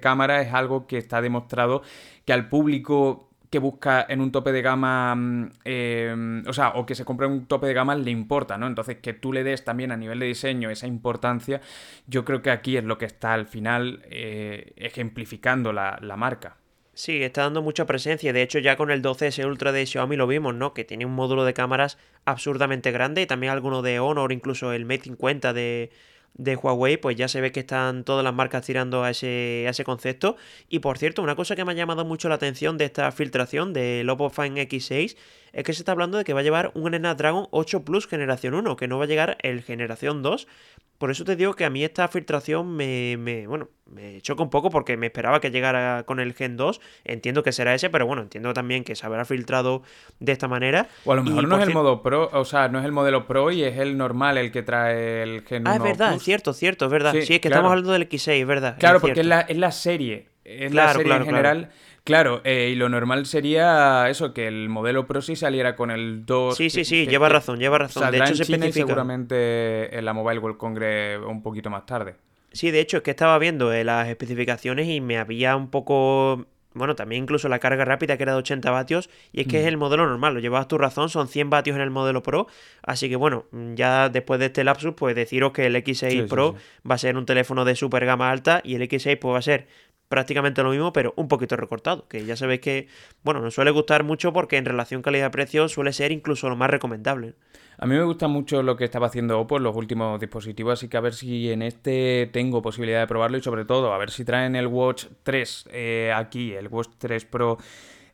cámara 0.01 0.43
es 0.43 0.53
algo 0.53 0.87
que 0.87 0.99
está 0.99 1.21
demostrado 1.21 1.83
que 2.25 2.33
al 2.33 2.49
público 2.49 3.33
que 3.53 3.59
busca 3.59 4.07
en 4.09 4.23
un 4.23 4.33
tope 4.33 4.51
de 4.51 4.63
gama, 4.63 5.15
mm, 5.15 5.51
em, 5.65 6.43
o 6.47 6.55
sea, 6.55 6.71
o 6.71 6.87
que 6.87 6.95
se 6.95 7.05
compre 7.05 7.27
un 7.27 7.45
tope 7.45 7.67
de 7.67 7.75
gama 7.75 7.95
le 7.95 8.11
importa, 8.11 8.57
¿no? 8.57 8.67
Entonces, 8.67 8.97
que 9.03 9.13
tú 9.13 9.31
le 9.31 9.45
des 9.45 9.63
también 9.63 9.93
a 9.93 9.97
nivel 9.99 10.21
de 10.21 10.27
diseño 10.27 10.71
esa 10.71 10.87
importancia, 10.87 11.61
yo 12.07 12.25
creo 12.25 12.41
que 12.41 12.51
aquí 12.51 12.79
es 12.79 12.85
lo 12.85 12.97
que 12.97 13.05
está 13.05 13.35
al 13.35 13.47
final 13.47 14.01
eh, 14.09 14.73
ejemplificando 14.77 15.75
la, 15.75 15.99
marca. 16.17 16.57
Sí, 16.95 17.23
está 17.23 17.43
dando 17.43 17.61
mucha 17.61 17.85
presencia. 17.85 18.33
De 18.33 18.41
hecho, 18.41 18.59
ya 18.59 18.77
con 18.77 18.91
el 18.91 19.03
12S 19.03 19.45
Ultra 19.45 19.71
de 19.71 19.85
Xiaomi 19.85 20.17
lo 20.17 20.27
vimos, 20.27 20.55
¿no? 20.55 20.73
Que 20.73 20.85
tiene 20.85 21.05
un 21.05 21.15
módulo 21.15 21.45
de 21.45 21.53
cámaras 21.53 21.99
absurdamente 22.25 22.91
grande 22.91 23.21
y 23.21 23.27
también 23.27 23.53
alguno 23.53 23.83
de 23.83 24.01
Honor, 24.01 24.33
incluso 24.33 24.73
el 24.73 24.87
Mate 24.87 25.05
50 25.05 25.53
de, 25.53 25.91
de 26.35 26.57
Huawei, 26.57 26.97
pues 26.97 27.17
ya 27.17 27.29
se 27.29 27.41
ve 27.41 27.53
que 27.53 27.61
están 27.61 28.05
todas 28.05 28.25
las 28.25 28.35
marcas 28.35 28.65
tirando 28.65 29.05
a 29.05 29.11
ese, 29.11 29.65
a 29.67 29.71
ese 29.71 29.85
concepto. 29.85 30.37
Y 30.69 30.79
por 30.81 30.99
cierto, 30.99 31.23
una 31.23 31.37
cosa 31.37 31.57
que 31.57 31.65
me 31.65 31.73
ha 31.73 31.75
llamado 31.75 32.05
mucho 32.05 32.29
la 32.29 32.37
atención 32.37 32.79
de 32.79 32.87
esta 32.87 33.11
filtración 33.13 33.73
del 33.73 34.09
Oppo 34.09 34.31
Find 34.31 34.59
X6 34.59 35.17
es 35.53 35.65
que 35.65 35.73
se 35.73 35.83
está 35.83 35.93
hablando 35.93 36.19
de 36.19 36.25
que 36.25 36.33
va 36.33 36.41
a 36.41 36.43
llevar 36.43 36.73
un 36.75 36.95
Snapdragon 36.95 37.49
8 37.51 37.85
Plus 37.85 38.07
generación 38.07 38.55
1, 38.55 38.77
que 38.77 38.89
no 38.89 38.99
va 38.99 39.05
a 39.05 39.09
llegar 39.09 39.37
el 39.43 39.63
generación 39.63 40.23
2. 40.23 40.47
Por 40.99 41.11
eso 41.11 41.25
te 41.25 41.35
digo 41.35 41.55
que 41.55 41.65
a 41.65 41.71
mí 41.71 41.83
esta 41.83 42.07
filtración 42.07 42.77
me, 42.77 43.17
me, 43.19 43.47
bueno, 43.49 43.69
me 43.93 44.21
choca 44.21 44.43
un 44.43 44.51
poco 44.51 44.71
porque 44.71 44.97
me 44.97 45.07
esperaba 45.07 45.41
que 45.41 45.51
llegara 45.51 46.05
con 46.05 46.21
el 46.21 46.33
Gen 46.33 46.57
2. 46.57 46.81
Entiendo 47.05 47.43
que 47.43 47.51
será 47.51 47.75
ese, 47.75 47.91
pero 47.91 48.07
bueno, 48.07 48.23
entiendo 48.23 48.55
también 48.55 48.85
que 48.85 48.95
se 48.95 49.05
habrá 49.05 49.25
filtrado 49.25 49.83
de 50.21 50.33
esta 50.33 50.47
manera. 50.49 50.89
O 51.05 51.13
a 51.13 51.17
lo 51.17 51.25
mejor 51.25 51.49
no 51.49 51.59
es 51.59 51.67
el 51.67 51.75
modo 51.75 52.03
Pro, 52.03 52.31
o 52.33 52.45
sea, 52.45 52.69
no 52.69 52.79
es 52.79 52.85
el 52.85 52.93
modelo 52.93 53.27
Pro 53.27 53.51
y 53.51 53.65
es 53.65 53.79
el 53.79 53.97
normal 53.97 54.39
el 54.39 54.53
que 54.53 54.63
trae 54.63 55.25
el 55.25 55.43
Gen 55.43 55.63
1 55.63 55.71
Ah, 55.71 55.77
es 55.77 55.83
verdad, 55.83 56.15
es 56.15 56.23
cierto, 56.23 56.53
cierto, 56.53 56.85
es 56.85 56.91
verdad. 56.91 57.13
Sí, 57.21 57.35
es 57.35 57.41
que 57.41 57.49
estamos 57.49 57.71
hablando 57.71 57.93
del 57.93 58.09
X6, 58.09 58.33
es 58.33 58.47
verdad. 58.47 58.77
Claro, 58.79 59.01
porque 59.01 59.21
es 59.21 59.27
la, 59.27 59.41
es 59.41 59.57
la, 59.57 59.73
serie. 59.73 60.29
Es 60.45 60.73
la 60.73 60.93
serie 60.93 61.15
en 61.15 61.25
general. 61.25 61.59
Claro, 61.59 61.83
eh, 62.05 62.71
y 62.73 62.75
lo 62.75 62.89
normal 62.89 63.27
sería 63.27 64.09
eso, 64.09 64.35
que 64.35 64.49
el 64.49 64.69
modelo 64.69 65.07
Pro 65.07 65.23
sí 65.23 65.37
saliera 65.37 65.77
con 65.77 65.91
el 65.91 66.27
2. 66.27 66.57
Sí, 66.57 66.69
sí, 66.69 66.85
sí, 66.85 67.07
lleva 67.07 67.29
razón, 67.29 67.59
lleva 67.59 67.79
razón. 67.79 68.11
De 68.11 68.19
hecho, 68.19 68.35
se 68.35 68.43
especifica. 68.43 68.73
seguramente 68.73 69.97
en 69.97 70.05
la 70.05 70.13
Mobile 70.13 70.41
World 70.41 70.59
Congress 70.59 71.21
un 71.25 71.43
poquito 71.43 71.71
más 71.71 71.87
tarde. 71.87 72.17
Sí, 72.53 72.71
de 72.71 72.81
hecho, 72.81 72.99
es 72.99 73.03
que 73.03 73.13
estaba 73.13 73.39
viendo 73.39 73.73
eh, 73.73 73.85
las 73.85 74.09
especificaciones 74.09 74.89
y 74.89 75.01
me 75.01 75.19
había 75.19 75.57
un 75.57 75.71
poco. 75.71 76.47
Bueno, 76.75 76.97
también 76.97 77.25
incluso 77.25 77.51
la 77.51 77.59
carga 77.59 77.85
rápida 77.85 78.17
que 78.17 78.23
era 78.23 78.33
de 78.33 78.39
80 78.39 78.71
vatios. 78.71 79.11
Y 79.31 79.43
es 79.43 79.47
que 79.47 79.59
es 79.59 79.65
mm. 79.65 79.69
el 79.69 79.77
modelo 79.77 80.07
normal, 80.07 80.35
lo 80.35 80.41
llevas 80.41 80.69
tu 80.69 80.79
razón, 80.79 81.11
son 81.11 81.29
100 81.29 81.51
vatios 81.51 81.77
en 81.77 81.83
el 81.83 81.91
modelo 81.91 82.23
Pro. 82.23 82.47
Así 82.83 83.11
que 83.11 83.17
bueno, 83.17 83.45
ya 83.75 84.09
después 84.09 84.41
de 84.41 84.47
este 84.47 84.65
lapsus, 84.65 84.95
pues 84.95 85.15
deciros 85.15 85.53
que 85.53 85.67
el 85.67 85.77
X6 85.77 86.29
Pro 86.29 86.57
va 86.91 86.95
a 86.95 86.99
ser 86.99 87.17
un 87.19 87.27
teléfono 87.27 87.67
de 87.67 87.77
super 87.77 88.07
gama 88.07 88.31
alta 88.31 88.63
y 88.65 88.75
el 88.75 88.83
X6 88.83 89.19
pues 89.19 89.35
va 89.35 89.39
a 89.39 89.43
ser 89.43 89.67
prácticamente 90.13 90.63
lo 90.63 90.69
mismo, 90.69 90.93
pero 90.93 91.15
un 91.17 91.27
poquito 91.27 91.57
recortado, 91.57 92.07
que 92.07 92.27
ya 92.27 92.37
sabéis 92.37 92.61
que, 92.61 92.87
bueno, 93.25 93.41
nos 93.41 93.55
suele 93.55 93.71
gustar 93.71 94.05
mucho 94.05 94.31
porque 94.31 94.59
en 94.59 94.67
relación 94.67 95.01
calidad-precio 95.01 95.71
suele 95.71 95.95
ser 95.95 96.13
incluso 96.13 96.51
lo 96.51 96.57
más 96.57 96.69
recomendable. 96.69 97.33
A 97.79 97.87
mí 97.87 97.95
me 97.95 98.05
gusta 98.05 98.29
mucho 98.29 98.63
lo 98.63 98.77
que 98.77 98.85
estaba 98.85 99.07
haciendo 99.07 99.41
Oppo 99.41 99.57
en 99.57 99.63
los 99.63 99.75
últimos 99.75 100.21
dispositivos, 100.21 100.75
así 100.75 100.89
que 100.89 100.99
a 100.99 101.01
ver 101.01 101.15
si 101.15 101.51
en 101.51 101.63
este 101.63 102.29
tengo 102.31 102.61
posibilidad 102.61 103.01
de 103.01 103.07
probarlo 103.07 103.39
y 103.39 103.43
sobre 103.43 103.65
todo 103.65 103.95
a 103.95 103.97
ver 103.97 104.11
si 104.11 104.27
traen 104.27 104.55
el 104.55 104.67
Watch 104.67 105.07
3 105.23 105.69
eh, 105.73 106.13
aquí, 106.15 106.53
el 106.53 106.69
Watch 106.69 106.91
3 106.99 107.25
Pro. 107.25 107.57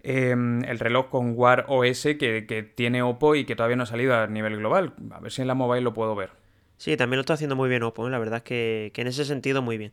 Em, 0.05 0.63
el 0.67 0.79
reloj 0.79 1.09
con 1.09 1.33
Wear 1.35 1.65
OS 1.67 2.03
que, 2.17 2.47
que 2.47 2.63
tiene 2.63 3.03
Oppo 3.03 3.35
y 3.35 3.45
que 3.45 3.57
todavía 3.57 3.75
no 3.75 3.83
ha 3.83 3.87
salido 3.87 4.15
a 4.15 4.29
nivel 4.29 4.57
global. 4.57 4.93
A 5.11 5.19
ver 5.19 5.33
si 5.33 5.43
en 5.43 5.49
la 5.49 5.55
mobile 5.55 5.81
lo 5.81 5.93
puedo 5.93 6.15
ver. 6.15 6.31
Sí, 6.79 6.97
también 6.97 7.17
lo 7.17 7.23
está 7.23 7.35
haciendo 7.35 7.57
muy 7.57 7.69
bien 7.69 7.83
Oppo, 7.83 8.07
¿eh? 8.07 8.11
la 8.11 8.21
verdad 8.21 8.37
es 8.37 8.45
que, 8.45 8.93
en 8.95 9.07
ese 9.09 9.25
sentido 9.25 9.63
muy 9.63 9.79
bien. 9.79 9.93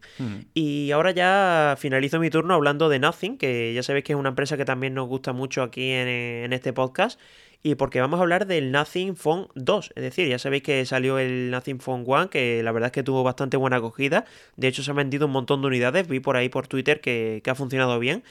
Y 0.53 0.91
ahora 0.91 1.11
ya 1.11 1.75
finalizo 1.79 2.19
mi 2.19 2.29
turno 2.29 2.53
hablando 2.53 2.89
de 2.89 2.99
Nothing, 2.99 3.37
que 3.39 3.73
ya 3.73 3.81
sabéis 3.81 4.05
que 4.05 4.13
es 4.13 4.19
una 4.19 4.29
empresa 4.29 4.55
que 4.55 4.65
también 4.65 4.93
nos 4.93 5.07
gusta 5.07 5.33
mucho 5.33 5.63
aquí 5.63 5.89
en, 5.89 6.53
este 6.53 6.73
podcast, 6.73 7.19
y 7.63 7.73
porque 7.73 7.99
vamos 7.99 8.19
a 8.19 8.21
hablar 8.21 8.45
del 8.45 8.71
Nothing 8.71 9.15
Phone 9.15 9.47
2, 9.55 9.93
es 9.95 10.03
decir, 10.03 10.29
ya 10.29 10.37
sabéis 10.37 10.61
que 10.61 10.85
salió 10.85 11.17
el 11.17 11.49
Nothing 11.49 11.79
Phone 11.79 12.03
1, 12.05 12.29
que 12.29 12.61
la 12.61 12.71
verdad 12.71 12.87
es 12.87 12.93
que 12.93 13.01
tuvo 13.01 13.23
bastante 13.23 13.57
buena 13.57 13.77
acogida, 13.77 14.25
de 14.55 14.67
hecho 14.67 14.83
se 14.83 14.91
han 14.91 14.97
vendido 14.97 15.25
un 15.25 15.31
montón 15.31 15.61
de 15.61 15.67
unidades, 15.67 16.07
vi 16.07 16.19
por 16.19 16.37
ahí 16.37 16.49
por 16.49 16.67
Twitter 16.67 17.01
que, 17.01 17.41
que 17.43 17.49
ha 17.49 17.55
funcionado 17.55 17.97
bien, 17.97 18.23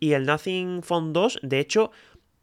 y 0.00 0.12
el 0.12 0.26
Nothing 0.26 0.82
Phone 0.82 1.14
2, 1.14 1.38
de 1.42 1.60
hecho, 1.60 1.92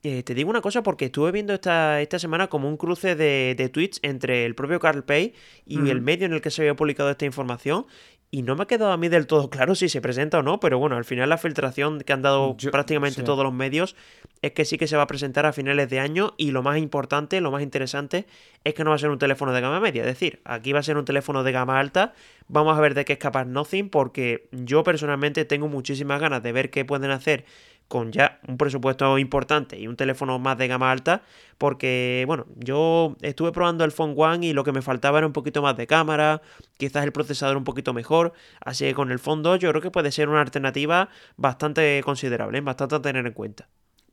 eh, 0.04 0.24
te 0.24 0.34
digo 0.34 0.50
una 0.50 0.62
cosa 0.62 0.82
porque 0.82 1.06
estuve 1.06 1.32
viendo 1.32 1.54
esta, 1.54 2.02
esta 2.02 2.20
semana 2.20 2.48
como 2.48 2.70
un 2.70 2.78
cruce 2.78 3.16
de, 3.16 3.70
tweets 3.74 4.00
entre 4.02 4.46
el 4.46 4.56
propio 4.56 4.80
Carl 4.80 5.04
Pay 5.04 5.34
y 5.66 5.90
el 5.90 6.02
medio 6.02 6.26
en 6.26 6.34
el 6.34 6.42
que 6.42 6.52
se 6.52 6.62
había 6.62 6.76
publicado 6.76 7.10
esta 7.10 7.26
información. 7.26 7.86
Y 8.32 8.44
no 8.44 8.56
me 8.56 8.62
ha 8.62 8.68
quedado 8.68 8.92
a 8.92 8.98
mí 8.98 9.10
del 9.10 9.26
todo 9.26 9.50
claro 9.50 9.74
si 9.74 9.90
se 9.90 10.02
presenta 10.02 10.38
o 10.38 10.44
no, 10.44 10.60
pero 10.60 10.78
bueno, 10.78 10.96
al 10.96 11.04
final 11.04 11.30
la 11.30 11.40
filtración 11.40 12.00
que 12.02 12.14
han 12.14 12.22
dado 12.22 12.56
prácticamente 12.72 13.24
todos 13.24 13.44
los 13.44 13.52
medios 13.52 13.96
es 14.44 14.52
que 14.52 14.66
sí 14.66 14.78
que 14.78 14.86
se 14.86 14.96
va 14.96 15.04
a 15.04 15.08
presentar 15.08 15.48
a 15.48 15.52
finales 15.52 15.90
de 15.90 16.00
año 16.00 16.36
y 16.38 16.52
lo 16.52 16.62
más 16.62 16.78
importante, 16.78 17.42
lo 17.42 17.50
más 17.50 17.64
interesante 17.64 18.28
es 18.64 18.76
que 18.76 18.84
no 18.84 18.92
va 18.92 18.98
a 18.98 19.00
ser 19.00 19.10
un 19.10 19.18
teléfono 19.18 19.52
de 19.52 19.62
gama 19.62 19.80
media, 19.80 20.04
es 20.04 20.08
decir, 20.08 20.42
aquí 20.46 20.74
va 20.74 20.80
a 20.80 20.84
ser 20.84 20.98
un 20.98 21.06
teléfono 21.06 21.44
de 21.44 21.52
gama 21.52 21.80
alta, 21.80 22.14
vamos 22.48 22.78
a 22.78 22.82
ver 22.82 22.94
de 22.94 23.04
qué 23.04 23.14
es 23.14 23.20
capaz 23.20 23.46
Nothing 23.46 23.90
porque 23.90 24.48
yo 24.52 24.84
personalmente 24.84 25.44
tengo 25.44 25.68
muchísimas 25.68 26.22
ganas 26.22 26.44
de 26.44 26.52
ver 26.52 26.70
qué 26.70 26.86
pueden 26.86 27.10
hacer 27.10 27.46
con 27.90 28.14
ya 28.14 28.40
un 28.48 28.58
presupuesto 28.58 29.18
importante 29.18 29.78
y 29.78 29.88
un 29.88 29.98
teléfono 29.98 30.40
más 30.40 30.58
de 30.58 30.68
gama 30.68 30.92
alta, 30.92 31.24
porque, 31.58 32.24
bueno, 32.28 32.46
yo 32.56 33.18
estuve 33.22 33.52
probando 33.52 33.84
el 33.84 33.92
Phone 33.92 34.14
One 34.16 34.46
y 34.46 34.54
lo 34.54 34.64
que 34.64 34.72
me 34.72 34.82
faltaba 34.82 35.18
era 35.18 35.28
un 35.28 35.34
poquito 35.34 35.62
más 35.62 35.76
de 35.76 35.88
cámara, 35.88 36.42
quizás 36.78 37.04
el 37.04 37.12
procesador 37.12 37.58
un 37.58 37.64
poquito 37.66 37.92
mejor, 37.94 38.32
así 38.62 38.86
que 38.86 38.94
con 38.94 39.12
el 39.12 39.20
Phone 39.20 39.44
2 39.44 39.60
yo 39.60 39.70
creo 39.72 39.82
que 39.82 39.92
puede 39.92 40.12
ser 40.12 40.30
una 40.30 40.40
alternativa 40.40 41.10
bastante 41.36 42.02
considerable, 42.06 42.62
bastante 42.62 42.96
a 42.96 43.02
tener 43.02 43.26
en 43.26 43.34
cuenta. 43.34 43.68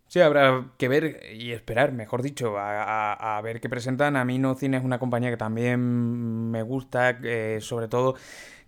Sí, 0.09 0.21
habrá 0.21 0.71
que 0.79 0.87
ver 0.89 1.21
y 1.35 1.51
esperar, 1.51 1.93
mejor 1.93 2.23
dicho, 2.23 2.55
a, 2.59 3.41
ver 3.43 3.61
qué 3.61 3.69
presentan. 3.69 4.17
A 4.17 4.25
mí 4.25 4.39
No 4.39 4.55
Cine 4.55 4.77
es 4.77 4.85
una 4.85 5.01
compañía 5.01 5.31
que 5.31 5.37
también 5.37 6.51
me 6.51 6.63
gusta, 6.63 7.19
eh, 7.25 7.59
sobre 7.61 7.89
todo 7.89 8.15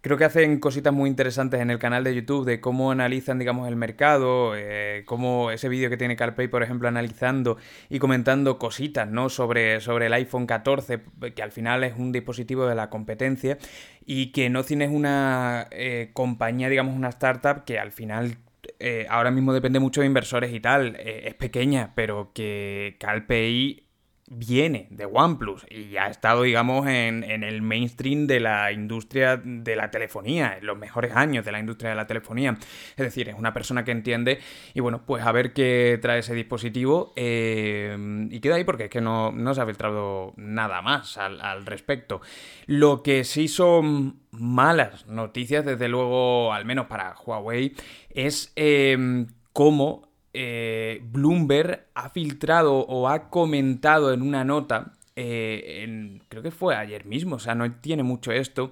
creo 0.01 0.17
que 0.17 0.25
hacen 0.25 0.61
cositas 0.61 0.93
muy 0.93 1.11
interesantes 1.11 1.61
en 1.61 1.71
el 1.71 1.79
canal 1.79 2.05
de 2.05 2.15
YouTube 2.15 2.45
de 2.45 2.61
cómo 2.61 2.91
analizan, 2.91 3.39
digamos, 3.39 3.69
el 3.69 3.77
mercado, 3.77 4.55
eh, 4.57 5.03
cómo 5.07 5.51
ese 5.51 5.69
vídeo 5.69 5.91
que 5.91 5.97
tiene 5.97 6.17
CarPay, 6.17 6.49
por 6.49 6.63
ejemplo, 6.63 6.89
analizando 6.89 7.57
y 7.89 7.99
comentando 7.99 8.59
cositas, 8.59 9.09
¿no? 9.09 9.29
Sobre, 9.29 9.81
sobre 9.81 10.07
el 10.07 10.13
iPhone 10.13 10.47
14, 10.47 11.01
que 11.35 11.43
al 11.43 11.53
final 11.53 11.85
es 11.85 11.95
un 11.97 12.13
dispositivo 12.13 12.67
de 12.67 12.75
la 12.75 12.91
competencia 12.91 13.59
y 14.05 14.33
que 14.33 14.51
no 14.51 14.65
tienes 14.65 14.91
una 14.91 15.67
eh, 15.71 16.11
compañía, 16.13 16.69
digamos, 16.69 16.95
una 16.95 17.09
startup 17.09 17.65
que 17.65 17.79
al 17.79 17.93
final 17.93 18.39
eh, 18.79 19.07
ahora 19.09 19.31
mismo 19.31 19.53
depende 19.53 19.81
mucho 19.81 20.01
de 20.01 20.07
inversores 20.07 20.53
y 20.53 20.61
tal, 20.61 20.97
es 20.97 21.35
pequeña, 21.35 21.93
pero 21.95 22.33
que 22.33 22.97
CalPay 23.01 23.88
viene 24.31 24.87
de 24.91 25.07
OnePlus 25.07 25.67
y 25.71 25.97
ha 25.97 26.09
estado, 26.09 26.43
digamos, 26.43 26.87
en, 26.87 27.25
el 27.25 27.63
mainstream 27.63 28.27
de 28.27 28.41
la 28.41 28.73
industria 28.73 29.37
de 29.43 29.77
la 29.77 29.91
telefonía, 29.91 30.59
en 30.59 30.67
los 30.67 30.77
mejores 30.77 31.15
años 31.15 31.45
de 31.45 31.53
la 31.53 31.61
industria 31.61 31.91
de 31.91 31.97
la 31.97 32.07
telefonía. 32.07 32.57
Es 32.97 33.05
decir, 33.05 33.29
es 33.29 33.35
una 33.35 33.53
persona 33.53 33.85
que 33.85 33.93
entiende 33.93 34.39
y 34.75 34.81
bueno, 34.81 35.03
pues 35.07 35.25
a 35.25 35.33
ver 35.33 35.53
qué 35.53 35.99
trae 36.01 36.21
ese 36.21 36.35
dispositivo 36.35 37.13
eh, 37.17 37.97
y 38.31 38.41
queda 38.41 38.57
ahí 38.57 38.65
porque 38.65 38.85
es 38.85 38.91
que 38.91 39.01
no, 39.01 39.33
se 39.55 39.61
ha 39.61 39.67
filtrado 39.67 40.35
nada 40.37 40.83
más 40.83 41.17
al, 41.17 41.67
respecto. 41.67 42.21
Lo 42.67 43.03
que 43.03 43.25
sí 43.25 43.49
son 43.49 44.21
malas 44.31 45.07
noticias, 45.07 45.65
desde 45.65 45.89
luego, 45.89 46.53
al 46.53 46.65
menos 46.65 46.87
para 46.87 47.15
Huawei, 47.15 47.75
es 48.11 48.53
eh, 48.57 49.27
cómo 49.53 50.08
eh, 50.33 51.01
Bloomberg 51.05 51.87
ha 51.95 52.11
filtrado 52.11 52.79
o 52.79 53.09
ha 53.09 53.31
comentado 53.31 54.13
en 54.13 54.23
una 54.23 54.45
nota, 54.45 54.93
eh, 55.17 56.21
creo 56.29 56.43
que 56.43 56.51
fue 56.51 56.77
ayer 56.77 57.05
mismo, 57.05 57.37
o 57.37 57.39
sea, 57.39 57.55
no 57.55 57.73
tiene 57.81 58.03
mucho 58.03 58.33
esto, 58.33 58.71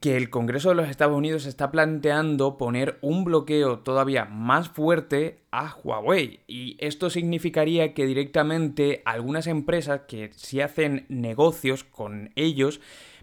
que 0.00 0.16
el 0.16 0.30
Congreso 0.30 0.70
de 0.70 0.74
los 0.76 0.88
Estados 0.88 1.16
Unidos 1.16 1.46
está 1.46 1.70
planteando 1.70 2.56
poner 2.56 2.98
un 3.00 3.24
bloqueo 3.24 3.80
todavía 3.80 4.24
más 4.26 4.68
fuerte 4.68 5.40
a 5.50 5.74
Huawei. 5.82 6.40
Y 6.46 6.76
esto 6.78 7.10
significaría 7.10 7.94
que 7.94 8.06
directamente 8.06 9.02
algunas 9.04 9.46
empresas 9.46 10.02
que 10.06 10.30
si 10.34 10.60
hacen 10.60 11.06
negocios 11.08 11.84
con 11.84 12.30
ellos 12.36 12.80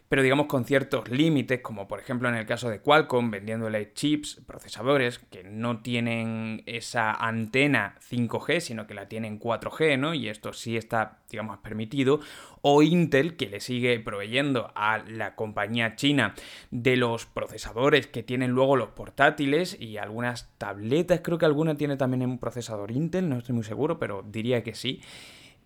pero 0.09 0.21
digamos 0.21 0.45
con 0.45 0.65
ciertos 0.65 1.09
límites, 1.09 1.61
como 1.61 1.87
por 1.87 1.99
ejemplo 1.99 2.29
en 2.29 2.35
el 2.35 2.45
caso 2.45 2.69
de 2.69 2.79
Qualcomm, 2.79 3.31
vendiéndole 3.31 3.93
chips, 3.93 4.41
procesadores 4.45 5.19
que 5.19 5.43
no 5.43 5.81
tienen 5.81 6.63
esa 6.67 7.11
antena 7.11 7.95
5G, 8.09 8.59
sino 8.59 8.85
que 8.85 8.93
la 8.93 9.07
tienen 9.07 9.39
4G, 9.39 9.97
¿no? 9.97 10.13
Y 10.13 10.29
esto 10.29 10.53
sí 10.53 10.77
está, 10.77 11.19
digamos, 11.29 11.57
permitido. 11.59 12.19
O 12.61 12.83
Intel, 12.83 13.35
que 13.35 13.47
le 13.47 13.59
sigue 13.59 13.99
proveyendo 13.99 14.71
a 14.75 14.99
la 14.99 15.35
compañía 15.35 15.95
china 15.95 16.35
de 16.71 16.97
los 16.97 17.25
procesadores 17.25 18.07
que 18.07 18.23
tienen 18.23 18.51
luego 18.51 18.75
los 18.75 18.89
portátiles 18.89 19.79
y 19.79 19.97
algunas 19.97 20.49
tabletas, 20.57 21.21
creo 21.23 21.37
que 21.37 21.45
alguna 21.45 21.75
tiene 21.75 21.97
también 21.97 22.23
un 22.23 22.39
procesador 22.39 22.91
Intel, 22.91 23.29
no 23.29 23.37
estoy 23.37 23.55
muy 23.55 23.63
seguro, 23.63 23.99
pero 23.99 24.23
diría 24.27 24.63
que 24.63 24.75
sí 24.75 25.01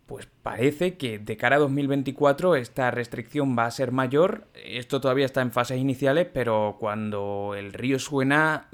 pues 0.09 0.27
parece 0.41 0.97
que 0.97 1.19
de 1.19 1.37
cara 1.37 1.57
a 1.57 1.59
2024 1.59 2.55
esta 2.55 2.89
restricción 2.89 3.55
va 3.55 3.67
a 3.67 3.71
ser 3.71 3.91
mayor. 3.91 4.47
Esto 4.55 4.99
todavía 4.99 5.25
está 5.25 5.41
en 5.41 5.51
fases 5.51 5.77
iniciales, 5.77 6.27
pero 6.33 6.77
cuando 6.79 7.53
el 7.55 7.73
río 7.73 7.99
suena, 7.99 8.69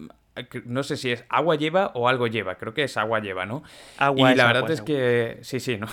no 0.63 0.83
sé 0.83 0.95
si 0.95 1.11
es 1.11 1.25
agua 1.27 1.55
lleva 1.57 1.91
o 1.93 2.07
algo 2.07 2.27
lleva, 2.27 2.55
creo 2.55 2.73
que 2.73 2.83
es 2.83 2.95
agua 2.95 3.19
lleva, 3.19 3.45
¿no? 3.45 3.63
Agua 3.97 4.31
y 4.31 4.35
la 4.35 4.47
verdad 4.47 4.71
es 4.71 4.81
que 4.81 5.39
sí, 5.41 5.59
sí, 5.59 5.77
¿no? 5.77 5.87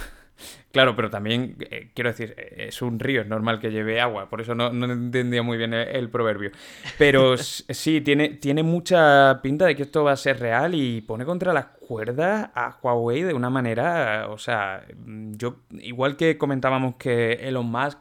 Claro, 0.72 0.96
pero 0.96 1.10
también, 1.10 1.56
eh, 1.70 1.90
quiero 1.94 2.10
decir, 2.10 2.34
es 2.56 2.80
un 2.80 2.98
río, 2.98 3.20
es 3.20 3.26
normal 3.28 3.60
que 3.60 3.70
lleve 3.70 4.00
agua, 4.00 4.30
por 4.30 4.40
eso 4.40 4.54
no, 4.54 4.68
entendía 4.68 5.42
muy 5.42 5.58
bien 5.58 5.74
el, 5.74 6.08
proverbio. 6.08 6.50
Pero 6.96 7.36
sí, 7.36 8.00
tiene, 8.00 8.30
tiene 8.30 8.62
mucha 8.62 9.40
pinta 9.42 9.66
de 9.66 9.76
que 9.76 9.82
esto 9.82 10.02
va 10.02 10.12
a 10.12 10.16
ser 10.16 10.40
real 10.40 10.74
y 10.74 11.02
pone 11.02 11.26
contra 11.26 11.52
las 11.52 11.66
cuerdas 11.66 12.50
a 12.54 12.78
Huawei 12.82 13.22
de 13.22 13.34
una 13.34 13.50
manera, 13.50 14.28
o 14.30 14.38
sea, 14.38 14.84
yo, 15.06 15.56
igual 15.72 16.16
que 16.16 16.38
comentábamos 16.38 16.96
que 16.96 17.34
Elon 17.34 17.66
Musk 17.66 18.00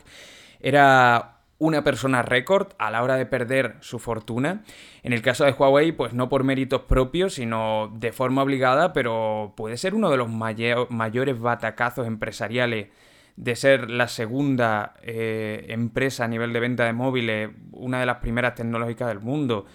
era 0.61 1.40
una 1.61 1.83
persona 1.83 2.23
récord 2.23 2.69
a 2.79 2.89
la 2.89 3.03
hora 3.03 3.17
de 3.17 3.27
perder 3.27 3.75
su 3.81 3.99
fortuna. 3.99 4.63
En 5.03 5.13
el 5.13 5.21
caso 5.21 5.45
de 5.45 5.51
Huawei, 5.51 5.91
pues 5.91 6.11
no 6.11 6.27
por 6.27 6.43
méritos 6.43 6.81
propios, 6.81 7.35
sino 7.35 7.93
de 7.93 8.11
forma 8.11 8.41
obligada, 8.41 8.93
pero 8.93 9.53
puede 9.55 9.77
ser 9.77 9.93
uno 9.93 10.09
de 10.09 10.17
los 10.17 10.27
mayores 10.27 11.39
batacazos 11.39 12.07
empresariales 12.07 12.87
de 13.35 13.55
ser 13.55 13.91
la 13.91 14.07
segunda 14.07 14.95
eh, 15.03 15.67
empresa 15.69 16.25
a 16.25 16.27
nivel 16.27 16.51
de 16.51 16.59
venta 16.61 16.83
de 16.83 16.93
móviles, 16.93 17.51
una 17.73 17.99
de 17.99 18.07
las 18.07 18.17
primeras 18.17 18.55
tecnológicas 18.55 19.09
del 19.09 19.19
mundo, 19.19 19.67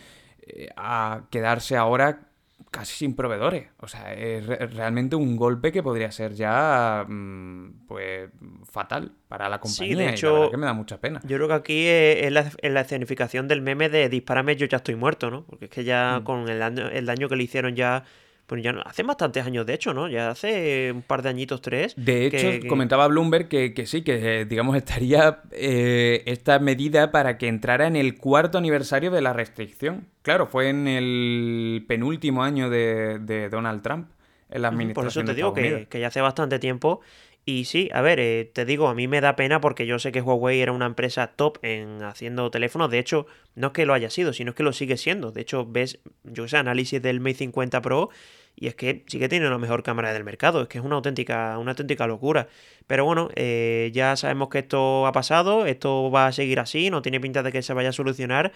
eh, 0.45 0.69
a 0.77 1.27
quedarse 1.31 1.77
ahora 1.77 2.27
casi 2.71 2.95
sin 2.97 3.15
proveedores. 3.15 3.69
O 3.79 3.89
sea, 3.89 4.13
es 4.13 4.47
realmente 4.47 5.17
un 5.17 5.37
golpe 5.37 5.73
que 5.73 5.83
podría 5.83 6.11
ser 6.11 6.35
ya 6.35 7.05
mm, 7.09 7.87
pues 7.87 8.31
fatal 8.65 9.13
para 9.29 9.49
la 9.49 9.61
compañía. 9.61 9.97
Sí, 9.97 10.03
de 10.03 10.11
hecho, 10.11 10.51
que 10.51 10.57
me 10.57 10.67
da 10.67 10.73
mucha 10.73 11.01
pena. 11.01 11.21
Yo 11.25 11.37
creo 11.37 11.49
que 11.49 11.55
aquí 11.55 11.87
es 11.87 12.33
la, 12.33 12.81
escenificación 12.81 13.49
del 13.49 13.63
meme 13.63 13.89
de 13.89 14.09
dispárame, 14.09 14.57
yo 14.57 14.67
ya 14.67 14.79
estoy 14.79 14.97
muerto, 14.97 15.31
¿no? 15.31 15.45
Porque 15.47 15.67
es 15.67 15.71
que 15.71 15.85
ya 15.85 16.21
mm. 16.21 16.25
con 16.25 16.49
el 16.49 16.63
el 16.63 17.07
daño 17.07 17.29
que 17.29 17.37
le 17.37 17.45
hicieron 17.45 17.75
ya 17.75 18.05
pues 18.47 18.63
ya 18.63 18.73
no, 18.73 18.81
hace 18.85 19.03
bastantes 19.03 19.45
años, 19.45 19.67
de 19.67 19.75
hecho, 19.75 19.93
¿no? 19.93 20.09
Ya 20.09 20.31
hace 20.31 20.93
un 20.95 21.03
par 21.03 21.23
de 21.23 21.31
añitos, 21.31 21.61
tres. 21.61 21.95
De 21.97 22.27
hecho, 22.27 22.69
comentaba 22.69 23.09
Bloomberg 23.09 23.49
que, 23.49 23.87
sí, 23.87 24.03
que 24.03 24.45
digamos 24.45 24.77
estaría 24.77 25.41
eh, 25.51 26.23
esta 26.27 26.59
medida 26.61 27.11
para 27.11 27.39
que 27.39 27.49
entrara 27.49 27.87
en 27.89 27.97
el 27.97 28.17
cuarto 28.17 28.59
aniversario 28.59 29.11
de 29.11 29.21
la 29.21 29.33
restricción. 29.33 30.07
Claro, 30.23 30.47
fue 30.47 30.69
en 30.69 30.87
el 30.87 31.85
penúltimo 31.89 32.45
año 32.45 32.71
de, 32.71 33.49
Donald 33.51 33.83
Trump 33.83 34.11
en 34.49 34.63
la 34.63 34.69
administración. 34.69 35.25
Por 35.25 35.25
eso 35.25 35.25
te 35.25 35.35
digo 35.35 35.53
que, 35.53 35.89
que, 35.91 35.99
ya 35.99 36.07
hace 36.07 36.21
bastante 36.21 36.61
tiempo 36.61 37.01
Y 37.45 37.65
sí, 37.65 37.91
a 37.93 38.01
ver, 38.01 38.21
eh, 38.21 38.49
te 38.53 38.65
digo, 38.65 38.89
a 38.89 38.95
mí 38.95 39.09
me 39.09 39.21
da 39.21 39.35
pena 39.35 39.61
porque 39.61 39.87
yo 39.87 39.99
sé 39.99 40.13
que 40.13 40.21
Huawei 40.21 40.61
era 40.61 40.71
una 40.71 40.87
empresa 40.87 41.29
top 41.29 41.59
en 41.63 42.03
haciendo 42.03 42.49
teléfonos. 42.53 42.91
De 42.91 43.01
hecho, 43.01 43.27
no 43.57 43.69
es 43.69 43.73
que 43.73 43.87
lo 43.87 43.95
haya 43.95 44.11
sido, 44.11 44.33
sino 44.33 44.51
es 44.51 44.57
que 44.57 44.63
lo 44.63 44.73
sigue 44.73 44.97
siendo. 44.97 45.33
De 45.33 45.41
hecho, 45.41 45.67
ves, 45.67 45.99
yo 46.23 46.47
sé, 46.47 46.59
análisis 46.59 47.03
del 47.03 47.19
Mate 47.19 47.35
50 47.35 47.83
Pro 47.83 48.11
y 48.57 48.69
es 48.69 48.75
que 48.75 49.05
sigue 49.07 49.29
teniendo 49.29 49.51
la 49.51 49.59
mejor 49.59 49.83
cámara 49.83 50.15
del 50.15 50.25
mercado. 50.25 50.63
Es 50.63 50.69
que 50.69 50.79
es 50.79 50.85
una 50.85 50.97
auténtica, 50.97 51.59
una 51.59 51.73
auténtica 51.73 52.07
locura. 52.07 52.49
Pero 52.87 53.05
bueno, 53.05 53.29
eh, 53.37 53.91
ya 53.93 54.17
sabemos 54.17 54.49
que 54.49 54.61
esto 54.61 55.07
ha 55.07 55.13
pasado, 55.13 55.67
esto 55.67 56.11
va 56.11 56.27
a 56.27 56.33
seguir 56.33 56.59
así, 56.59 56.91
no 56.91 57.03
tiene 57.03 57.21
pinta 57.21 57.43
de 57.43 57.53
que 57.53 57.63
se 57.63 57.75
vaya 57.75 57.91
a 57.91 57.93
solucionar. 57.93 58.53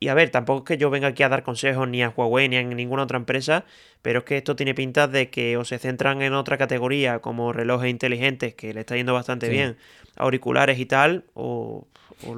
Y 0.00 0.08
a 0.08 0.14
ver, 0.14 0.30
tampoco 0.30 0.58
es 0.58 0.64
que 0.64 0.76
yo 0.76 0.90
venga 0.90 1.08
aquí 1.08 1.22
a 1.22 1.28
dar 1.28 1.42
consejos 1.42 1.88
ni 1.88 2.02
a 2.02 2.10
Huawei 2.10 2.48
ni 2.48 2.56
a 2.56 2.62
ninguna 2.62 3.04
otra 3.04 3.16
empresa, 3.16 3.64
pero 4.02 4.18
es 4.18 4.24
que 4.26 4.36
esto 4.36 4.56
tiene 4.56 4.74
pinta 4.74 5.08
de 5.08 5.30
que 5.30 5.56
o 5.56 5.64
se 5.64 5.78
centran 5.78 6.20
en 6.20 6.34
otra 6.34 6.58
categoría 6.58 7.20
como 7.20 7.52
relojes 7.52 7.88
inteligentes, 7.90 8.54
que 8.54 8.74
le 8.74 8.80
está 8.80 8.96
yendo 8.96 9.14
bastante 9.14 9.48
bien, 9.48 9.76
auriculares 10.16 10.78
y 10.78 10.86
tal, 10.86 11.24
o... 11.34 11.86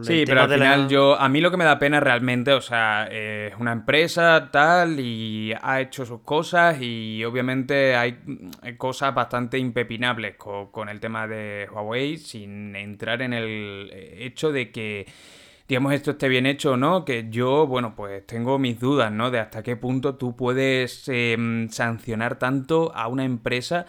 sí, 0.03 0.25
pero 0.27 0.43
al 0.43 0.53
final 0.53 0.89
yo, 0.89 1.19
a 1.19 1.29
mí 1.29 1.41
lo 1.41 1.51
que 1.51 1.57
me 1.57 1.65
da 1.65 1.79
pena 1.79 2.01
realmente, 2.01 2.53
o 2.53 2.61
sea, 2.61 3.07
es 3.07 3.55
una 3.59 3.73
empresa 3.73 4.49
tal 4.51 5.01
y 5.01 5.53
ha 5.61 5.81
hecho 5.81 6.05
sus 6.05 6.21
cosas 6.21 6.79
y 6.81 7.25
obviamente 7.25 7.97
hay 7.97 8.19
cosas 8.77 9.15
bastante 9.15 9.59
impepinables 9.59 10.37
con 10.37 10.89
el 10.89 11.01
tema 11.01 11.27
de 11.27 11.69
Huawei 11.73 12.17
sin 12.19 12.75
entrar 12.77 13.23
en 13.23 13.33
el 13.33 13.91
hecho 13.93 14.53
de 14.53 14.71
que 14.71 15.07
digamos, 15.69 15.93
esto 15.93 16.13
esté 16.13 16.29
bien 16.29 16.47
hecho 16.47 16.73
o 16.73 16.77
no, 16.79 17.05
que 17.05 17.27
yo, 17.29 17.67
bueno, 17.67 17.95
pues 17.95 18.27
tengo 18.27 18.59
mis 18.59 18.81
dudas, 18.81 19.13
¿no? 19.13 19.31
De 19.31 19.39
hasta 19.39 19.63
qué 19.63 19.77
punto 19.77 20.15
tú 20.15 20.35
puedes 20.35 21.07
em, 21.09 21.69
sancionar 21.69 22.39
tanto 22.39 22.91
a 22.95 23.07
una 23.07 23.25
empresa. 23.25 23.85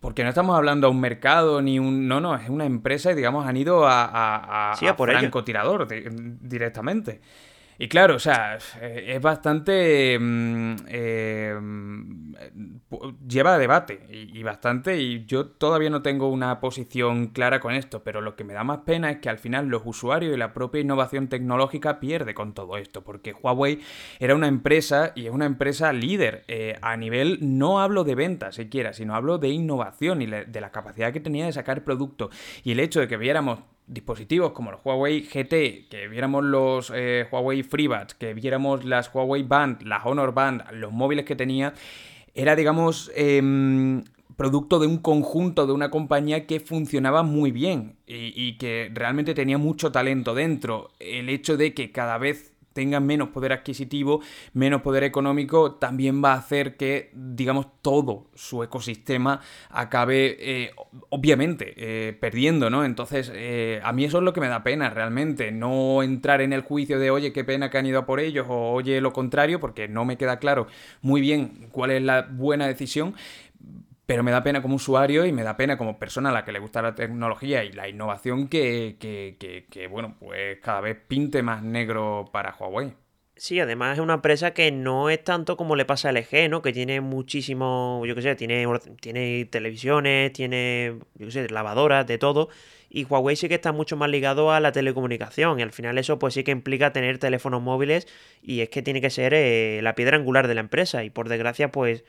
Porque 0.00 0.22
no 0.22 0.30
estamos 0.30 0.56
hablando 0.56 0.86
a 0.86 0.90
un 0.90 1.00
mercado 1.00 1.60
ni 1.60 1.78
un. 1.78 2.08
No, 2.08 2.20
no, 2.20 2.34
es 2.34 2.48
una 2.48 2.64
empresa 2.64 3.12
y, 3.12 3.14
digamos, 3.14 3.46
han 3.46 3.56
ido 3.56 3.86
a, 3.86 4.04
a, 4.04 4.72
a, 4.72 4.76
sí, 4.76 4.86
a 4.86 4.96
por 4.96 5.10
francotirador 5.10 5.86
directamente. 6.40 7.20
Y 7.82 7.88
claro, 7.88 8.16
o 8.16 8.18
sea, 8.18 8.58
es 8.82 9.22
bastante. 9.22 10.18
Mm, 10.20 10.76
eh, 10.86 11.58
lleva 13.26 13.54
a 13.54 13.58
debate 13.58 14.06
y, 14.10 14.42
bastante. 14.42 15.00
Y 15.00 15.24
yo 15.24 15.46
todavía 15.46 15.88
no 15.88 16.02
tengo 16.02 16.28
una 16.28 16.60
posición 16.60 17.28
clara 17.28 17.58
con 17.58 17.72
esto, 17.72 18.04
pero 18.04 18.20
lo 18.20 18.36
que 18.36 18.44
me 18.44 18.52
da 18.52 18.64
más 18.64 18.80
pena 18.80 19.10
es 19.10 19.20
que 19.20 19.30
al 19.30 19.38
final 19.38 19.68
los 19.68 19.80
usuarios 19.86 20.34
y 20.34 20.36
la 20.36 20.52
propia 20.52 20.82
innovación 20.82 21.28
tecnológica 21.28 22.00
pierde 22.00 22.34
con 22.34 22.52
todo 22.52 22.76
esto, 22.76 23.02
porque 23.02 23.32
Huawei 23.32 23.80
era 24.18 24.34
una 24.34 24.48
empresa 24.48 25.12
y 25.14 25.24
es 25.24 25.32
una 25.32 25.46
empresa 25.46 25.90
líder 25.94 26.44
eh, 26.48 26.76
a 26.82 26.98
nivel. 26.98 27.38
No 27.40 27.80
hablo 27.80 28.04
de 28.04 28.14
ventas 28.14 28.56
siquiera, 28.56 28.92
sino 28.92 29.14
hablo 29.14 29.38
de 29.38 29.48
innovación 29.48 30.20
y 30.20 30.26
de 30.26 30.60
la 30.60 30.70
capacidad 30.70 31.14
que 31.14 31.20
tenía 31.20 31.46
de 31.46 31.52
sacar 31.54 31.82
producto. 31.82 32.28
Y 32.62 32.72
el 32.72 32.80
hecho 32.80 33.00
de 33.00 33.08
que 33.08 33.16
viéramos 33.16 33.60
dispositivos 33.90 34.52
como 34.52 34.70
los 34.70 34.80
Huawei 34.84 35.22
GT, 35.22 35.88
que 35.90 36.08
viéramos 36.08 36.44
los 36.44 36.92
eh, 36.94 37.26
Huawei 37.30 37.62
FreeBuds, 37.62 38.14
que 38.14 38.34
viéramos 38.34 38.84
las 38.84 39.12
Huawei 39.12 39.42
Band, 39.42 39.82
las 39.82 40.06
Honor 40.06 40.32
Band, 40.32 40.62
los 40.72 40.92
móviles 40.92 41.24
que 41.24 41.36
tenía, 41.36 41.74
era, 42.34 42.54
digamos, 42.54 43.10
em, 43.16 44.04
producto 44.36 44.78
de 44.78 44.86
un 44.86 44.98
conjunto, 44.98 45.66
de 45.66 45.72
una 45.72 45.90
compañía 45.90 46.46
que 46.46 46.60
funcionaba 46.60 47.22
muy 47.22 47.50
bien 47.50 47.96
y 48.06 48.56
que 48.56 48.90
realmente 48.94 49.34
tenía 49.34 49.58
mucho 49.58 49.92
talento 49.92 50.34
dentro. 50.34 50.88
El 50.98 51.28
hecho 51.28 51.58
de 51.58 51.74
que 51.74 51.92
cada 51.92 52.16
vez 52.16 52.49
tengan 52.72 53.04
menos 53.06 53.30
poder 53.30 53.52
adquisitivo, 53.52 54.20
menos 54.52 54.82
poder 54.82 55.04
económico, 55.04 55.72
también 55.72 56.22
va 56.22 56.32
a 56.32 56.38
hacer 56.38 56.76
que, 56.76 57.10
digamos, 57.14 57.66
todo 57.82 58.26
su 58.34 58.62
ecosistema 58.62 59.40
acabe, 59.70 60.36
eh, 60.38 60.70
obviamente, 61.08 61.74
eh, 61.76 62.12
perdiendo, 62.12 62.70
¿no? 62.70 62.84
Entonces, 62.84 63.32
eh, 63.34 63.80
a 63.82 63.92
mí 63.92 64.04
eso 64.04 64.18
es 64.18 64.24
lo 64.24 64.32
que 64.32 64.40
me 64.40 64.48
da 64.48 64.62
pena 64.62 64.90
realmente, 64.90 65.52
no 65.52 66.02
entrar 66.02 66.40
en 66.40 66.52
el 66.52 66.62
juicio 66.62 66.98
de, 66.98 67.10
oye, 67.10 67.32
qué 67.32 67.44
pena 67.44 67.70
que 67.70 67.78
han 67.78 67.86
ido 67.86 68.00
a 68.00 68.06
por 68.06 68.20
ellos, 68.20 68.46
o 68.48 68.72
oye, 68.72 69.00
lo 69.00 69.12
contrario, 69.12 69.60
porque 69.60 69.88
no 69.88 70.04
me 70.04 70.16
queda 70.16 70.38
claro 70.38 70.66
muy 71.02 71.20
bien 71.20 71.68
cuál 71.72 71.90
es 71.90 72.02
la 72.02 72.22
buena 72.30 72.66
decisión, 72.66 73.14
pero 74.10 74.24
me 74.24 74.32
da 74.32 74.42
pena 74.42 74.60
como 74.60 74.74
usuario 74.74 75.24
y 75.24 75.30
me 75.30 75.44
da 75.44 75.56
pena 75.56 75.78
como 75.78 76.00
persona 76.00 76.30
a 76.30 76.32
la 76.32 76.44
que 76.44 76.50
le 76.50 76.58
gusta 76.58 76.82
la 76.82 76.96
tecnología 76.96 77.62
y 77.62 77.70
la 77.70 77.88
innovación 77.88 78.48
que, 78.48 78.96
que, 78.98 79.86
bueno, 79.86 80.16
pues 80.18 80.58
cada 80.58 80.80
vez 80.80 80.98
pinte 81.06 81.44
más 81.44 81.62
negro 81.62 82.28
para 82.32 82.52
Huawei. 82.58 82.92
Sí, 83.36 83.60
además 83.60 83.98
es 83.98 84.02
una 84.02 84.14
empresa 84.14 84.52
que 84.52 84.72
no 84.72 85.10
es 85.10 85.22
tanto 85.22 85.56
como 85.56 85.76
le 85.76 85.84
pasa 85.84 86.08
a 86.08 86.12
LG, 86.12 86.50
¿no? 86.50 86.60
Que 86.60 86.72
tiene 86.72 87.00
muchísimo, 87.00 88.02
yo 88.04 88.16
qué 88.16 88.22
sé, 88.22 88.34
tiene, 88.34 88.66
tiene 89.00 89.44
televisiones, 89.44 90.32
tiene, 90.32 90.98
yo 91.14 91.26
qué 91.26 91.30
sé, 91.30 91.48
lavadoras, 91.48 92.04
de 92.04 92.18
todo. 92.18 92.48
Y 92.88 93.04
Huawei 93.04 93.36
sí 93.36 93.46
que 93.48 93.54
está 93.54 93.70
mucho 93.70 93.96
más 93.96 94.10
ligado 94.10 94.50
a 94.50 94.58
la 94.58 94.72
telecomunicación. 94.72 95.60
Y 95.60 95.62
al 95.62 95.70
final 95.70 95.98
eso 95.98 96.18
pues 96.18 96.34
sí 96.34 96.42
que 96.42 96.50
implica 96.50 96.92
tener 96.92 97.18
teléfonos 97.18 97.62
móviles 97.62 98.08
y 98.42 98.62
es 98.62 98.70
que 98.70 98.82
tiene 98.82 99.00
que 99.00 99.10
ser 99.10 99.34
eh, 99.34 99.78
la 99.84 99.94
piedra 99.94 100.16
angular 100.16 100.48
de 100.48 100.56
la 100.56 100.62
empresa. 100.62 101.04
Y 101.04 101.10
por 101.10 101.28
desgracia 101.28 101.70
pues 101.70 102.02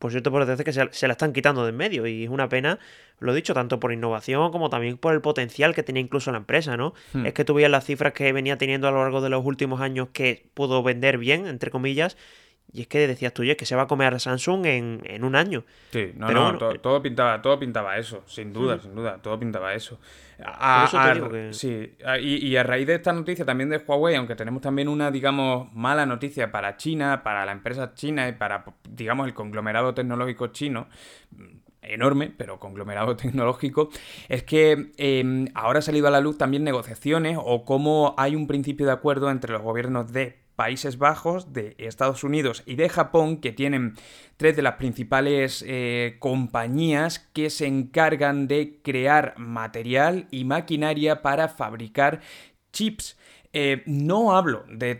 por 0.00 0.10
cierto, 0.10 0.30
por 0.30 0.40
desgracia 0.46 0.64
que 0.64 0.94
se, 0.96 1.06
la 1.06 1.12
están 1.12 1.34
quitando 1.34 1.62
de 1.62 1.70
en 1.70 1.76
medio 1.76 2.06
y 2.06 2.24
es 2.24 2.30
una 2.30 2.48
pena, 2.48 2.78
lo 3.18 3.32
he 3.32 3.36
dicho, 3.36 3.52
tanto 3.52 3.78
por 3.78 3.92
innovación 3.92 4.50
como 4.50 4.70
también 4.70 4.96
por 4.96 5.12
el 5.12 5.20
potencial 5.20 5.74
que 5.74 5.82
tenía 5.82 6.00
incluso 6.00 6.32
la 6.32 6.38
empresa, 6.38 6.78
¿no? 6.78 6.94
Hmm. 7.12 7.26
Es 7.26 7.34
que 7.34 7.44
tú 7.44 7.54
las 7.58 7.84
cifras 7.84 8.14
que 8.14 8.32
venía 8.32 8.56
teniendo 8.56 8.88
a 8.88 8.92
lo 8.92 9.02
largo 9.02 9.20
de 9.20 9.28
los 9.28 9.44
últimos 9.44 9.82
años 9.82 10.08
que 10.14 10.46
pudo 10.54 10.82
vender 10.82 11.18
bien, 11.18 11.46
entre 11.46 11.70
comillas, 11.70 12.16
y 12.72 12.82
es 12.82 12.86
que 12.86 13.06
decías 13.06 13.32
tú, 13.32 13.42
que 13.42 13.66
se 13.66 13.74
va 13.74 13.82
a 13.82 13.86
comer 13.86 14.14
a 14.14 14.18
Samsung 14.18 14.66
en, 14.66 15.24
un 15.24 15.34
año. 15.34 15.64
Sí, 15.90 16.12
no, 16.16 16.30
no, 16.30 16.70
eh, 16.70 16.78
todo, 16.78 17.02
pintaba, 17.02 17.42
todo 17.42 17.58
pintaba 17.58 17.98
eso, 17.98 18.22
sin 18.26 18.52
duda, 18.52 18.78
sin 18.78 18.94
duda, 18.94 19.18
todo 19.20 19.38
pintaba 19.38 19.74
eso. 19.74 19.98
Sí, 21.50 21.92
y, 22.22 22.56
a 22.56 22.62
raíz 22.62 22.86
de 22.86 22.94
esta 22.94 23.12
noticia 23.12 23.44
también 23.44 23.68
de 23.68 23.78
Huawei, 23.78 24.16
aunque 24.16 24.34
tenemos 24.34 24.62
también 24.62 24.88
una, 24.88 25.10
digamos, 25.10 25.72
mala 25.74 26.06
noticia 26.06 26.50
para 26.50 26.76
China, 26.76 27.22
para 27.22 27.44
la 27.44 27.52
empresa 27.52 27.92
china 27.94 28.28
y 28.28 28.32
para, 28.32 28.64
digamos, 28.88 29.26
el 29.26 29.34
conglomerado 29.34 29.92
tecnológico 29.92 30.48
chino, 30.48 30.88
enorme, 31.82 32.32
pero 32.36 32.58
conglomerado 32.58 33.16
tecnológico, 33.18 33.90
es 34.28 34.42
que 34.42 34.92
em, 34.96 35.48
ahora 35.54 35.80
ha 35.80 35.82
salido 35.82 36.08
a 36.08 36.10
la 36.10 36.20
luz 36.20 36.38
también 36.38 36.64
negociaciones 36.64 37.38
o 37.40 37.64
cómo 37.64 38.14
hay 38.18 38.36
un 38.36 38.46
principio 38.46 38.86
de 38.86 38.92
acuerdo 38.92 39.30
entre 39.30 39.52
los 39.52 39.62
gobiernos 39.62 40.12
de 40.12 40.40
Países 40.60 40.98
Bajos, 40.98 41.54
de 41.54 41.74
Estados 41.78 42.22
Unidos 42.22 42.62
y 42.66 42.74
de 42.74 42.90
Japón, 42.90 43.38
que 43.38 43.50
tienen 43.50 43.94
tres 44.36 44.56
de 44.56 44.60
las 44.60 44.74
principales 44.74 45.64
eh, 45.66 46.16
compañías 46.18 47.18
que 47.18 47.48
se 47.48 47.66
encargan 47.66 48.46
de 48.46 48.78
crear 48.82 49.38
material 49.38 50.26
y 50.30 50.44
maquinaria 50.44 51.22
para 51.22 51.48
fabricar 51.48 52.20
chips. 52.72 53.16
Eh, 53.52 53.82
no 53.86 54.36
hablo 54.36 54.64
de, 54.68 54.94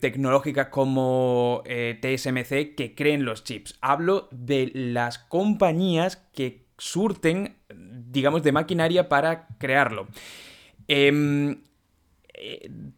tecnológicas 0.00 0.68
como 0.68 1.62
eh, 1.64 1.98
TSMC 2.00 2.74
que 2.74 2.94
creen 2.94 3.24
los 3.24 3.42
chips, 3.42 3.78
hablo 3.80 4.28
de 4.30 4.70
las 4.74 5.18
compañías 5.18 6.16
que 6.34 6.66
surten, 6.76 7.56
digamos, 7.74 8.42
de 8.42 8.52
maquinaria 8.52 9.08
para 9.08 9.48
crearlo. 9.58 10.08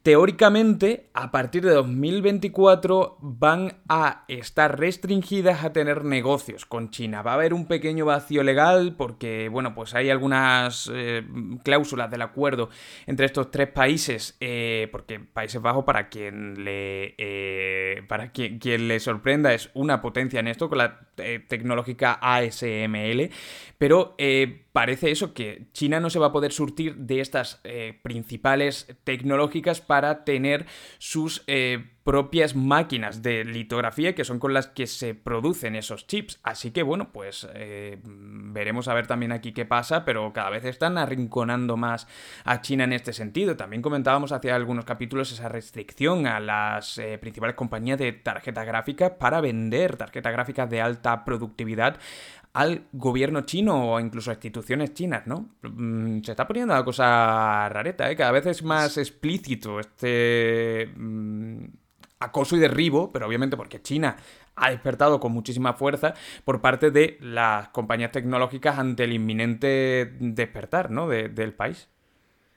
Teóricamente, 0.03 1.11
a 1.15 1.33
partir 1.33 1.65
de 1.65 1.73
2024 1.73 3.19
van 3.21 3.79
a 3.89 4.25
estar 4.29 4.79
restringidas 4.79 5.65
a 5.65 5.73
tener 5.73 6.05
negocios 6.05 6.65
con 6.65 6.91
China. 6.91 7.23
Va 7.23 7.33
a 7.33 7.35
haber 7.35 7.55
un 7.55 7.67
pequeño 7.67 8.05
vacío 8.05 8.43
legal 8.43 8.95
porque, 8.97 9.49
bueno, 9.49 9.75
pues 9.75 9.95
hay 9.95 10.11
algunas 10.11 10.91
eh, 10.95 11.25
cláusulas 11.65 12.11
del 12.11 12.23
acuerdo 12.23 12.71
entre 13.07 13.27
estos 13.27 13.51
tres 13.51 13.69
países, 13.69 14.37
eh, 14.41 14.89
porque 14.93 15.19
Países 15.19 15.61
Bajos, 15.61 15.85
para 15.85 16.09
quien 16.09 16.65
le, 16.65 17.15
eh, 17.19 18.03
para 18.07 18.31
quien, 18.31 18.59
quien, 18.59 18.87
le 18.87 19.01
sorprenda, 19.01 19.55
es 19.55 19.71
una 19.75 20.01
potencia 20.01 20.41
en 20.41 20.49
esto 20.49 20.69
con 20.69 20.79
la 20.79 21.01
tecnológica 21.49 22.19
ASML, 22.21 23.31
pero 23.79 24.15
parece 24.77 25.11
eso, 25.11 25.33
que 25.33 25.69
China 25.73 26.01
no 26.01 26.11
se 26.11 26.19
va 26.19 26.27
a 26.27 26.33
poder 26.33 26.53
surtir 26.53 26.97
de 26.97 27.21
estas 27.23 27.63
eh, 27.65 27.99
principales 28.03 28.95
tecnológicas 29.05 29.81
para 29.81 30.23
tener 30.23 30.67
sus 30.99 31.45
eh, 31.47 31.93
propias 32.05 32.55
máquinas 32.55 33.23
de 33.23 33.45
litografía 33.45 34.15
que 34.15 34.23
son 34.23 34.39
con 34.39 34.53
las 34.53 34.67
que 34.67 34.87
se 34.87 35.15
producen 35.15 35.77
esos 35.77 36.07
chips. 36.07 36.41
Así 36.43 36.73
que 36.73 36.83
bueno, 36.83 37.11
pues 37.11 37.49
eh, 37.55 37.99
veremos 38.05 38.87
a 38.89 38.95
ver 38.95 39.07
también 39.07 39.33
aquí 39.33 39.53
qué 39.53 39.65
pasa, 39.65 40.05
pero 40.05 40.31
cada 40.35 40.51
vez 40.51 40.67
están 40.67 40.99
arrinconando 40.99 41.79
más 41.79 42.07
a 42.45 42.61
China 42.61 42.85
en 42.85 42.93
este 42.93 43.15
sentido. 43.15 43.57
También 43.57 43.81
comentábamos 43.81 44.31
hace 44.31 44.53
algunos 44.53 44.85
capítulos 44.85 45.33
esa 45.33 45.49
restricción 45.49 46.27
a 46.27 46.39
las 46.39 47.01
principales 47.21 47.57
compañías 47.57 47.99
de 47.99 48.13
tarjeta 48.13 48.63
gráfica 48.63 49.17
para 49.17 49.41
vender 49.41 49.97
tarjetas 49.97 50.33
gráficas 50.35 50.69
de 50.69 50.83
alta 50.83 51.25
productividad 51.25 51.99
al 52.57 52.87
gobierno 52.93 53.43
chino 53.43 53.93
o 53.93 54.01
incluso 54.01 54.31
a 54.31 54.35
instituciones 54.35 54.95
chinas, 54.95 55.27
¿no? 55.27 55.51
Mm, 55.61 56.23
se 56.23 56.31
está 56.31 56.47
poniendo 56.47 56.73
la 56.73 56.83
cosa 56.83 57.69
rareta, 57.69 58.11
¿eh? 58.11 58.17
Cada 58.17 58.33
vez 58.33 58.47
es 58.47 58.63
más 58.63 58.97
explícito 58.97 59.79
este... 59.79 60.91
Mm, 60.97 61.65
acoso 62.19 62.57
y 62.57 62.59
derribo, 62.59 63.13
pero 63.13 63.27
obviamente 63.27 63.59
porque 63.59 63.83
China 63.83 64.17
ha 64.55 64.71
despertado 64.71 65.21
con 65.21 65.33
muchísima 65.33 65.75
fuerza 65.75 66.15
por 66.45 66.63
parte 66.63 66.91
de 66.91 67.19
las 67.21 67.69
compañías 67.69 68.11
tecnológicas 68.11 68.79
ante 68.79 69.05
el 69.05 69.13
inminente 69.13 70.17
despertar 70.19 70.91
¿no? 70.91 71.09
del 71.09 71.53
país. 71.53 71.91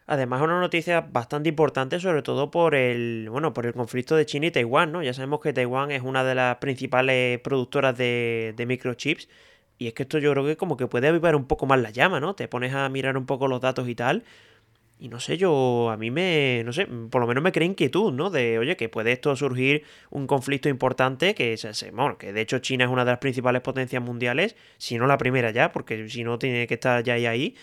Además, 0.07 0.41
una 0.41 0.61
noticia 0.61 1.01
bastante 1.01 1.49
importante, 1.49 1.99
sobre 1.99 2.21
todo 2.21 2.49
por 2.49 2.73
el, 2.73 3.27
bueno, 3.29 3.53
por 3.53 3.65
el 3.65 3.73
conflicto 3.73 4.15
de 4.15 4.25
China 4.25 4.47
y 4.47 4.51
Taiwán, 4.51 4.93
¿no? 4.93 5.03
Ya 5.03 5.13
sabemos 5.13 5.41
que 5.41 5.51
Taiwán 5.51 5.91
es 5.91 6.01
una 6.01 6.23
de 6.23 6.35
las 6.35 6.55
principales 6.55 7.39
productoras 7.41 7.97
de, 7.97 8.53
de 8.55 8.65
microchips. 8.65 9.27
Y 9.79 9.87
es 9.87 9.93
que 9.93 10.03
esto 10.03 10.19
yo 10.19 10.31
creo 10.33 10.45
que 10.45 10.57
como 10.57 10.77
que 10.77 10.87
puede 10.87 11.07
avivar 11.07 11.35
un 11.35 11.45
poco 11.45 11.65
más 11.65 11.79
la 11.79 11.89
llama, 11.89 12.19
¿no? 12.19 12.35
Te 12.35 12.47
pones 12.49 12.73
a 12.73 12.87
mirar 12.89 13.17
un 13.17 13.25
poco 13.25 13.47
los 13.47 13.61
datos 13.61 13.87
y 13.87 13.95
tal. 13.95 14.23
Y 14.99 15.07
no 15.07 15.21
sé, 15.21 15.37
yo, 15.37 15.89
a 15.89 15.95
mí 15.95 16.11
me, 16.11 16.61
no 16.65 16.73
sé, 16.73 16.85
por 17.09 17.21
lo 17.21 17.27
menos 17.27 17.41
me 17.41 17.53
crea 17.53 17.65
inquietud, 17.65 18.11
¿no? 18.11 18.29
De, 18.29 18.59
oye, 18.59 18.75
que 18.75 18.89
puede 18.89 19.13
esto 19.13 19.33
surgir 19.37 19.83
un 20.09 20.27
conflicto 20.27 20.67
importante, 20.67 21.33
que, 21.33 21.55
bueno, 21.93 22.17
que 22.17 22.33
de 22.33 22.41
hecho 22.41 22.59
China 22.59 22.83
es 22.83 22.91
una 22.91 23.05
de 23.05 23.11
las 23.11 23.19
principales 23.19 23.61
potencias 23.61 24.03
mundiales, 24.03 24.57
si 24.77 24.97
no 24.97 25.07
la 25.07 25.17
primera 25.17 25.51
ya, 25.51 25.71
porque 25.71 26.09
si 26.09 26.25
no 26.25 26.37
tiene 26.37 26.67
que 26.67 26.73
estar 26.73 27.01
ya 27.01 27.17
y 27.17 27.25
ahí. 27.25 27.55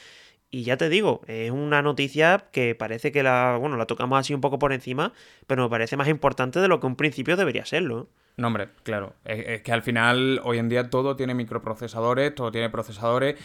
Y 0.51 0.63
ya 0.63 0.77
te 0.77 0.89
digo, 0.89 1.23
es 1.27 1.51
una 1.51 1.83
noticia 1.83 2.47
que 2.53 2.75
parece 2.75 3.13
que 3.13 3.23
la, 3.23 3.57
bueno, 3.61 3.77
la 3.77 3.87
tocamos 3.87 4.19
así 4.19 4.33
un 4.33 4.41
poco 4.41 4.59
por 4.59 4.73
encima, 4.73 5.13
pero 5.47 5.65
me 5.65 5.71
parece 5.71 5.97
más 5.97 6.09
importante 6.09 6.61
de 6.61 6.69
lo 6.69 6.81
que 6.81 6.87
un 6.87 6.97
principio 6.97 7.37
debería 7.37 7.65
serlo. 7.65 8.09
No, 8.37 8.49
hombre, 8.49 8.69
claro. 8.83 9.15
es 9.25 9.63
que 9.63 9.73
al 9.73 9.83
final, 9.83 10.41
hoy 10.45 10.59
en 10.59 10.69
día 10.69 10.91
todo 10.91 11.17
tiene 11.17 11.35
microprocesadores, 11.35 12.35
todo 12.35 12.53
tiene 12.53 12.69
procesadores 12.69 13.37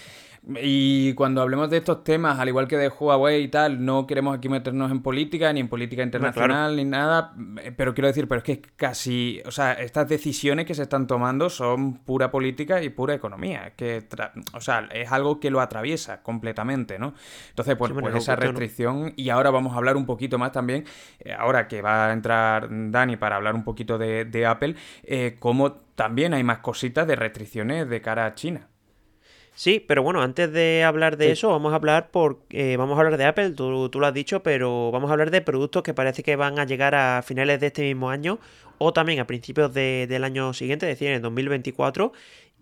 y 0.44 1.14
cuando 1.14 1.42
hablemos 1.44 1.70
de 1.70 1.78
estos 1.78 2.04
temas, 2.04 2.40
al 2.40 2.48
igual 2.48 2.68
que 2.68 2.76
de 2.76 2.90
Huawei 2.90 3.44
y 3.44 3.48
tal, 3.48 3.86
no 3.86 4.08
queremos 4.08 4.36
aquí 4.36 4.50
meternos 4.50 4.90
en 4.90 5.04
política, 5.04 5.54
ni 5.54 5.60
en 5.60 5.68
política 5.68 6.02
internacional, 6.02 6.76
ni 6.76 6.84
nada, 6.84 7.36
pero 7.78 7.94
quiero 7.94 8.08
decir, 8.08 8.28
pero 8.28 8.40
es 8.40 8.44
que 8.44 8.62
casi, 8.76 9.40
o 9.46 9.52
sea, 9.52 9.74
estas 9.74 10.10
decisiones 10.10 10.66
que 10.66 10.74
se 10.74 10.82
están 10.82 11.06
tomando 11.06 11.48
son 11.52 12.00
pura 12.00 12.32
política 12.32 12.82
y 12.82 12.90
pura 12.90 13.14
economía, 13.14 13.74
que, 13.76 14.08
o 14.54 14.62
sea, 14.62 14.90
es 14.92 15.12
algo 15.12 15.40
que 15.40 15.52
lo 15.52 15.62
atraviesa 15.62 16.24
completamente, 16.24 16.98
¿no? 16.98 17.14
Entonces, 17.50 17.76
pues, 17.76 17.92
pues 17.94 18.16
esa 18.16 18.36
restricción, 18.36 19.14
y 19.16 19.30
ahora 19.30 19.52
vamos 19.52 19.74
a 19.74 19.78
hablar 19.78 19.96
un 19.96 20.08
poquito 20.08 20.40
más 20.40 20.52
también, 20.52 20.86
eh, 21.20 21.34
ahora 21.34 21.68
que 21.68 21.84
va 21.84 22.08
a 22.08 22.14
entrar 22.14 22.68
Dani 22.72 23.16
para 23.16 23.36
hablar 23.36 23.54
un 23.54 23.64
poquito 23.64 24.00
de, 24.00 24.46
Apple, 24.48 24.76
eh, 25.04 25.36
cómo 25.38 25.74
también 25.94 26.34
hay 26.34 26.44
más 26.44 26.60
cositas 26.60 27.06
de 27.06 27.16
restricciones 27.16 27.88
de 27.88 28.02
cara 28.02 28.26
a 28.26 28.34
China. 28.34 28.71
Sí, 29.54 29.84
pero 29.86 30.02
bueno, 30.02 30.22
antes 30.22 30.52
de 30.52 30.84
hablar 30.84 31.18
de 31.18 31.32
eso, 31.32 31.50
vamos 31.50 31.74
a 31.74 31.76
hablar 31.76 32.10
por, 32.10 32.40
eh, 32.50 32.78
vamos 32.78 32.98
a 32.98 33.02
hablar 33.02 33.18
de 33.18 33.26
Apple, 33.26 33.52
tú, 33.52 33.90
tú, 33.90 34.00
lo 34.00 34.08
has 34.08 34.14
dicho, 34.14 34.42
pero 34.42 34.92
vamos 34.92 35.10
a 35.10 35.14
hablar 35.14 35.30
de 35.30 35.42
productos 35.42 35.84
que 35.84 35.94
parece 35.94 36.24
que 36.24 36.36
van 36.36 36.58
a 36.58 36.66
llegar 36.66 36.96
a 36.96 37.22
finales 37.22 37.60
de 37.60 37.68
este 37.68 37.84
mismo 37.84 38.10
año 38.10 38.40
o 38.84 38.94
también 38.94 39.20
a 39.20 39.28
principios 39.28 39.72
del 39.74 40.24
año 40.24 40.54
siguiente, 40.54 40.90
es 40.90 40.98
decir, 40.98 41.10
en 41.10 41.16
el 41.16 41.22
2024, 41.22 42.14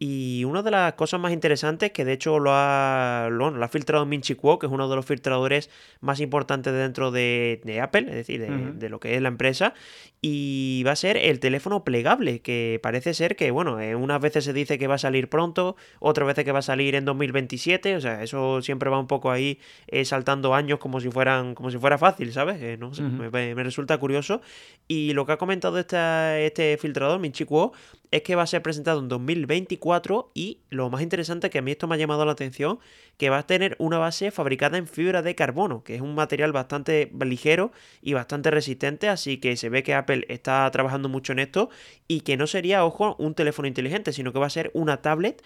y 0.02 0.46
una 0.46 0.64
de 0.64 0.72
las 0.72 0.94
cosas 0.94 1.20
más 1.20 1.34
interesantes, 1.34 1.92
que 1.92 2.06
de 2.06 2.14
hecho 2.14 2.40
lo 2.40 2.52
ha, 2.54 3.28
lo, 3.30 3.48
ha 3.48 3.68
filtrado 3.68 4.06
Minchi 4.06 4.34
Kuo, 4.34 4.58
que 4.58 4.68
es 4.68 4.72
uno 4.72 4.88
de 4.88 4.96
los 4.96 5.06
filtradores 5.06 5.70
más 6.00 6.22
importantes 6.22 6.74
dentro 6.74 7.12
de, 7.12 7.80
Apple, 7.84 8.06
es 8.08 8.16
decir, 8.16 8.40
de, 8.40 8.90
lo 8.90 9.02
que 9.02 9.16
es 9.16 9.22
la 9.22 9.28
empresa, 9.28 9.74
y 10.22 10.84
va 10.88 10.94
a 10.94 10.96
ser 10.96 11.18
el 11.18 11.42
teléfono 11.42 11.84
plegable, 11.84 12.40
que 12.40 12.80
parece 12.82 13.14
ser 13.14 13.36
que, 13.36 13.52
bueno, 13.52 13.82
eh, 13.82 13.96
unas 13.96 14.22
veces 14.22 14.46
se 14.46 14.54
dice 14.54 14.78
que 14.80 14.88
va 14.88 14.96
a 14.96 15.00
salir 15.00 15.30
pronto, 15.30 15.76
otras 16.00 16.28
veces 16.28 16.46
que 16.46 16.54
va 16.54 16.60
a 16.60 16.62
salir 16.62 16.96
en 16.96 17.04
2027, 17.04 17.98
o 17.98 18.02
sea, 18.02 18.24
eso 18.24 18.62
siempre 18.62 18.90
va 18.90 19.00
un 19.00 19.08
poco 19.08 19.32
ahí 19.32 19.60
eh, 19.88 20.06
saltando 20.06 20.56
años 20.56 20.80
como 20.80 21.02
si 21.02 21.12
fueran, 21.12 21.56
como 21.56 21.72
si 21.72 21.78
fuera 21.78 21.98
fácil, 21.98 22.32
¿sabes? 22.32 22.62
Eh, 22.62 22.78
no 22.78 22.92
me, 23.32 23.54
resulta 23.56 23.98
curioso. 23.98 24.42
Y 24.88 25.12
lo 25.12 25.26
que 25.26 25.34
ha 25.34 25.38
comentado 25.38 25.78
este 25.78 26.78
filtrador, 26.80 27.20
Minchi 27.20 27.44
Kuo, 27.44 27.74
es 28.12 28.22
que 28.24 28.36
va 28.36 28.44
a 28.44 28.48
ser 28.48 28.62
presentado 28.62 29.00
en 29.00 29.08
2024 29.08 30.32
y 30.34 30.60
lo 30.70 30.90
más 30.90 31.02
interesante 31.02 31.50
que 31.50 31.60
a 31.60 31.62
mí 31.62 31.72
esto 31.72 31.88
me 31.88 31.96
ha 31.96 31.98
llamado 31.98 32.26
la 32.26 32.32
atención, 32.32 32.80
que 33.18 33.30
va 33.30 33.40
a 33.40 33.48
tener 33.48 33.76
una 33.80 33.98
base 33.98 34.32
fabricada 34.32 34.78
en 34.78 34.88
fibra 34.88 35.22
de 35.22 35.36
carbono, 35.36 35.84
que 35.84 35.96
es 35.96 36.02
un 36.02 36.16
material 36.16 36.52
bastante 36.52 37.12
ligero 37.24 37.72
y 38.02 38.14
bastante 38.14 38.52
resistente, 38.52 39.10
así 39.10 39.38
que 39.38 39.58
se 39.58 39.70
ve 39.70 39.84
que 39.84 39.94
Apple 39.94 40.26
está 40.30 40.70
trabajando 40.72 41.10
mucho 41.10 41.34
en 41.34 41.40
esto 41.40 41.70
y 42.08 42.22
que 42.22 42.38
no 42.38 42.48
sería, 42.48 42.86
ojo, 42.86 43.16
un 43.20 43.36
teléfono 43.36 43.68
inteligente, 43.68 44.14
sino 44.14 44.34
que 44.34 44.40
va 44.40 44.48
a 44.48 44.52
ser 44.52 44.72
una 44.74 45.02
tablet 45.02 45.44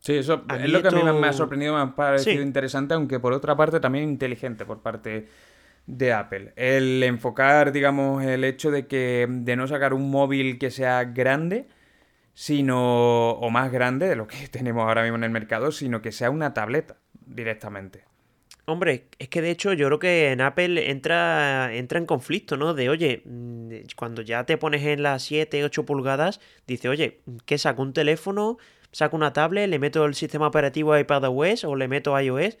Sí, 0.00 0.14
eso 0.14 0.44
es 0.54 0.70
lo 0.70 0.82
que 0.82 0.88
a 0.88 0.90
mí 0.92 1.02
me 1.02 1.26
ha 1.26 1.32
sorprendido, 1.32 1.74
me 1.74 1.80
ha 1.80 1.96
parecido 1.96 2.40
interesante, 2.40 2.94
aunque 2.94 3.18
por 3.18 3.32
otra 3.32 3.56
parte 3.56 3.80
también 3.80 4.08
inteligente 4.08 4.64
por 4.64 4.80
parte 4.80 5.26
de 5.86 6.12
Apple. 6.12 6.52
El 6.54 7.02
enfocar, 7.02 7.72
digamos, 7.72 8.22
el 8.24 8.44
hecho 8.44 8.70
de 8.70 8.86
que 8.86 9.26
de 9.28 9.56
no 9.56 9.66
sacar 9.66 9.94
un 9.94 10.08
móvil 10.08 10.60
que 10.60 10.70
sea 10.70 11.02
grande, 11.04 11.66
sino, 12.36 13.30
o 13.30 13.48
más 13.48 13.72
grande 13.72 14.06
de 14.06 14.14
lo 14.14 14.26
que 14.28 14.46
tenemos 14.50 14.86
ahora 14.86 15.02
mismo 15.02 15.16
en 15.16 15.24
el 15.24 15.30
mercado, 15.30 15.72
sino 15.72 16.02
que 16.02 16.12
sea 16.12 16.30
una 16.30 16.52
tableta 16.52 16.98
directamente. 17.24 18.04
Hombre, 18.66 19.06
es 19.18 19.28
que 19.28 19.40
de 19.40 19.50
hecho 19.50 19.72
yo 19.72 19.86
creo 19.86 19.98
que 19.98 20.32
en 20.32 20.40
Apple 20.42 20.90
entra, 20.90 21.74
entra 21.74 21.98
en 21.98 22.04
conflicto, 22.04 22.56
¿no? 22.56 22.74
De, 22.74 22.90
oye, 22.90 23.22
mm, 23.24 23.70
cuando 23.96 24.20
ya 24.20 24.44
te 24.44 24.58
pones 24.58 24.84
en 24.84 25.02
las 25.02 25.22
7, 25.22 25.64
8 25.64 25.86
pulgadas, 25.86 26.40
dice, 26.66 26.90
oye, 26.90 27.20
¿qué 27.46 27.56
saco? 27.56 27.80
¿Un 27.80 27.94
teléfono? 27.94 28.58
¿Saco 28.92 29.16
una 29.16 29.32
tablet? 29.32 29.70
¿Le 29.70 29.78
meto 29.78 30.04
el 30.04 30.14
sistema 30.14 30.48
operativo 30.48 30.92
a 30.92 31.00
iPadOS 31.00 31.64
o 31.64 31.74
le 31.74 31.88
meto 31.88 32.20
iOS? 32.20 32.58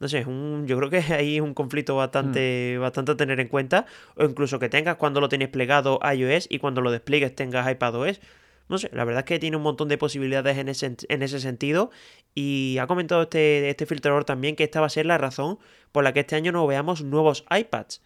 No 0.00 0.08
sé, 0.08 0.24
un, 0.24 0.66
yo 0.66 0.78
creo 0.78 0.90
que 0.90 0.98
ahí 1.12 1.36
es 1.36 1.42
un 1.42 1.52
conflicto 1.52 1.96
bastante, 1.96 2.76
mm. 2.78 2.80
bastante 2.80 3.12
a 3.12 3.16
tener 3.16 3.40
en 3.40 3.48
cuenta. 3.48 3.84
O 4.14 4.24
incluso 4.24 4.58
que 4.58 4.70
tengas 4.70 4.96
cuando 4.96 5.20
lo 5.20 5.28
tienes 5.28 5.48
plegado 5.48 6.00
iOS 6.02 6.46
y 6.48 6.60
cuando 6.60 6.80
lo 6.80 6.90
despliegues 6.90 7.34
tengas 7.34 7.70
iPadOS. 7.70 8.20
No 8.68 8.78
sé, 8.78 8.90
la 8.92 9.04
verdad 9.04 9.20
es 9.20 9.24
que 9.24 9.38
tiene 9.38 9.56
un 9.56 9.62
montón 9.62 9.88
de 9.88 9.98
posibilidades 9.98 10.58
en 10.58 10.68
ese, 10.68 10.96
en 11.08 11.22
ese 11.22 11.40
sentido. 11.40 11.90
Y 12.34 12.78
ha 12.80 12.86
comentado 12.86 13.22
este, 13.22 13.70
este 13.70 13.86
filtrador 13.86 14.24
también 14.24 14.56
que 14.56 14.64
esta 14.64 14.80
va 14.80 14.86
a 14.86 14.90
ser 14.90 15.06
la 15.06 15.18
razón 15.18 15.58
por 15.92 16.04
la 16.04 16.12
que 16.12 16.20
este 16.20 16.36
año 16.36 16.52
no 16.52 16.66
veamos 16.66 17.02
nuevos 17.02 17.44
iPads. 17.50 18.02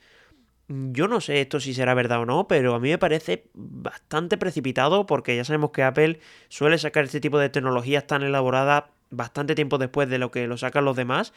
Yo 0.69 1.09
no 1.09 1.21
sé 1.21 1.41
esto 1.41 1.61
si 1.61 1.75
será 1.75 1.93
verdad 1.95 2.21
o 2.21 2.27
no, 2.27 2.49
pero 2.49 2.75
a 2.75 2.81
mí 2.81 2.89
me 2.89 2.99
parece 2.99 3.51
bastante 3.53 4.39
precipitado 4.39 5.07
porque 5.07 5.37
ya 5.37 5.45
sabemos 5.45 5.71
que 5.73 5.83
Apple 5.83 6.21
suele 6.49 6.79
sacar 6.79 7.05
este 7.05 7.21
tipo 7.21 7.39
de 7.39 7.51
tecnologías 7.51 8.07
tan 8.07 8.23
elaboradas 8.23 8.85
bastante 9.11 9.55
tiempo 9.55 9.77
después 9.77 10.09
de 10.09 10.19
lo 10.19 10.31
que 10.31 10.47
lo 10.47 10.57
sacan 10.57 10.85
los 10.85 10.97
demás 10.97 11.35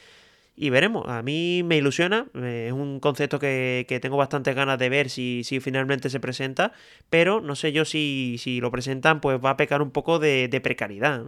y 0.56 0.70
veremos. 0.70 1.06
A 1.08 1.22
mí 1.22 1.64
me 1.64 1.78
ilusiona, 1.78 2.28
eh, 2.36 2.66
es 2.68 2.74
un 2.74 3.00
concepto 3.00 3.40
que, 3.40 3.86
tengo 4.02 4.18
bastantes 4.18 4.56
ganas 4.56 4.80
de 4.80 4.90
ver 4.90 5.10
si, 5.10 5.44
si, 5.44 5.60
finalmente 5.60 6.10
se 6.10 6.20
presenta, 6.20 6.72
pero 7.10 7.42
no 7.42 7.56
sé 7.56 7.72
yo 7.72 7.86
si, 7.86 8.38
si 8.40 8.60
lo 8.62 8.72
presentan, 8.72 9.22
pues 9.22 9.40
va 9.44 9.52
a 9.52 9.58
pecar 9.58 9.82
un 9.82 9.92
poco 9.92 10.20
de, 10.20 10.60
precariedad. 10.64 11.24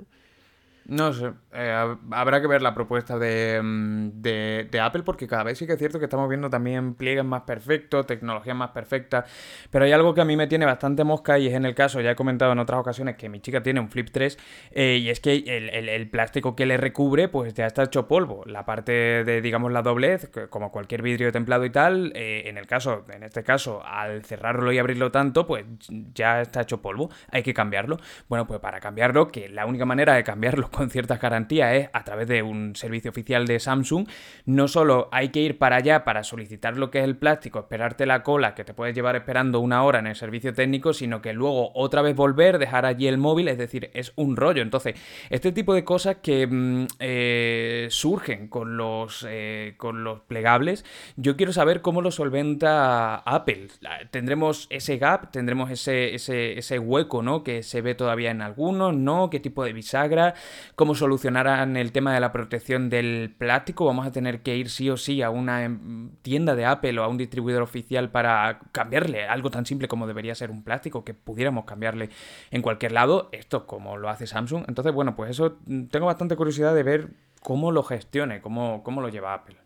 No 0.89 1.11
sé, 1.11 1.33
eh, 1.51 1.95
habrá 2.11 2.39
que 2.39 2.47
ver 2.47 2.61
la 2.61 2.73
propuesta 2.73 3.17
mm, 3.17 4.21
de, 4.21 4.67
de, 4.71 4.79
Apple 4.79 5.03
porque 5.03 5.27
cada 5.27 5.43
vez 5.43 5.57
sí 5.57 5.67
que 5.67 5.73
es 5.73 5.79
cierto 5.79 5.99
que 5.99 6.05
estamos 6.05 6.29
viendo 6.29 6.49
también 6.49 6.93
pliegues 6.93 7.25
más 7.25 7.41
perfectos, 7.41 8.07
tecnologías 8.07 8.55
más 8.55 8.69
perfectas, 8.71 9.29
pero 9.69 9.83
hay 9.83 9.91
algo 9.91 10.13
que 10.13 10.21
a 10.21 10.25
mí 10.25 10.37
me 10.37 10.47
tiene 10.47 10.65
bastante 10.65 11.03
mosca 11.03 11.39
y 11.39 11.47
es 11.47 11.55
en 11.55 11.65
el 11.65 11.75
caso, 11.75 11.99
ya 11.99 12.11
he 12.11 12.15
comentado 12.15 12.53
en 12.53 12.59
otras 12.59 12.79
ocasiones 12.79 13.17
que 13.17 13.27
mi 13.27 13.41
chica 13.41 13.61
tiene 13.61 13.81
un 13.81 13.89
Flip 13.89 14.07
3 14.09 14.37
eh, 14.71 14.97
y 15.01 15.09
es 15.09 15.19
que 15.19 15.33
el, 15.35 16.09
plástico 16.09 16.55
que 16.55 16.65
le 16.65 16.77
recubre 16.77 17.27
pues 17.27 17.53
ya 17.53 17.65
está 17.65 17.83
hecho 17.83 18.07
polvo, 18.07 18.43
la 18.45 18.63
parte 18.63 18.93
de 19.25 19.41
digamos 19.41 19.73
la 19.73 19.81
doblez, 19.81 20.31
como 20.49 20.71
cualquier 20.71 21.01
vidrio 21.01 21.33
templado 21.33 21.65
y 21.65 21.69
tal, 21.69 22.13
eh, 22.15 22.43
en 22.45 22.57
el 22.57 22.65
caso, 22.65 23.03
en 23.09 23.23
este 23.23 23.43
caso, 23.43 23.83
al 23.85 24.23
cerrarlo 24.23 24.71
y 24.71 24.77
abrirlo 24.77 25.11
tanto 25.11 25.45
pues 25.47 25.65
ya 26.13 26.39
está 26.39 26.61
hecho 26.61 26.81
polvo, 26.81 27.09
hay 27.29 27.43
que 27.43 27.53
cambiarlo. 27.53 27.97
Bueno, 28.29 28.47
pues 28.47 28.61
para 28.61 28.79
cambiarlo, 28.79 29.27
que 29.27 29.49
la 29.49 29.65
única 29.65 29.83
manera 29.83 30.13
de 30.13 30.23
cambiarlo 30.23 30.69
con 30.77 30.91
ciertas 30.91 31.19
garantías 31.19 31.73
es 31.73 31.89
a 31.91 32.03
través 32.03 32.27
de 32.27 32.43
un 32.43 32.75
servicio 32.75 33.09
oficial 33.09 33.47
de 33.47 33.59
Samsung. 33.59 34.07
No 34.45 34.67
solo 34.67 35.09
hay 35.11 35.29
que 35.29 35.39
ir 35.39 35.57
para 35.57 35.77
allá 35.77 36.03
para 36.03 36.23
solicitar 36.23 36.77
lo 36.77 36.91
que 36.91 36.99
es 36.99 37.03
el 37.03 37.17
plástico, 37.17 37.59
esperarte 37.59 38.05
la 38.05 38.21
cola 38.21 38.53
que 38.53 38.63
te 38.63 38.75
puedes 38.75 38.93
llevar 38.93 39.15
esperando 39.15 39.59
una 39.59 39.83
hora 39.83 39.97
en 39.97 40.07
el 40.07 40.15
servicio 40.15 40.53
técnico, 40.53 40.93
sino 40.93 41.19
que 41.19 41.33
luego 41.33 41.71
otra 41.73 42.03
vez 42.03 42.15
volver, 42.15 42.59
dejar 42.59 42.85
allí 42.85 43.07
el 43.07 43.17
móvil, 43.17 43.47
es 43.47 43.57
decir, 43.57 43.89
es 43.95 44.13
un 44.15 44.35
rollo. 44.35 44.61
Entonces, 44.61 44.93
este 45.31 45.51
tipo 45.51 45.73
de 45.73 45.83
cosas 45.83 46.17
que 46.17 46.45
mm, 46.45 46.85
eh, 46.99 47.87
surgen 47.89 48.47
con 48.47 48.77
los, 48.77 49.25
eh, 49.27 49.73
con 49.77 50.03
los 50.03 50.21
plegables, 50.21 50.85
yo 51.15 51.35
quiero 51.35 51.53
saber 51.53 51.81
cómo 51.81 52.03
lo 52.03 52.11
solventa 52.11 53.15
Apple. 53.15 53.67
¿Tendremos 54.11 54.67
ese 54.69 54.97
gap? 54.97 55.31
¿Tendremos 55.31 55.71
ese, 55.71 56.13
ese, 56.13 56.59
ese 56.59 56.77
hueco, 56.77 57.23
¿no? 57.23 57.43
Que 57.43 57.63
se 57.63 57.81
ve 57.81 57.95
todavía 57.95 58.29
en 58.29 58.43
algunos, 58.43 58.95
¿no? 58.95 59.31
¿Qué 59.31 59.39
tipo 59.39 59.63
de 59.63 59.73
bisagra? 59.73 60.35
Cómo 60.75 60.95
solucionarán 60.95 61.77
el 61.77 61.91
tema 61.91 62.13
de 62.13 62.19
la 62.19 62.31
protección 62.31 62.89
del 62.89 63.33
plástico. 63.37 63.85
Vamos 63.85 64.07
a 64.07 64.11
tener 64.11 64.41
que 64.41 64.57
ir 64.57 64.69
sí 64.69 64.89
o 64.89 64.97
sí 64.97 65.21
a 65.21 65.29
una 65.29 65.63
em, 65.63 66.11
tienda 66.21 66.55
de 66.55 66.65
Apple 66.65 66.99
o 66.99 67.03
a 67.03 67.07
un 67.07 67.17
distribuidor 67.17 67.61
oficial 67.61 68.11
para 68.11 68.59
cambiarle 68.71 69.25
algo 69.25 69.49
tan 69.49 69.65
simple 69.65 69.87
como 69.87 70.07
debería 70.07 70.35
ser 70.35 70.51
un 70.51 70.63
plástico, 70.63 71.03
que 71.03 71.13
pudiéramos 71.13 71.65
cambiarle 71.65 72.09
en 72.51 72.61
cualquier 72.61 72.91
lado. 72.91 73.29
Esto 73.31 73.67
como 73.67 73.97
lo 73.97 74.09
hace 74.09 74.27
Samsung. 74.27 74.65
Entonces, 74.67 74.93
bueno, 74.93 75.15
pues 75.15 75.31
eso 75.31 75.57
mm, 75.65 75.85
tengo 75.85 76.05
bastante 76.05 76.35
curiosidad 76.35 76.75
de 76.75 76.83
ver 76.83 77.09
cómo 77.41 77.71
lo 77.71 77.83
gestione, 77.83 78.41
cómo, 78.41 78.83
cómo 78.83 79.01
lo 79.01 79.09
lleva 79.09 79.33
Apple. 79.33 79.57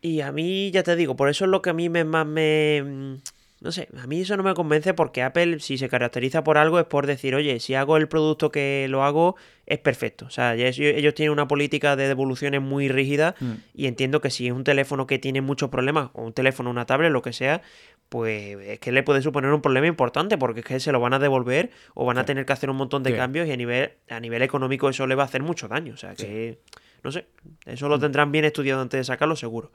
Y 0.00 0.20
a 0.20 0.32
mí, 0.32 0.70
ya 0.72 0.82
te 0.82 0.96
digo, 0.96 1.14
por 1.14 1.28
eso 1.28 1.44
es 1.44 1.50
lo 1.50 1.62
que 1.62 1.70
a 1.70 1.74
mí 1.74 1.88
más 1.88 2.26
me, 2.26 2.82
mm, 2.82 3.14
no 3.62 3.70
sé, 3.70 3.88
a 3.96 4.08
mí 4.08 4.20
eso 4.20 4.36
no 4.36 4.42
me 4.42 4.54
convence 4.54 4.92
porque 4.92 5.22
Apple, 5.22 5.60
si 5.60 5.78
se 5.78 5.88
caracteriza 5.88 6.42
por 6.42 6.58
algo, 6.58 6.80
es 6.80 6.84
por 6.84 7.06
decir, 7.06 7.36
oye, 7.36 7.60
si 7.60 7.76
hago 7.76 7.96
el 7.96 8.08
producto 8.08 8.50
que 8.50 8.86
lo 8.88 9.04
hago, 9.04 9.36
es 9.66 9.78
perfecto. 9.78 10.26
O 10.26 10.30
sea, 10.30 10.56
ellos 10.56 11.14
tienen 11.14 11.30
una 11.30 11.46
política 11.46 11.94
de 11.94 12.08
devoluciones 12.08 12.60
muy 12.60 12.88
rígida 12.88 13.36
mm. 13.38 13.52
y 13.72 13.86
entiendo 13.86 14.20
que 14.20 14.30
si 14.30 14.48
es 14.48 14.52
un 14.52 14.64
teléfono 14.64 15.06
que 15.06 15.20
tiene 15.20 15.42
muchos 15.42 15.70
problemas, 15.70 16.10
o 16.14 16.22
un 16.22 16.32
teléfono, 16.32 16.70
una 16.70 16.86
tablet, 16.86 17.12
lo 17.12 17.22
que 17.22 17.32
sea, 17.32 17.62
pues 18.08 18.58
es 18.66 18.80
que 18.80 18.90
le 18.90 19.04
puede 19.04 19.22
suponer 19.22 19.52
un 19.52 19.62
problema 19.62 19.86
importante 19.86 20.36
porque 20.38 20.60
es 20.60 20.66
que 20.66 20.80
se 20.80 20.90
lo 20.90 20.98
van 20.98 21.14
a 21.14 21.20
devolver 21.20 21.70
o 21.94 22.04
van 22.04 22.18
a 22.18 22.24
tener 22.24 22.44
que 22.44 22.52
hacer 22.52 22.68
un 22.68 22.76
montón 22.76 23.04
de 23.04 23.14
cambios 23.14 23.46
y 23.46 23.52
a 23.52 23.56
nivel, 23.56 23.92
a 24.08 24.18
nivel 24.18 24.42
económico 24.42 24.88
eso 24.88 25.06
le 25.06 25.14
va 25.14 25.22
a 25.22 25.26
hacer 25.26 25.42
mucho 25.42 25.68
daño. 25.68 25.94
O 25.94 25.96
sea, 25.96 26.14
que... 26.16 26.58
No 27.02 27.10
sé, 27.10 27.26
eso 27.66 27.88
lo 27.88 27.98
mm. 27.98 28.00
tendrán 28.00 28.32
bien 28.32 28.44
estudiado 28.44 28.80
antes 28.80 28.98
de 28.98 29.04
sacarlo, 29.04 29.34
seguro. 29.34 29.72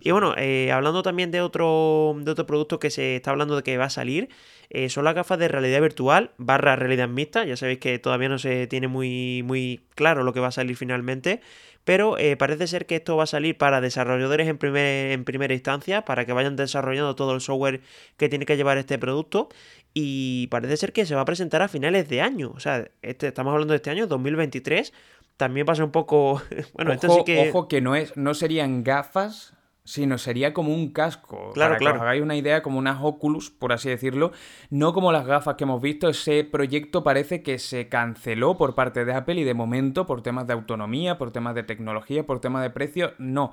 Y 0.00 0.10
bueno, 0.12 0.34
eh, 0.36 0.72
hablando 0.72 1.02
también 1.02 1.30
de 1.30 1.42
otro, 1.42 2.16
de 2.18 2.30
otro 2.30 2.46
producto 2.46 2.78
que 2.78 2.90
se 2.90 3.16
está 3.16 3.32
hablando 3.32 3.56
de 3.56 3.62
que 3.62 3.76
va 3.76 3.84
a 3.84 3.90
salir, 3.90 4.30
eh, 4.70 4.88
son 4.88 5.04
las 5.04 5.14
gafas 5.14 5.38
de 5.38 5.48
realidad 5.48 5.80
virtual 5.80 6.30
barra 6.38 6.76
realidad 6.76 7.08
mixta. 7.08 7.44
Ya 7.44 7.56
sabéis 7.56 7.80
que 7.80 7.98
todavía 7.98 8.28
no 8.28 8.38
se 8.38 8.66
tiene 8.66 8.88
muy, 8.88 9.42
muy 9.42 9.82
claro 9.94 10.22
lo 10.22 10.32
que 10.32 10.40
va 10.40 10.48
a 10.48 10.52
salir 10.52 10.76
finalmente. 10.76 11.40
Pero 11.84 12.18
eh, 12.18 12.36
parece 12.36 12.66
ser 12.66 12.86
que 12.86 12.96
esto 12.96 13.16
va 13.16 13.24
a 13.24 13.26
salir 13.26 13.56
para 13.56 13.80
desarrolladores 13.80 14.48
en, 14.48 14.58
primer, 14.58 15.12
en 15.12 15.24
primera 15.24 15.54
instancia, 15.54 16.04
para 16.04 16.26
que 16.26 16.32
vayan 16.32 16.54
desarrollando 16.54 17.14
todo 17.16 17.34
el 17.34 17.40
software 17.40 17.80
que 18.16 18.28
tiene 18.28 18.46
que 18.46 18.56
llevar 18.56 18.78
este 18.78 18.98
producto. 18.98 19.48
Y 19.92 20.46
parece 20.48 20.76
ser 20.76 20.92
que 20.92 21.04
se 21.04 21.14
va 21.14 21.22
a 21.22 21.24
presentar 21.24 21.62
a 21.62 21.68
finales 21.68 22.08
de 22.08 22.20
año. 22.20 22.52
O 22.54 22.60
sea, 22.60 22.88
este, 23.02 23.28
estamos 23.28 23.52
hablando 23.52 23.72
de 23.72 23.76
este 23.76 23.90
año, 23.90 24.06
2023 24.06 24.92
también 25.40 25.64
pasa 25.64 25.82
un 25.82 25.90
poco. 25.90 26.42
Bueno, 26.74 26.92
ojo, 26.92 26.94
esto 26.94 27.14
sí 27.14 27.24
que. 27.24 27.48
Ojo 27.48 27.66
que 27.66 27.80
no, 27.80 27.94
es, 27.96 28.14
no 28.14 28.34
serían 28.34 28.84
gafas, 28.84 29.54
sino 29.84 30.18
sería 30.18 30.52
como 30.52 30.74
un 30.74 30.92
casco. 30.92 31.52
Claro, 31.54 31.70
para 31.72 31.78
claro. 31.78 31.94
Que 31.94 31.98
os 31.98 32.02
hagáis 32.02 32.22
una 32.22 32.36
idea, 32.36 32.62
como 32.62 32.78
unas 32.78 32.98
Oculus, 33.00 33.50
por 33.50 33.72
así 33.72 33.88
decirlo. 33.88 34.32
No 34.68 34.92
como 34.92 35.12
las 35.12 35.26
gafas 35.26 35.54
que 35.56 35.64
hemos 35.64 35.80
visto. 35.80 36.10
Ese 36.10 36.44
proyecto 36.44 37.02
parece 37.02 37.42
que 37.42 37.58
se 37.58 37.88
canceló 37.88 38.58
por 38.58 38.74
parte 38.74 39.06
de 39.06 39.14
Apple 39.14 39.40
y 39.40 39.44
de 39.44 39.54
momento, 39.54 40.06
por 40.06 40.22
temas 40.22 40.46
de 40.46 40.52
autonomía, 40.52 41.16
por 41.16 41.32
temas 41.32 41.54
de 41.54 41.62
tecnología, 41.62 42.26
por 42.26 42.40
temas 42.40 42.62
de 42.62 42.70
precio, 42.70 43.14
no 43.16 43.50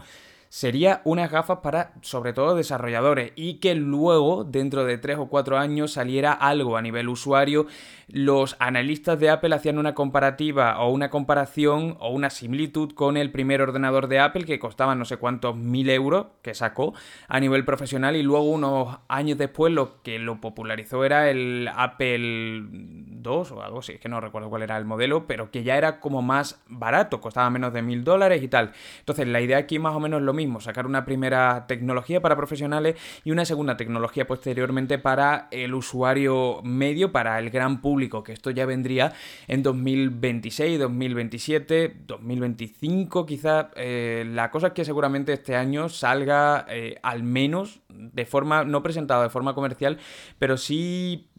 sería 0.50 1.02
unas 1.04 1.32
gafas 1.32 1.60
para 1.60 1.94
sobre 2.02 2.34
todo 2.34 2.56
desarrolladores 2.56 3.32
y 3.36 3.56
que 3.56 3.76
luego 3.76 4.44
dentro 4.44 4.86
de 4.86 4.98
3 4.98 5.18
o 5.20 5.28
4 5.28 5.58
años 5.58 5.94
saliera 5.94 6.32
algo 6.34 6.78
a 6.78 6.82
nivel 6.82 7.10
usuario. 7.10 7.68
Los 8.08 8.56
analistas 8.60 9.20
de 9.20 9.30
Apple 9.30 9.54
hacían 9.54 9.78
una 9.78 9.94
comparativa 9.94 10.80
o 10.80 10.92
una 10.92 11.10
comparación 11.10 11.98
o 12.00 12.10
una 12.10 12.30
similitud 12.30 12.94
con 12.94 13.18
el 13.18 13.32
primer 13.32 13.62
ordenador 13.62 14.08
de 14.08 14.20
Apple 14.20 14.46
que 14.46 14.60
costaba 14.60 14.96
no 14.96 15.04
sé 15.06 15.18
cuántos 15.18 15.58
mil 15.58 15.90
euros 15.90 16.28
que 16.42 16.54
sacó 16.54 16.94
a 17.28 17.40
nivel 17.40 17.66
profesional 17.66 18.16
y 18.16 18.24
luego 18.24 18.46
unos 18.46 18.98
años 19.10 19.38
después 19.38 19.74
lo 19.74 20.02
que 20.04 20.20
lo 20.20 20.40
popularizó 20.40 21.04
era 21.04 21.30
el 21.30 21.70
Apple 21.76 22.64
2 22.70 23.52
o 23.52 23.62
algo 23.62 23.80
así, 23.80 23.94
es 23.94 24.00
que 24.00 24.10
no 24.10 24.22
recuerdo 24.22 24.50
cuál 24.50 24.64
era 24.64 24.78
el 24.78 24.86
modelo, 24.86 25.28
pero 25.28 25.52
que 25.52 25.64
ya 25.64 25.78
era 25.78 26.00
como 26.00 26.22
más 26.22 26.62
barato, 26.68 27.20
costaba 27.20 27.50
menos 27.50 27.74
de 27.74 27.82
mil 27.82 28.04
dólares 28.04 28.42
y 28.42 28.48
tal. 28.48 28.72
Entonces 29.00 29.28
la 29.28 29.42
idea 29.42 29.58
aquí 29.58 29.80
más 29.80 29.96
o 29.96 30.00
menos 30.00 30.22
lo 30.22 30.34
mismo, 30.38 30.62
sacar 30.62 30.86
una 30.86 31.04
primera 31.04 31.66
tecnología 31.68 32.22
para 32.22 32.38
profesionales 32.38 32.96
y 33.26 33.32
una 33.32 33.44
segunda 33.44 33.76
tecnología 33.76 34.26
posteriormente 34.26 34.98
para 35.00 35.50
el 35.52 35.74
usuario 35.74 36.62
medio, 36.64 37.12
para 37.12 37.38
el 37.40 37.50
gran 37.50 37.82
público, 37.82 38.24
que 38.24 38.32
esto 38.32 38.52
ya 38.52 38.66
vendría 38.66 39.12
en 39.48 39.64
2026, 39.64 40.80
2027, 40.80 41.98
2025 42.08 43.26
quizá. 43.26 43.72
Eh, 43.76 44.26
la 44.26 44.50
cosa 44.52 44.68
es 44.68 44.74
que 44.74 44.86
seguramente 44.86 45.34
este 45.34 45.56
año 45.56 45.90
salga 45.90 46.66
eh, 46.70 47.00
al 47.04 47.24
menos 47.24 47.82
de 47.90 48.26
forma, 48.26 48.64
no 48.64 48.84
presentado 48.84 49.24
de 49.24 49.30
forma 49.30 49.54
comercial, 49.54 49.98
pero 50.40 50.58
sí 50.58 51.30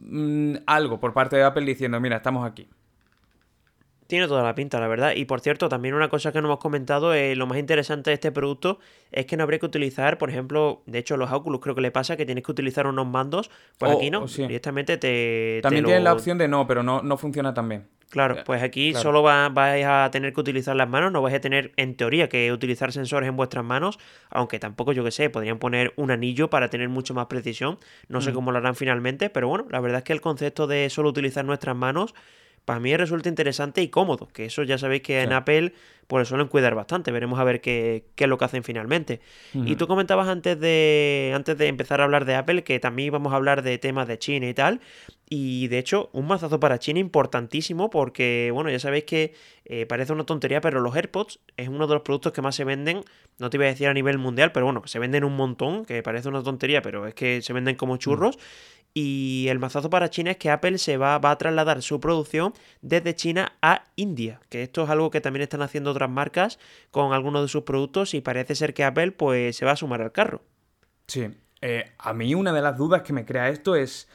mm, 0.00 0.56
algo 0.66 0.98
por 0.98 1.12
parte 1.12 1.36
de 1.36 1.44
Apple 1.44 1.64
diciendo, 1.64 2.00
mira, 2.00 2.16
estamos 2.16 2.46
aquí. 2.46 2.68
Tiene 4.06 4.28
toda 4.28 4.42
la 4.42 4.54
pinta, 4.54 4.78
la 4.78 4.88
verdad. 4.88 5.12
Y 5.16 5.24
por 5.24 5.40
cierto, 5.40 5.68
también 5.68 5.94
una 5.94 6.08
cosa 6.08 6.32
que 6.32 6.40
no 6.40 6.48
hemos 6.48 6.58
comentado, 6.58 7.12
eh, 7.14 7.34
lo 7.34 7.46
más 7.46 7.58
interesante 7.58 8.10
de 8.10 8.14
este 8.14 8.32
producto 8.32 8.78
es 9.10 9.26
que 9.26 9.36
no 9.36 9.42
habría 9.42 9.58
que 9.58 9.66
utilizar, 9.66 10.18
por 10.18 10.30
ejemplo, 10.30 10.82
de 10.86 10.98
hecho 10.98 11.16
los 11.16 11.32
Oculus 11.32 11.60
creo 11.60 11.74
que 11.74 11.80
le 11.80 11.90
pasa 11.90 12.16
que 12.16 12.24
tienes 12.24 12.44
que 12.44 12.52
utilizar 12.52 12.86
unos 12.86 13.06
mandos, 13.06 13.50
pues 13.78 13.92
aquí 13.92 14.10
no, 14.10 14.26
directamente 14.26 14.96
te... 14.96 15.60
También 15.62 15.84
tienes 15.84 16.02
la 16.02 16.12
opción 16.12 16.38
de 16.38 16.48
no, 16.48 16.66
pero 16.66 16.82
no, 16.82 17.02
no 17.02 17.16
funciona 17.16 17.52
tan 17.52 17.68
bien. 17.68 17.88
Claro, 18.08 18.36
pues 18.44 18.62
aquí 18.62 18.94
solo 18.94 19.22
vais 19.22 19.84
a 19.84 20.08
tener 20.12 20.32
que 20.32 20.40
utilizar 20.40 20.76
las 20.76 20.88
manos, 20.88 21.10
no 21.10 21.22
vais 21.22 21.34
a 21.34 21.40
tener 21.40 21.72
en 21.76 21.96
teoría 21.96 22.28
que 22.28 22.52
utilizar 22.52 22.92
sensores 22.92 23.28
en 23.28 23.36
vuestras 23.36 23.64
manos, 23.64 23.98
aunque 24.30 24.60
tampoco 24.60 24.92
yo 24.92 25.02
que 25.02 25.10
sé, 25.10 25.28
podrían 25.28 25.58
poner 25.58 25.92
un 25.96 26.12
anillo 26.12 26.48
para 26.48 26.70
tener 26.70 26.88
mucho 26.88 27.14
más 27.14 27.26
precisión, 27.26 27.78
no 28.08 28.20
sé 28.20 28.30
mm. 28.30 28.34
cómo 28.34 28.52
lo 28.52 28.58
harán 28.58 28.76
finalmente, 28.76 29.28
pero 29.28 29.48
bueno, 29.48 29.66
la 29.70 29.80
verdad 29.80 29.98
es 29.98 30.04
que 30.04 30.12
el 30.12 30.20
concepto 30.20 30.68
de 30.68 30.88
solo 30.88 31.08
utilizar 31.08 31.44
nuestras 31.44 31.74
manos 31.74 32.14
para 32.66 32.80
mí 32.80 32.94
resulta 32.96 33.28
interesante 33.28 33.80
y 33.80 33.88
cómodo, 33.88 34.28
que 34.32 34.46
eso 34.46 34.64
ya 34.64 34.76
sabéis 34.76 35.02
que 35.02 35.22
en 35.22 35.32
Apple 35.32 35.72
pues 36.08 36.28
suelen 36.28 36.48
cuidar 36.48 36.74
bastante, 36.74 37.12
veremos 37.12 37.38
a 37.38 37.44
ver 37.44 37.60
qué, 37.60 38.04
es 38.16 38.28
lo 38.28 38.36
que 38.38 38.44
hacen 38.44 38.64
finalmente. 38.64 39.20
Y 39.54 39.76
tú 39.76 39.86
comentabas 39.86 40.26
antes 40.28 40.58
de, 40.58 41.32
antes 41.34 41.56
de 41.56 41.68
empezar 41.68 42.00
a 42.00 42.04
hablar 42.04 42.24
de 42.24 42.34
Apple 42.34 42.64
que 42.64 42.80
también 42.80 43.06
íbamos 43.06 43.32
a 43.32 43.36
hablar 43.36 43.62
de 43.62 43.78
temas 43.78 44.08
de 44.08 44.18
China 44.18 44.48
y 44.48 44.54
tal, 44.54 44.80
y 45.28 45.66
de 45.68 45.78
hecho 45.78 46.08
un 46.12 46.26
mazazo 46.26 46.60
para 46.60 46.78
China 46.78 47.00
importantísimo 47.00 47.90
porque, 47.90 48.50
bueno, 48.52 48.70
ya 48.70 48.78
sabéis 48.78 49.04
que 49.04 49.34
eh, 49.64 49.84
parece 49.86 50.12
una 50.12 50.24
tontería, 50.24 50.60
pero 50.60 50.80
los 50.80 50.94
AirPods 50.94 51.40
es 51.56 51.68
uno 51.68 51.86
de 51.86 51.94
los 51.94 52.02
productos 52.02 52.32
que 52.32 52.42
más 52.42 52.54
se 52.54 52.64
venden, 52.64 53.02
no 53.38 53.50
te 53.50 53.56
iba 53.56 53.64
a 53.64 53.68
decir 53.68 53.88
a 53.88 53.94
nivel 53.94 54.18
mundial, 54.18 54.52
pero 54.52 54.66
bueno, 54.66 54.82
se 54.86 54.98
venden 54.98 55.24
un 55.24 55.36
montón, 55.36 55.84
que 55.84 56.02
parece 56.02 56.28
una 56.28 56.42
tontería, 56.42 56.80
pero 56.80 57.06
es 57.06 57.14
que 57.14 57.42
se 57.42 57.52
venden 57.52 57.74
como 57.76 57.96
churros. 57.96 58.38
Y 58.98 59.48
el 59.50 59.58
mazazo 59.58 59.90
para 59.90 60.08
China 60.08 60.30
es 60.30 60.36
que 60.38 60.48
Apple 60.48 60.78
se 60.78 60.96
va, 60.96 61.18
va, 61.18 61.32
a 61.32 61.36
trasladar 61.36 61.82
su 61.82 62.00
producción 62.00 62.54
desde 62.80 63.14
China 63.14 63.52
a 63.60 63.84
India, 63.94 64.40
que 64.48 64.62
esto 64.62 64.84
es 64.84 64.88
algo 64.88 65.10
que 65.10 65.20
también 65.20 65.42
están 65.42 65.60
haciendo 65.60 65.90
otras 65.90 66.08
marcas 66.08 66.58
con 66.90 67.12
algunos 67.12 67.42
de 67.42 67.48
sus 67.48 67.64
productos 67.64 68.14
y 68.14 68.22
parece 68.22 68.54
ser 68.54 68.72
que 68.72 68.84
Apple 68.84 69.12
pues 69.12 69.54
se 69.54 69.66
va 69.66 69.72
a 69.72 69.76
sumar 69.76 70.00
al 70.00 70.12
carro. 70.12 70.44
Sí, 71.08 71.28
eh, 71.60 71.92
a 71.98 72.14
mí 72.14 72.34
una 72.34 72.54
de 72.54 72.62
las 72.62 72.78
dudas 72.78 73.02
que 73.02 73.12
me 73.12 73.26
crea 73.26 73.50
esto 73.50 73.76
es 73.76 74.08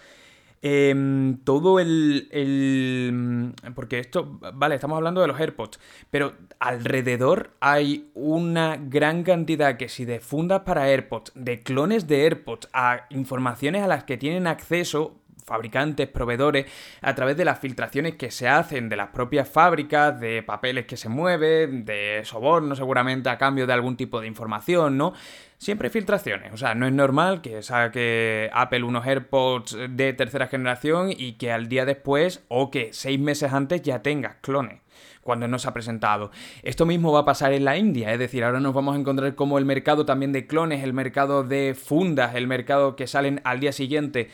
Em, 0.63 1.37
todo 1.43 1.79
el, 1.79 3.55
Porque 3.73 3.97
esto, 3.97 4.39
vale, 4.53 4.75
estamos 4.75 4.97
hablando 4.97 5.21
de 5.21 5.27
los 5.27 5.39
AirPods, 5.39 5.79
pero 6.11 6.33
alrededor 6.59 7.51
hay 7.59 8.11
una 8.13 8.77
gran 8.77 9.23
cantidad 9.23 9.77
que 9.77 9.89
si 9.89 10.05
de 10.05 10.19
fundas 10.19 10.61
para 10.61 10.87
AirPods, 10.87 11.31
de 11.33 11.61
clones 11.61 12.07
de 12.07 12.23
AirPods, 12.23 12.69
a 12.73 13.07
informaciones 13.09 13.81
a 13.81 13.87
las 13.87 14.03
que 14.03 14.17
tienen 14.17 14.45
acceso 14.45 15.20
fabricantes, 15.51 16.07
proveedores, 16.07 16.65
a 17.01 17.13
través 17.13 17.35
de 17.35 17.43
las 17.43 17.59
filtraciones 17.59 18.15
que 18.15 18.31
se 18.31 18.47
hacen 18.47 18.87
de 18.87 18.95
las 18.95 19.09
propias 19.09 19.49
fábricas, 19.49 20.17
de 20.17 20.43
papeles 20.43 20.85
que 20.85 20.95
se 20.95 21.09
mueven, 21.09 21.83
de 21.83 22.21
soborno 22.23 22.73
seguramente 22.73 23.29
a 23.29 23.37
cambio 23.37 23.67
de 23.67 23.73
algún 23.73 23.97
tipo 23.97 24.21
de 24.21 24.27
información, 24.27 24.97
¿no? 24.97 25.13
Siempre 25.57 25.89
filtraciones, 25.89 26.53
o 26.53 26.57
sea, 26.57 26.73
no 26.73 26.87
es 26.87 26.93
normal 26.93 27.41
que 27.41 27.61
saque 27.63 28.49
Apple 28.53 28.83
unos 28.83 29.05
AirPods 29.05 29.77
de 29.89 30.13
tercera 30.13 30.47
generación 30.47 31.09
y 31.11 31.33
que 31.33 31.51
al 31.51 31.67
día 31.67 31.85
después 31.85 32.43
o 32.47 32.71
que 32.71 32.93
seis 32.93 33.19
meses 33.19 33.51
antes 33.51 33.81
ya 33.81 34.01
tengas 34.01 34.37
clones 34.41 34.79
cuando 35.21 35.49
no 35.49 35.59
se 35.59 35.67
ha 35.67 35.73
presentado. 35.73 36.31
Esto 36.63 36.85
mismo 36.85 37.11
va 37.11 37.19
a 37.19 37.25
pasar 37.25 37.51
en 37.51 37.65
la 37.65 37.77
India, 37.77 38.13
es 38.13 38.19
decir, 38.19 38.43
ahora 38.43 38.61
nos 38.61 38.73
vamos 38.73 38.95
a 38.95 38.99
encontrar 38.99 39.35
como 39.35 39.57
el 39.57 39.65
mercado 39.65 40.05
también 40.05 40.31
de 40.31 40.47
clones, 40.47 40.83
el 40.83 40.93
mercado 40.93 41.43
de 41.43 41.75
fundas, 41.75 42.35
el 42.35 42.47
mercado 42.47 42.95
que 42.95 43.05
salen 43.05 43.41
al 43.43 43.59
día 43.59 43.73
siguiente 43.73 44.29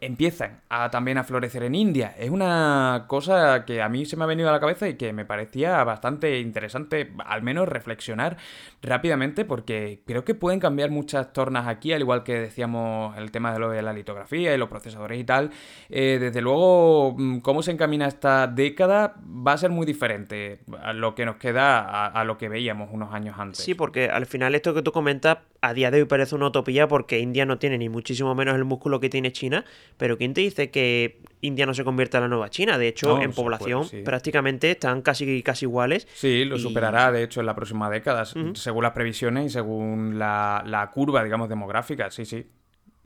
empiezan 0.00 0.60
a 0.68 0.90
también 0.90 1.18
a 1.18 1.24
florecer 1.24 1.64
en 1.64 1.74
India. 1.74 2.14
Es 2.18 2.30
una 2.30 3.04
cosa 3.08 3.64
que 3.64 3.82
a 3.82 3.88
mí 3.88 4.06
se 4.06 4.16
me 4.16 4.24
ha 4.24 4.26
venido 4.26 4.48
a 4.48 4.52
la 4.52 4.60
cabeza 4.60 4.88
y 4.88 4.94
que 4.94 5.12
me 5.12 5.24
parecía 5.24 5.82
bastante 5.82 6.38
interesante, 6.38 7.12
al 7.24 7.42
menos 7.42 7.68
reflexionar 7.68 8.36
rápidamente, 8.80 9.44
porque 9.44 10.02
creo 10.06 10.24
que 10.24 10.34
pueden 10.34 10.60
cambiar 10.60 10.90
muchas 10.90 11.32
tornas 11.32 11.66
aquí, 11.66 11.92
al 11.92 12.00
igual 12.00 12.22
que 12.22 12.34
decíamos 12.34 13.16
el 13.18 13.32
tema 13.32 13.52
de 13.52 13.58
lo 13.58 13.70
de 13.70 13.82
la 13.82 13.92
litografía 13.92 14.54
y 14.54 14.58
los 14.58 14.68
procesadores 14.68 15.18
y 15.18 15.24
tal. 15.24 15.50
Eh, 15.88 16.18
desde 16.20 16.40
luego, 16.42 17.14
mm, 17.18 17.38
cómo 17.40 17.62
se 17.62 17.72
encamina 17.72 18.06
esta 18.06 18.46
década 18.46 19.14
va 19.18 19.52
a 19.52 19.58
ser 19.58 19.70
muy 19.70 19.84
diferente 19.84 20.60
a 20.80 20.92
lo 20.92 21.14
que 21.16 21.24
nos 21.24 21.36
queda 21.36 21.80
a, 21.80 22.06
a 22.06 22.24
lo 22.24 22.38
que 22.38 22.48
veíamos 22.48 22.90
unos 22.92 23.12
años 23.12 23.36
antes. 23.38 23.64
Sí, 23.64 23.74
porque 23.74 24.10
al 24.10 24.26
final 24.26 24.54
esto 24.54 24.74
que 24.74 24.82
tú 24.82 24.92
comentas 24.92 25.38
a 25.60 25.74
día 25.74 25.90
de 25.90 26.02
hoy 26.02 26.04
parece 26.04 26.34
una 26.34 26.46
utopía 26.46 26.86
porque 26.86 27.18
India 27.18 27.44
no 27.44 27.58
tiene 27.58 27.78
ni 27.78 27.88
muchísimo 27.88 28.34
menos 28.34 28.54
el 28.54 28.64
músculo 28.64 29.00
que 29.00 29.08
tiene 29.08 29.32
China, 29.32 29.64
pero 29.98 30.16
¿quién 30.16 30.32
te 30.32 30.40
dice 30.40 30.70
que 30.70 31.20
India 31.40 31.66
no 31.66 31.74
se 31.74 31.84
convierta 31.84 32.18
en 32.18 32.22
la 32.22 32.28
nueva 32.28 32.48
China? 32.48 32.78
De 32.78 32.88
hecho, 32.88 33.20
en 33.20 33.32
población 33.32 33.86
prácticamente 34.04 34.70
están 34.70 35.02
casi, 35.02 35.42
casi 35.42 35.66
iguales. 35.66 36.08
Sí, 36.14 36.44
lo 36.44 36.58
superará, 36.58 37.12
de 37.12 37.22
hecho, 37.24 37.40
en 37.40 37.46
la 37.46 37.54
próxima 37.54 37.90
década, 37.90 38.24
según 38.24 38.82
las 38.82 38.92
previsiones 38.92 39.46
y 39.46 39.50
según 39.50 40.18
la, 40.18 40.62
la 40.64 40.88
curva, 40.90 41.22
digamos, 41.22 41.48
demográfica, 41.48 42.10
sí, 42.10 42.24
sí. 42.24 42.46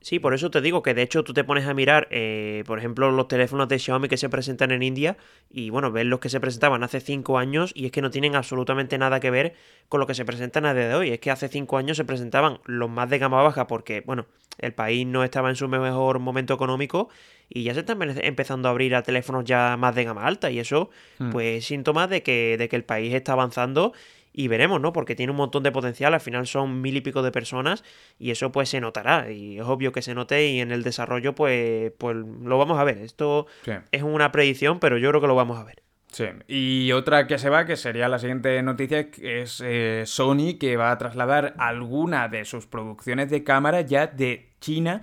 Sí, 0.03 0.19
por 0.19 0.35
eso 0.35 0.51
te 0.51 0.61
digo 0.61 0.83
que 0.83 0.95
de 0.95 1.03
hecho 1.03 1.23
tú 1.23 1.33
te 1.33 1.45
pones 1.45 1.67
a 1.67 1.75
mirar, 1.75 2.09
eh, 2.11 2.65
por 2.67 2.79
ejemplo, 2.79 3.11
los 3.13 3.29
teléfonos 3.29 3.69
de 3.69 3.79
Xiaomi 3.79 4.09
que 4.09 4.17
se 4.17 4.29
presentan 4.29 4.73
en 4.73 4.83
India 4.83 5.17
y 5.49 5.71
bueno, 5.71 5.93
ves 5.93 6.07
los 6.07 6.19
que 6.19 6.29
se 6.29 6.41
presentaban 6.41 6.83
hace 6.83 7.01
5 7.01 7.39
años 7.39 7.71
y 7.75 7.87
es 7.87 7.93
que 7.93 8.03
no 8.03 8.11
tienen 8.11 8.35
absolutamente 8.35 8.99
nada 8.99 9.21
que 9.21 9.31
ver 9.31 9.55
con 9.89 10.01
lo 10.01 10.07
que 10.09 10.15
se 10.15 10.25
presentan 10.25 10.67
a 10.67 10.75
día 10.75 10.89
de 10.89 10.95
hoy. 10.97 11.11
Es 11.11 11.21
que 11.21 11.31
hace 11.31 11.49
5 11.49 11.79
años 11.79 11.97
se 11.97 12.05
presentaban 12.05 12.59
los 12.65 12.91
más 12.91 13.09
de 13.11 13.19
gama 13.19 13.43
baja 13.43 13.69
porque, 13.69 14.03
bueno, 14.05 14.27
el 14.59 14.75
país 14.75 15.07
no 15.07 15.23
estaba 15.23 15.51
en 15.51 15.57
su 15.57 15.69
mejor 15.69 16.19
momento 16.19 16.53
económico 16.53 17.09
y 17.49 17.63
ya 17.63 17.75
se 17.75 17.81
están 17.81 17.99
empezando 18.23 18.69
a 18.69 18.73
abrir 18.73 18.97
a 18.97 19.03
teléfonos 19.03 19.45
ya 19.45 19.77
más 19.77 19.95
de 19.95 20.05
gama 20.05 20.27
alta 20.27 20.51
y 20.51 20.59
eso 20.59 20.91
hmm. 21.19 21.31
pues 21.31 21.59
es 21.59 21.65
síntoma 21.67 22.09
de 22.09 22.23
que, 22.23 22.57
de 22.59 22.69
que 22.69 22.77
el 22.77 22.85
país 22.85 23.15
está 23.15 23.33
avanzando 23.33 23.93
y 24.33 24.49
veremos, 24.49 24.81
¿no? 24.81 24.93
Porque 24.93 25.15
tiene 25.15 25.31
un 25.31 25.37
montón 25.37 25.63
de 25.63 25.73
potencial, 25.73 26.15
al 26.15 26.21
final 26.21 26.47
son 26.47 26.81
mil 26.81 26.97
y 26.97 27.01
pico 27.01 27.23
de 27.23 27.33
personas 27.33 27.85
y 28.19 28.31
eso 28.31 28.53
pues 28.53 28.69
se 28.69 28.81
notará 28.81 29.31
y 29.31 29.59
es 29.59 29.65
obvio 29.65 29.93
que 29.93 30.03
se 30.03 30.15
note 30.15 30.47
y 30.47 30.61
en 30.61 30.73
el 30.73 30.83
desarrollo 30.83 31.35
pues, 31.35 31.93
pues 31.99 32.17
lo 32.17 32.59
vamos 32.59 32.79
a 32.79 32.85
ver. 32.85 32.99
Esto 32.99 33.47
es 33.91 34.03
una 34.03 34.33
predicción, 34.33 34.81
pero 34.81 34.99
yo 34.99 35.11
creo 35.11 35.21
que 35.21 35.27
lo 35.27 35.35
vamos 35.35 35.59
a 35.59 35.65
ver. 35.65 35.83
Sí, 36.13 36.27
y 36.47 36.93
otra 36.93 37.27
que 37.27 37.39
se 37.39 37.49
va, 37.49 37.65
que 37.65 37.77
sería 37.77 38.07
la 38.07 38.19
siguiente 38.19 38.63
noticia, 38.63 39.09
es 39.23 39.63
eh, 39.65 40.03
Sony, 40.05 40.59
que 40.61 40.77
va 40.77 40.91
a 40.91 40.99
trasladar 40.99 41.55
alguna 41.57 42.29
de 42.29 42.45
sus 42.45 42.67
producciones 42.67 43.31
de 43.31 43.43
cámara 43.45 43.81
ya 43.81 44.07
de 44.09 44.53
China 44.61 45.01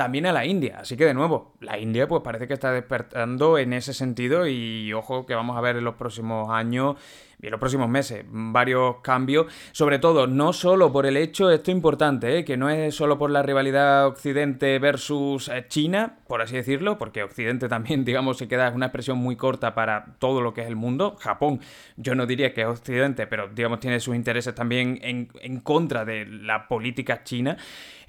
también 0.00 0.24
a 0.24 0.32
la 0.32 0.46
India. 0.46 0.78
Así 0.80 0.96
que 0.96 1.04
de 1.04 1.12
nuevo, 1.12 1.54
la 1.60 1.78
India 1.78 2.08
pues 2.08 2.22
parece 2.22 2.46
que 2.46 2.54
está 2.54 2.72
despertando 2.72 3.58
en 3.58 3.74
ese 3.74 3.92
sentido 3.92 4.46
y 4.46 4.92
ojo 4.94 5.26
que 5.26 5.34
vamos 5.34 5.58
a 5.58 5.60
ver 5.60 5.76
en 5.76 5.84
los 5.84 5.96
próximos 5.96 6.48
años 6.50 6.96
y 7.42 7.46
en 7.46 7.50
los 7.50 7.60
próximos 7.60 7.88
meses 7.88 8.24
varios 8.28 8.96
cambios, 9.02 9.46
sobre 9.72 9.98
todo 9.98 10.26
no 10.26 10.52
solo 10.52 10.92
por 10.92 11.06
el 11.06 11.16
hecho, 11.16 11.50
esto 11.50 11.70
es 11.70 11.76
importante, 11.76 12.38
¿eh? 12.38 12.44
que 12.44 12.56
no 12.56 12.68
es 12.68 12.94
solo 12.94 13.18
por 13.18 13.30
la 13.30 13.42
rivalidad 13.42 14.06
Occidente 14.06 14.78
versus 14.78 15.48
eh, 15.48 15.64
China, 15.68 16.18
por 16.26 16.42
así 16.42 16.56
decirlo, 16.56 16.98
porque 16.98 17.22
Occidente 17.22 17.68
también, 17.70 18.04
digamos, 18.04 18.38
se 18.38 18.48
queda 18.48 18.70
una 18.70 18.86
expresión 18.86 19.18
muy 19.18 19.36
corta 19.36 19.74
para 19.74 20.16
todo 20.18 20.40
lo 20.40 20.52
que 20.52 20.62
es 20.62 20.66
el 20.66 20.76
mundo. 20.76 21.16
Japón, 21.20 21.60
yo 21.96 22.14
no 22.14 22.26
diría 22.26 22.52
que 22.52 22.62
es 22.62 22.66
Occidente, 22.66 23.26
pero 23.26 23.48
digamos 23.48 23.80
tiene 23.80 24.00
sus 24.00 24.14
intereses 24.14 24.54
también 24.54 24.98
en, 25.02 25.28
en 25.40 25.60
contra 25.60 26.04
de 26.04 26.26
la 26.26 26.68
política 26.68 27.24
china, 27.24 27.56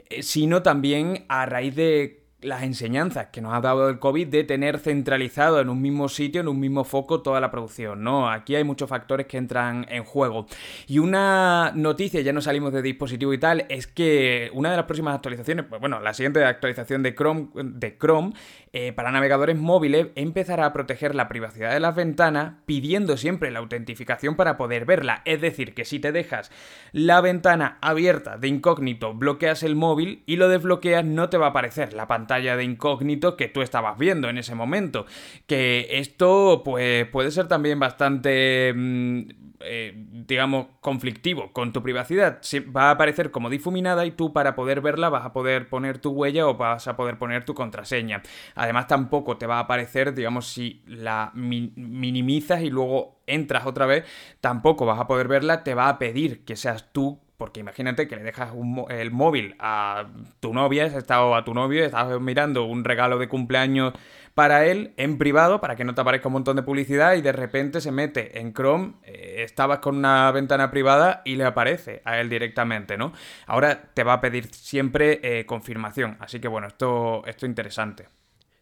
eh, 0.09 0.23
sino 0.23 0.61
también 0.61 1.25
a 1.29 1.45
raíz 1.45 1.75
de 1.75 2.20
las 2.41 2.63
enseñanzas 2.63 3.27
que 3.27 3.41
nos 3.41 3.53
ha 3.53 3.61
dado 3.61 3.89
el 3.89 3.99
COVID 3.99 4.27
de 4.27 4.43
tener 4.43 4.79
centralizado 4.79 5.59
en 5.59 5.69
un 5.69 5.81
mismo 5.81 6.09
sitio, 6.09 6.41
en 6.41 6.47
un 6.47 6.59
mismo 6.59 6.83
foco, 6.83 7.21
toda 7.21 7.39
la 7.39 7.51
producción, 7.51 8.03
¿no? 8.03 8.29
Aquí 8.29 8.55
hay 8.55 8.63
muchos 8.63 8.89
factores 8.89 9.27
que 9.27 9.37
entran 9.37 9.85
en 9.89 10.03
juego. 10.03 10.47
Y 10.87 10.99
una 10.99 11.71
noticia, 11.75 12.21
ya 12.21 12.33
no 12.33 12.41
salimos 12.41 12.73
de 12.73 12.81
dispositivo 12.81 13.33
y 13.33 13.37
tal, 13.37 13.65
es 13.69 13.87
que 13.87 14.49
una 14.53 14.71
de 14.71 14.77
las 14.77 14.85
próximas 14.85 15.15
actualizaciones, 15.15 15.65
pues 15.69 15.79
bueno, 15.79 15.99
la 15.99 16.13
siguiente 16.13 16.43
actualización 16.43 17.03
de 17.03 17.13
Chrome, 17.15 17.49
de 17.53 17.97
Chrome 17.97 18.33
eh, 18.73 18.93
para 18.93 19.11
navegadores 19.11 19.57
móviles 19.57 20.07
empezará 20.15 20.65
a 20.65 20.71
proteger 20.71 21.13
la 21.13 21.27
privacidad 21.27 21.73
de 21.73 21.81
las 21.81 21.93
ventanas 21.93 22.53
pidiendo 22.65 23.17
siempre 23.17 23.51
la 23.51 23.59
autentificación 23.59 24.37
para 24.37 24.55
poder 24.55 24.85
verla. 24.85 25.21
Es 25.25 25.41
decir, 25.41 25.73
que 25.73 25.83
si 25.83 25.99
te 25.99 26.13
dejas 26.13 26.51
la 26.93 27.19
ventana 27.19 27.77
abierta 27.81 28.37
de 28.37 28.47
incógnito, 28.47 29.13
bloqueas 29.13 29.63
el 29.63 29.75
móvil 29.75 30.23
y 30.25 30.37
lo 30.37 30.47
desbloqueas, 30.47 31.03
no 31.03 31.29
te 31.29 31.37
va 31.37 31.47
a 31.47 31.49
aparecer 31.49 31.91
la 31.91 32.07
pantalla 32.07 32.55
de 32.55 32.63
incógnito 32.63 33.35
que 33.35 33.49
tú 33.49 33.61
estabas 33.61 33.97
viendo 33.97 34.29
en 34.29 34.37
ese 34.37 34.55
momento. 34.55 35.05
Que 35.47 35.87
esto, 35.99 36.61
pues, 36.63 37.05
puede 37.07 37.31
ser 37.31 37.49
también 37.49 37.77
bastante. 37.77 38.73
Mm, 38.73 39.50
eh, 39.63 39.93
digamos, 39.95 40.67
conflictivo 40.79 41.51
con 41.53 41.73
tu 41.73 41.81
privacidad. 41.81 42.41
Va 42.75 42.89
a 42.89 42.91
aparecer 42.91 43.31
como 43.31 43.49
difuminada 43.49 44.05
y 44.05 44.11
tú 44.11 44.33
para 44.33 44.55
poder 44.55 44.81
verla 44.81 45.09
vas 45.09 45.25
a 45.25 45.33
poder 45.33 45.69
poner 45.69 45.99
tu 45.99 46.11
huella 46.11 46.47
o 46.47 46.55
vas 46.55 46.87
a 46.87 46.95
poder 46.95 47.17
poner 47.17 47.45
tu 47.45 47.53
contraseña. 47.53 48.21
Además 48.55 48.87
tampoco 48.87 49.37
te 49.37 49.47
va 49.47 49.57
a 49.57 49.61
aparecer, 49.61 50.13
digamos, 50.13 50.47
si 50.47 50.81
la 50.85 51.31
minimizas 51.33 52.61
y 52.61 52.69
luego 52.69 53.21
entras 53.27 53.65
otra 53.65 53.85
vez, 53.85 54.05
tampoco 54.39 54.85
vas 54.85 54.99
a 54.99 55.07
poder 55.07 55.27
verla, 55.27 55.63
te 55.63 55.73
va 55.73 55.89
a 55.89 55.99
pedir 55.99 56.43
que 56.43 56.55
seas 56.55 56.91
tú 56.91 57.19
porque 57.41 57.59
imagínate 57.59 58.07
que 58.07 58.15
le 58.15 58.21
dejas 58.21 58.53
el 58.89 59.09
móvil 59.09 59.55
a 59.57 60.05
tu 60.41 60.53
novia, 60.53 60.85
has 60.85 60.93
estado 60.93 61.33
a 61.33 61.43
tu 61.43 61.55
novio, 61.55 61.83
estás 61.83 62.21
mirando 62.21 62.65
un 62.65 62.83
regalo 62.83 63.17
de 63.17 63.27
cumpleaños 63.27 63.93
para 64.35 64.67
él 64.67 64.93
en 64.95 65.17
privado, 65.17 65.59
para 65.59 65.75
que 65.75 65.83
no 65.83 65.95
te 65.95 66.01
aparezca 66.01 66.27
un 66.27 66.33
montón 66.33 66.57
de 66.57 66.61
publicidad 66.61 67.15
y 67.15 67.23
de 67.23 67.31
repente 67.31 67.81
se 67.81 67.91
mete 67.91 68.39
en 68.39 68.53
Chrome, 68.53 68.93
eh, 69.05 69.37
estabas 69.39 69.79
con 69.79 69.97
una 69.97 70.31
ventana 70.31 70.69
privada 70.69 71.23
y 71.25 71.35
le 71.35 71.45
aparece 71.45 72.03
a 72.05 72.19
él 72.19 72.29
directamente, 72.29 72.95
¿no? 72.95 73.11
Ahora 73.47 73.89
te 73.91 74.03
va 74.03 74.13
a 74.13 74.21
pedir 74.21 74.53
siempre 74.53 75.19
eh, 75.23 75.47
confirmación, 75.47 76.17
así 76.19 76.39
que 76.39 76.47
bueno, 76.47 76.67
esto, 76.67 77.23
esto 77.25 77.47
es 77.47 77.49
interesante. 77.49 78.20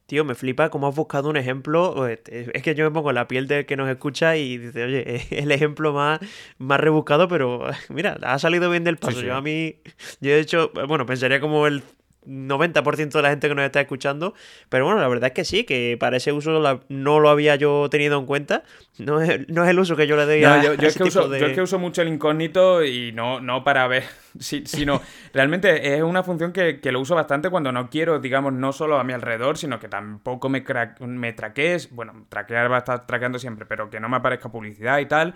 Tío, 0.10 0.26
me 0.26 0.34
flipa 0.34 0.72
cómo 0.72 0.88
has 0.88 0.96
buscado 0.96 1.30
un 1.30 1.38
ejemplo. 1.38 2.08
Es 2.08 2.64
que 2.64 2.74
yo 2.74 2.84
me 2.84 2.90
pongo 2.90 3.12
la 3.12 3.28
piel 3.28 3.48
del 3.48 3.68
que 3.68 3.78
nos 3.78 3.88
escucha 3.88 4.36
y 4.38 4.58
dice, 4.58 4.84
oye, 4.84 5.18
es 5.18 5.32
el 5.32 5.52
ejemplo 5.52 5.94
más, 5.94 6.20
más 6.58 6.80
rebuscado, 6.80 7.28
pero 7.28 7.68
mira, 7.90 8.18
ha 8.24 8.40
salido 8.40 8.72
bien 8.72 8.84
del 8.84 8.98
paso. 8.98 9.22
Yo 9.22 9.36
a 9.36 9.42
mí, 9.42 9.76
yo 10.20 10.32
de 10.32 10.40
hecho, 10.40 10.72
bueno, 10.88 11.06
pensaría 11.06 11.40
como 11.40 11.68
el 11.68 11.84
90% 12.26 13.12
de 13.12 13.22
la 13.22 13.30
gente 13.30 13.48
que 13.48 13.56
nos 13.56 13.66
está 13.66 13.82
escuchando. 13.82 14.34
Pero 14.70 14.86
bueno, 14.86 15.00
la 15.00 15.08
verdad 15.08 15.28
es 15.28 15.34
que 15.34 15.46
sí, 15.46 15.64
que 15.64 15.98
para 16.00 16.18
ese 16.18 16.32
uso 16.32 16.82
no 16.90 17.20
lo 17.20 17.30
había 17.30 17.56
yo 17.56 17.88
tenido 17.90 18.20
en 18.20 18.26
cuenta. 18.26 18.64
No 18.98 19.22
es, 19.22 19.48
el 19.48 19.80
uso 19.80 19.96
que 19.96 20.08
yo 20.08 20.16
le 20.16 20.26
doy 20.26 20.44
a, 20.44 20.62
yo, 20.64 20.74
es 20.88 20.98
que 20.98 21.04
uso, 21.04 21.28
yo 21.36 21.46
es 21.46 21.54
que 21.54 21.62
uso 21.62 21.80
mucho 21.80 22.02
el 22.02 22.10
incógnito 22.10 22.84
y 22.84 23.12
no, 23.12 23.40
no 23.40 23.64
para 23.64 23.88
ver, 23.88 24.04
sino 24.40 25.02
realmente 25.34 25.96
es 25.96 26.04
una 26.04 26.24
función 26.24 26.52
que, 26.52 26.80
lo 26.92 27.00
uso 27.00 27.16
bastante 27.16 27.50
cuando 27.50 27.72
no 27.72 27.90
quiero, 27.90 28.20
digamos, 28.20 28.54
no 28.54 28.74
solo 28.74 29.00
a 29.00 29.04
mi 29.04 29.14
alrededor, 29.14 29.58
sino 29.58 29.80
que 29.80 29.88
tampoco 29.88 30.50
me, 30.50 30.64
me 31.00 31.34
traquees. 31.34 31.92
Bueno, 31.92 32.26
traquear 32.30 32.72
va 32.72 32.78
a 32.78 32.80
estar 32.80 33.08
traqueando 33.08 33.40
siempre, 33.40 33.66
pero 33.66 33.90
que 33.90 34.00
no 34.00 34.10
me 34.10 34.18
aparezca 34.18 34.50
publicidad 34.50 35.00
y 35.00 35.06
tal. 35.06 35.34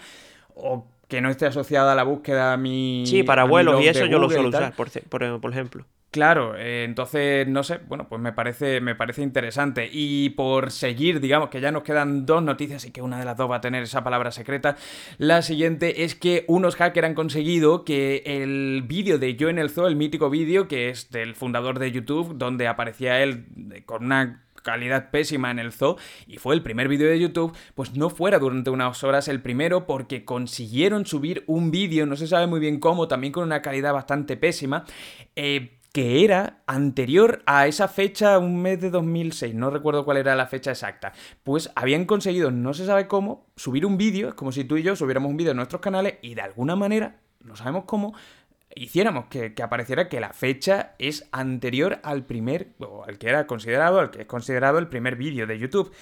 O 0.56 0.88
que 1.08 1.22
no 1.22 1.30
esté 1.30 1.46
asociada 1.46 1.94
a 1.94 1.96
la 1.96 2.04
búsqueda 2.04 2.54
a 2.54 2.58
mi. 2.58 3.04
Sí, 3.06 3.24
para 3.24 3.44
vuelos 3.44 3.82
y 3.82 3.88
eso 3.88 4.06
yo 4.06 4.20
lo 4.20 4.30
suelo 4.30 4.50
usar, 4.50 4.74
por, 4.74 4.90
por 5.40 5.52
ejemplo. 5.52 5.86
Claro, 6.14 6.56
eh, 6.56 6.84
entonces, 6.84 7.48
no 7.48 7.64
sé, 7.64 7.80
bueno, 7.88 8.08
pues 8.08 8.22
me 8.22 8.34
parece, 8.34 8.80
me 8.82 8.94
parece 8.94 9.24
interesante. 9.24 9.90
Y 9.92 10.30
por 10.30 10.70
seguir, 10.70 11.20
digamos 11.20 11.50
que 11.50 11.60
ya 11.60 11.72
nos 11.72 11.82
quedan 11.82 12.28
dos 12.28 12.44
noticias 12.44 12.86
y 12.86 12.92
que 12.92 13.02
una 13.02 13.18
de 13.18 13.26
las 13.26 13.36
dos 13.36 13.50
va 13.50 13.56
a 13.56 13.62
tener 13.62 13.82
esa 13.82 14.04
palabra 14.04 14.32
secreta. 14.32 14.78
La 15.18 15.42
siguiente 15.42 16.04
es 16.04 16.14
que 16.14 16.46
unos 16.48 16.76
hackers 16.76 17.08
han 17.08 17.16
conseguido 17.16 17.84
que 17.84 18.22
el 18.28 18.84
vídeo 18.86 19.18
de 19.18 19.36
Yo 19.36 19.50
en 19.50 19.58
el 19.58 19.72
Zoo, 19.72 19.88
el 19.88 19.96
mítico 19.96 20.30
vídeo 20.30 20.68
que 20.68 20.90
es 20.90 21.10
del 21.10 21.34
fundador 21.34 21.80
de 21.80 21.92
YouTube, 21.92 22.38
donde 22.38 22.68
aparecía 22.68 23.24
él 23.24 23.48
con 23.88 24.06
una 24.06 24.44
calidad 24.62 25.10
pésima 25.10 25.50
en 25.50 25.58
el 25.58 25.74
zoo 25.74 25.98
y 26.28 26.38
fue 26.38 26.54
el 26.54 26.62
primer 26.62 26.88
vídeo 26.88 27.10
de 27.10 27.20
YouTube, 27.20 27.58
pues 27.74 27.96
no 27.98 28.12
fuera 28.12 28.38
durante 28.38 28.70
unas 28.70 29.04
horas 29.04 29.28
el 29.28 29.42
primero 29.42 29.88
porque 29.88 30.26
consiguieron 30.26 31.08
subir 31.08 31.44
un 31.48 31.72
vídeo, 31.72 32.06
no 32.06 32.16
se 32.16 32.28
sabe 32.28 32.46
muy 32.46 32.60
bien 32.60 32.80
cómo, 32.80 33.08
también 33.08 33.34
con 33.34 33.44
una 33.44 33.64
calidad 33.64 33.94
bastante 33.94 34.38
pésima. 34.38 34.86
Eh, 35.36 35.80
que 35.94 36.26
era 36.26 36.64
anterior 36.66 37.44
a 37.46 37.68
esa 37.68 37.88
fecha, 37.88 38.40
un 38.40 38.62
mes 38.62 38.82
de 38.82 38.90
2006, 38.90 39.54
no 39.54 39.70
recuerdo 39.70 40.04
cuál 40.04 40.18
era 40.18 40.36
la 40.36 40.48
fecha 40.48 40.72
exacta, 40.72 41.14
pues 41.44 41.72
habían 41.76 42.06
conseguido, 42.06 42.50
no 42.50 42.74
se 42.74 42.88
sabe 42.88 43.08
cómo, 43.08 43.46
subir 43.56 43.86
un 43.86 43.96
vídeo, 43.96 44.30
es 44.30 44.34
como 44.34 44.52
si 44.52 44.64
tú 44.64 44.76
y 44.76 44.82
yo 44.82 44.96
subiéramos 44.96 45.30
un 45.30 45.38
vídeo 45.38 45.52
en 45.52 45.58
nuestros 45.58 45.82
canales 45.82 46.16
y 46.24 46.34
de 46.34 46.42
alguna 46.42 46.76
manera, 46.76 47.20
no 47.42 47.56
sabemos 47.56 47.84
cómo, 47.86 48.16
hiciéramos 48.76 49.26
que, 49.26 49.54
que, 49.54 49.62
apareciera 49.62 50.10
que 50.10 50.20
la 50.20 50.34
fecha 50.34 50.96
es 50.98 51.30
anterior 51.32 52.00
al 52.02 52.26
primer, 52.26 52.70
o 52.80 53.04
al 53.06 53.20
que 53.20 53.30
era 53.30 53.46
considerado, 53.46 54.00
al 54.00 54.10
que 54.10 54.22
es 54.22 54.28
considerado 54.28 54.80
el 54.80 54.88
primer 54.88 55.16
vídeo 55.16 55.46
de 55.46 55.60
YouTube. 55.60 55.94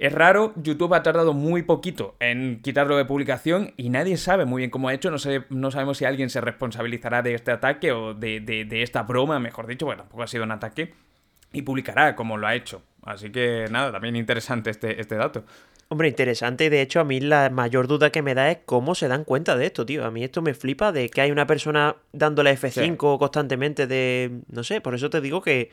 Es 0.00 0.14
raro, 0.14 0.54
YouTube 0.56 0.94
ha 0.94 1.02
tardado 1.02 1.34
muy 1.34 1.62
poquito 1.62 2.16
en 2.20 2.62
quitarlo 2.62 2.96
de 2.96 3.04
publicación 3.04 3.74
y 3.76 3.90
nadie 3.90 4.16
sabe 4.16 4.46
muy 4.46 4.60
bien 4.60 4.70
cómo 4.70 4.88
ha 4.88 4.94
hecho. 4.94 5.10
No, 5.10 5.18
sé, 5.18 5.42
no 5.50 5.70
sabemos 5.70 5.98
si 5.98 6.06
alguien 6.06 6.30
se 6.30 6.40
responsabilizará 6.40 7.20
de 7.20 7.34
este 7.34 7.50
ataque 7.50 7.92
o 7.92 8.14
de, 8.14 8.66
esta 8.82 9.02
broma, 9.02 9.38
mejor 9.40 9.66
dicho. 9.66 9.84
Bueno, 9.84 10.04
tampoco 10.04 10.22
ha 10.22 10.26
sido 10.26 10.44
un 10.44 10.52
ataque. 10.52 10.94
Y 11.52 11.60
publicará 11.60 12.16
como 12.16 12.38
lo 12.38 12.46
ha 12.46 12.54
hecho. 12.54 12.80
Así 13.02 13.28
que 13.28 13.66
nada, 13.70 13.92
también 13.92 14.16
interesante 14.16 14.70
este, 14.70 15.02
este 15.02 15.16
dato. 15.16 15.44
Hombre, 15.88 16.08
interesante. 16.08 16.66
Y 16.66 16.68
de 16.70 16.80
hecho, 16.80 17.00
a 17.00 17.04
mí 17.04 17.20
la 17.20 17.50
mayor 17.50 17.86
duda 17.86 18.10
que 18.10 18.22
me 18.22 18.34
da 18.34 18.50
es 18.50 18.58
cómo 18.64 18.94
se 18.94 19.06
dan 19.06 19.24
cuenta 19.24 19.56
de 19.56 19.66
esto, 19.66 19.84
tío. 19.84 20.06
A 20.06 20.10
mí 20.10 20.24
esto 20.24 20.40
me 20.40 20.54
flipa 20.54 20.92
de 20.92 21.10
que 21.10 21.20
hay 21.20 21.30
una 21.30 21.46
persona 21.46 21.96
dándole 22.12 22.56
F5 22.56 23.18
constantemente 23.18 23.86
de... 23.86 24.40
No 24.48 24.64
sé, 24.64 24.80
por 24.80 24.94
eso 24.94 25.10
te 25.10 25.20
digo 25.20 25.42
que 25.42 25.70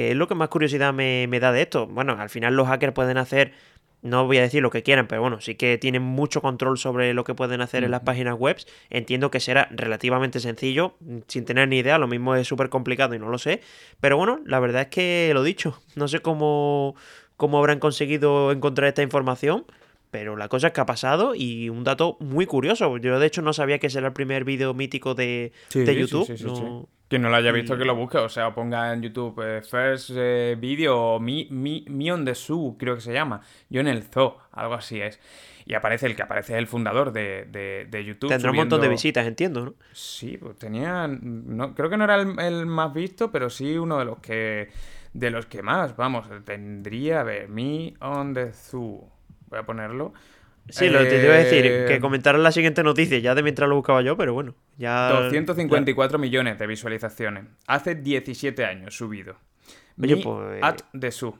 que 0.00 0.12
es 0.12 0.16
lo 0.16 0.28
que 0.28 0.34
más 0.34 0.48
curiosidad 0.48 0.94
me, 0.94 1.28
da 1.40 1.52
de 1.52 1.60
esto. 1.60 1.86
Bueno, 1.86 2.16
al 2.18 2.30
final 2.30 2.56
los 2.56 2.66
hackers 2.68 2.94
pueden 2.94 3.18
hacer, 3.18 3.52
no 4.00 4.24
voy 4.24 4.38
a 4.38 4.40
decir 4.40 4.62
lo 4.62 4.70
que 4.70 4.82
quieran, 4.82 5.06
pero 5.06 5.20
bueno, 5.20 5.42
sí 5.42 5.56
que 5.56 5.76
tienen 5.76 6.00
mucho 6.00 6.40
control 6.40 6.78
sobre 6.78 7.12
lo 7.12 7.22
que 7.22 7.34
pueden 7.34 7.60
hacer 7.60 7.84
en 7.84 7.90
las 7.90 8.00
páginas 8.00 8.34
web. 8.38 8.56
Entiendo 8.88 9.30
que 9.30 9.40
será 9.40 9.68
relativamente 9.70 10.40
sencillo, 10.40 10.94
sin 11.26 11.44
tener 11.44 11.68
ni 11.68 11.76
idea, 11.76 11.98
lo 11.98 12.08
mismo 12.08 12.34
es 12.34 12.48
súper 12.48 12.70
complicado 12.70 13.14
y 13.14 13.18
no 13.18 13.28
lo 13.28 13.36
sé. 13.36 13.60
Pero 14.00 14.16
bueno, 14.16 14.40
la 14.46 14.58
verdad 14.58 14.82
es 14.82 14.88
que 14.88 15.32
lo 15.34 15.42
dicho, 15.42 15.78
no 15.96 16.08
sé 16.08 16.20
cómo, 16.20 16.94
cómo 17.36 17.58
habrán 17.58 17.78
conseguido 17.78 18.52
encontrar 18.52 18.88
esta 18.88 19.02
información. 19.02 19.66
Pero 20.10 20.34
la 20.34 20.48
cosa 20.48 20.68
es 20.68 20.72
que 20.72 20.80
ha 20.80 20.86
pasado 20.86 21.34
y 21.36 21.68
un 21.68 21.84
dato 21.84 22.16
muy 22.20 22.46
curioso. 22.46 22.96
Yo 22.96 23.20
de 23.20 23.26
hecho 23.26 23.42
no 23.42 23.52
sabía 23.52 23.78
que 23.78 23.88
ese 23.88 23.98
era 23.98 24.08
el 24.08 24.14
primer 24.14 24.44
vídeo 24.44 24.72
mítico 24.72 25.14
de, 25.14 25.52
YouTube. 25.74 26.88
Quien 27.10 27.22
no 27.22 27.28
lo 27.28 27.34
haya 27.34 27.50
visto, 27.50 27.76
que 27.76 27.84
lo 27.84 27.96
busque. 27.96 28.18
O 28.18 28.28
sea, 28.28 28.54
ponga 28.54 28.92
en 28.92 29.02
YouTube 29.02 29.42
eh, 29.42 29.62
First 29.62 30.10
eh, 30.14 30.56
Video 30.56 31.18
mi, 31.18 31.48
mi, 31.50 32.08
on 32.08 32.24
the 32.24 32.36
Zoo, 32.36 32.76
creo 32.78 32.94
que 32.94 33.00
se 33.00 33.12
llama. 33.12 33.40
Yo 33.68 33.80
en 33.80 33.88
el 33.88 34.04
zoo, 34.04 34.38
algo 34.52 34.74
así 34.74 35.00
es. 35.00 35.18
Y 35.66 35.74
aparece 35.74 36.06
el 36.06 36.14
que 36.14 36.22
aparece 36.22 36.52
es 36.52 36.60
el 36.60 36.68
fundador 36.68 37.10
de, 37.10 37.46
de, 37.90 38.04
YouTube. 38.04 38.28
Tendrá 38.28 38.52
un 38.52 38.58
montón 38.58 38.80
de 38.80 38.88
visitas, 38.88 39.26
entiendo, 39.26 39.64
¿no? 39.64 39.74
Sí, 39.92 40.38
pues 40.38 40.56
tenía. 40.56 41.08
No, 41.08 41.74
creo 41.74 41.90
que 41.90 41.96
no 41.96 42.04
era 42.04 42.14
el, 42.14 42.66
más 42.66 42.94
visto, 42.94 43.32
pero 43.32 43.50
sí 43.50 43.76
uno 43.76 43.98
de 43.98 44.04
los 44.04 44.20
que. 44.20 44.68
De 45.12 45.32
los 45.32 45.46
que 45.46 45.62
más, 45.62 45.96
vamos, 45.96 46.28
tendría, 46.44 47.22
a 47.22 47.24
ver, 47.24 47.48
Me 47.48 47.94
on 47.98 48.34
the 48.34 48.52
Zoo. 48.52 49.10
Voy 49.48 49.58
a 49.58 49.64
ponerlo. 49.64 50.12
Sí, 50.68 50.88
lo 50.88 51.00
que 51.00 51.06
te 51.06 51.24
iba 51.24 51.34
a 51.34 51.38
decir, 51.38 51.62
que 51.62 51.94
eh, 51.96 52.00
comentaron 52.00 52.42
la 52.42 52.52
siguiente 52.52 52.82
noticia, 52.82 53.18
ya 53.18 53.34
de 53.34 53.42
mientras 53.42 53.68
lo 53.68 53.74
buscaba 53.74 54.02
yo, 54.02 54.16
pero 54.16 54.34
bueno, 54.34 54.54
ya... 54.76 55.08
254 55.10 56.18
millones 56.18 56.58
de 56.58 56.66
visualizaciones. 56.66 57.44
Hace 57.66 57.96
17 57.96 58.64
años 58.64 58.96
subido. 58.96 59.36
Oye, 60.00 60.16
pues... 60.18 60.62
At 60.62 60.76
the 60.98 61.10
Zoo. 61.10 61.36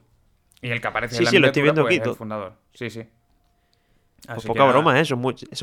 Y 0.63 0.71
el 0.71 0.81
que 0.81 0.89
aparece 0.89 1.15
sí, 1.15 1.21
en 1.21 1.25
la 1.25 1.31
sí, 1.31 1.39
lo 1.39 1.47
estoy 1.47 1.63
viendo 1.63 1.83
pues, 1.83 1.99
aquí. 1.99 2.09
el 2.09 2.17
fundador. 2.17 2.55
Sí, 2.75 2.91
sí. 2.91 3.07
Pues 4.27 4.45
poca 4.45 4.65
broma, 4.65 5.01
¿eh? 5.01 5.05
Son, 5.05 5.19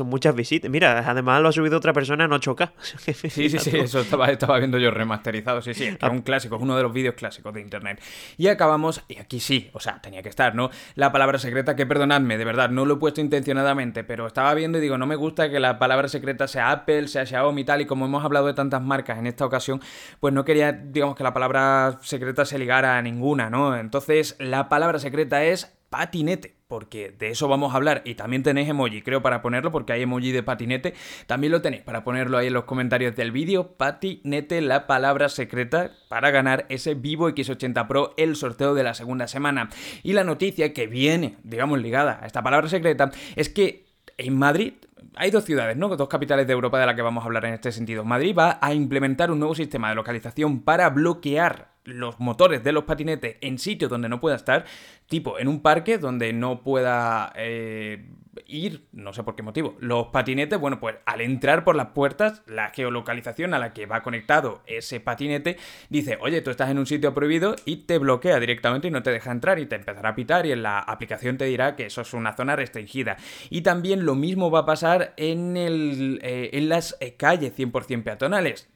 muchas 0.06 0.34
visitas. 0.34 0.70
Mira, 0.70 0.98
además 1.08 1.40
lo 1.40 1.48
ha 1.48 1.52
subido 1.52 1.76
otra 1.76 1.92
persona 1.92 2.24
en 2.24 2.30
8K. 2.30 2.72
sí, 2.80 3.12
sí, 3.14 3.58
sí, 3.58 3.78
eso 3.78 4.00
estaba, 4.00 4.58
viendo 4.58 4.78
yo 4.78 4.90
remasterizado. 4.90 5.62
Sí, 5.62 5.74
sí, 5.74 5.84
es 5.86 6.10
un 6.10 6.22
clásico, 6.22 6.56
es 6.56 6.62
uno 6.62 6.76
de 6.76 6.82
los 6.82 6.92
vídeos 6.92 7.14
clásicos 7.14 7.54
de 7.54 7.60
internet. 7.60 8.00
Y 8.36 8.48
acabamos, 8.48 9.02
y 9.08 9.18
aquí 9.18 9.40
sí, 9.40 9.70
o 9.72 9.80
sea, 9.80 10.00
tenía 10.02 10.22
que 10.22 10.28
estar, 10.28 10.54
¿no? 10.54 10.70
La 10.96 11.12
palabra 11.12 11.38
secreta, 11.38 11.76
que 11.76 11.86
perdonadme, 11.86 12.36
de 12.36 12.44
verdad, 12.44 12.70
no 12.70 12.84
lo 12.84 12.94
he 12.94 12.96
puesto 12.96 13.20
intencionadamente, 13.20 14.04
pero 14.04 14.26
estaba 14.26 14.52
viendo 14.54 14.78
y 14.78 14.80
digo, 14.80 14.98
no 14.98 15.06
me 15.06 15.16
gusta 15.16 15.50
que 15.50 15.60
la 15.60 15.78
palabra 15.78 16.08
secreta 16.08 16.48
sea 16.48 16.70
Apple, 16.70 17.08
sea 17.08 17.26
Xiaomi 17.26 17.62
y 17.62 17.64
tal, 17.64 17.80
y 17.80 17.86
como 17.86 18.06
hemos 18.06 18.24
hablado 18.24 18.46
de 18.46 18.54
tantas 18.54 18.82
marcas 18.82 19.18
en 19.18 19.26
esta 19.26 19.46
ocasión, 19.46 19.80
pues 20.20 20.34
no 20.34 20.44
quería, 20.44 20.72
digamos, 20.72 21.16
que 21.16 21.22
la 21.22 21.32
palabra 21.32 21.98
secreta 22.02 22.44
se 22.44 22.58
ligara 22.58 22.98
a 22.98 23.02
ninguna, 23.02 23.50
¿no? 23.50 23.76
Entonces, 23.76 24.36
la 24.38 24.68
palabra 24.68 24.98
secreta 24.98 25.44
es 25.44 25.74
patinete, 25.90 26.57
porque 26.68 27.10
de 27.18 27.30
eso 27.30 27.48
vamos 27.48 27.72
a 27.72 27.76
hablar. 27.76 28.02
Y 28.04 28.14
también 28.14 28.42
tenéis 28.42 28.68
emoji, 28.68 29.00
creo, 29.02 29.22
para 29.22 29.40
ponerlo, 29.40 29.72
porque 29.72 29.94
hay 29.94 30.02
emoji 30.02 30.32
de 30.32 30.42
patinete. 30.42 30.94
También 31.26 31.50
lo 31.50 31.62
tenéis 31.62 31.82
para 31.82 32.04
ponerlo 32.04 32.36
ahí 32.36 32.48
en 32.48 32.52
los 32.52 32.64
comentarios 32.64 33.16
del 33.16 33.32
vídeo. 33.32 33.72
Patinete, 33.76 34.60
la 34.60 34.86
palabra 34.86 35.30
secreta 35.30 35.92
para 36.08 36.30
ganar 36.30 36.66
ese 36.68 36.94
Vivo 36.94 37.30
X80 37.30 37.86
Pro, 37.86 38.14
el 38.18 38.36
sorteo 38.36 38.74
de 38.74 38.82
la 38.82 38.92
segunda 38.92 39.26
semana. 39.26 39.70
Y 40.02 40.12
la 40.12 40.24
noticia 40.24 40.74
que 40.74 40.86
viene, 40.86 41.36
digamos, 41.42 41.80
ligada 41.80 42.20
a 42.22 42.26
esta 42.26 42.42
palabra 42.42 42.68
secreta, 42.68 43.10
es 43.34 43.48
que 43.48 43.86
en 44.18 44.36
Madrid 44.36 44.74
hay 45.14 45.30
dos 45.30 45.44
ciudades, 45.44 45.76
¿no? 45.76 45.88
Dos 45.96 46.08
capitales 46.08 46.46
de 46.46 46.52
Europa 46.52 46.78
de 46.78 46.86
las 46.86 46.94
que 46.94 47.02
vamos 47.02 47.22
a 47.22 47.26
hablar 47.26 47.46
en 47.46 47.54
este 47.54 47.72
sentido. 47.72 48.04
Madrid 48.04 48.34
va 48.36 48.58
a 48.60 48.74
implementar 48.74 49.30
un 49.30 49.38
nuevo 49.38 49.54
sistema 49.54 49.88
de 49.88 49.94
localización 49.94 50.60
para 50.60 50.90
bloquear 50.90 51.78
los 51.84 52.20
motores 52.20 52.62
de 52.62 52.72
los 52.72 52.84
patinetes 52.84 53.36
en 53.40 53.58
sitios 53.58 53.90
donde 53.90 54.08
no 54.08 54.20
pueda 54.20 54.36
estar, 54.36 54.64
tipo 55.08 55.38
en 55.38 55.48
un 55.48 55.60
parque 55.60 55.98
donde 55.98 56.32
no 56.32 56.62
pueda 56.62 57.32
eh, 57.34 58.06
ir, 58.46 58.86
no 58.92 59.12
sé 59.12 59.22
por 59.24 59.34
qué 59.34 59.42
motivo. 59.42 59.76
Los 59.80 60.08
patinetes, 60.08 60.58
bueno, 60.58 60.78
pues 60.80 60.96
al 61.06 61.20
entrar 61.20 61.64
por 61.64 61.76
las 61.76 61.88
puertas, 61.88 62.42
la 62.46 62.70
geolocalización 62.70 63.54
a 63.54 63.58
la 63.58 63.72
que 63.72 63.86
va 63.86 64.02
conectado 64.02 64.62
ese 64.66 65.00
patinete 65.00 65.56
dice, 65.88 66.18
oye, 66.20 66.42
tú 66.42 66.50
estás 66.50 66.70
en 66.70 66.78
un 66.78 66.86
sitio 66.86 67.14
prohibido 67.14 67.56
y 67.64 67.86
te 67.86 67.98
bloquea 67.98 68.38
directamente 68.38 68.88
y 68.88 68.90
no 68.90 69.02
te 69.02 69.10
deja 69.10 69.30
entrar 69.30 69.58
y 69.58 69.66
te 69.66 69.76
empezará 69.76 70.10
a 70.10 70.14
pitar 70.14 70.46
y 70.46 70.52
en 70.52 70.62
la 70.62 70.78
aplicación 70.78 71.38
te 71.38 71.46
dirá 71.46 71.74
que 71.74 71.86
eso 71.86 72.02
es 72.02 72.12
una 72.12 72.36
zona 72.36 72.56
restringida. 72.56 73.16
Y 73.50 73.62
también 73.62 74.04
lo 74.04 74.14
mismo 74.14 74.50
va 74.50 74.60
a 74.60 74.66
pasar 74.66 75.14
en, 75.16 75.56
el, 75.56 76.20
eh, 76.22 76.50
en 76.52 76.68
las 76.68 76.96
eh, 77.00 77.14
calles 77.16 77.58
100% 77.58 78.02
peatonales 78.02 78.68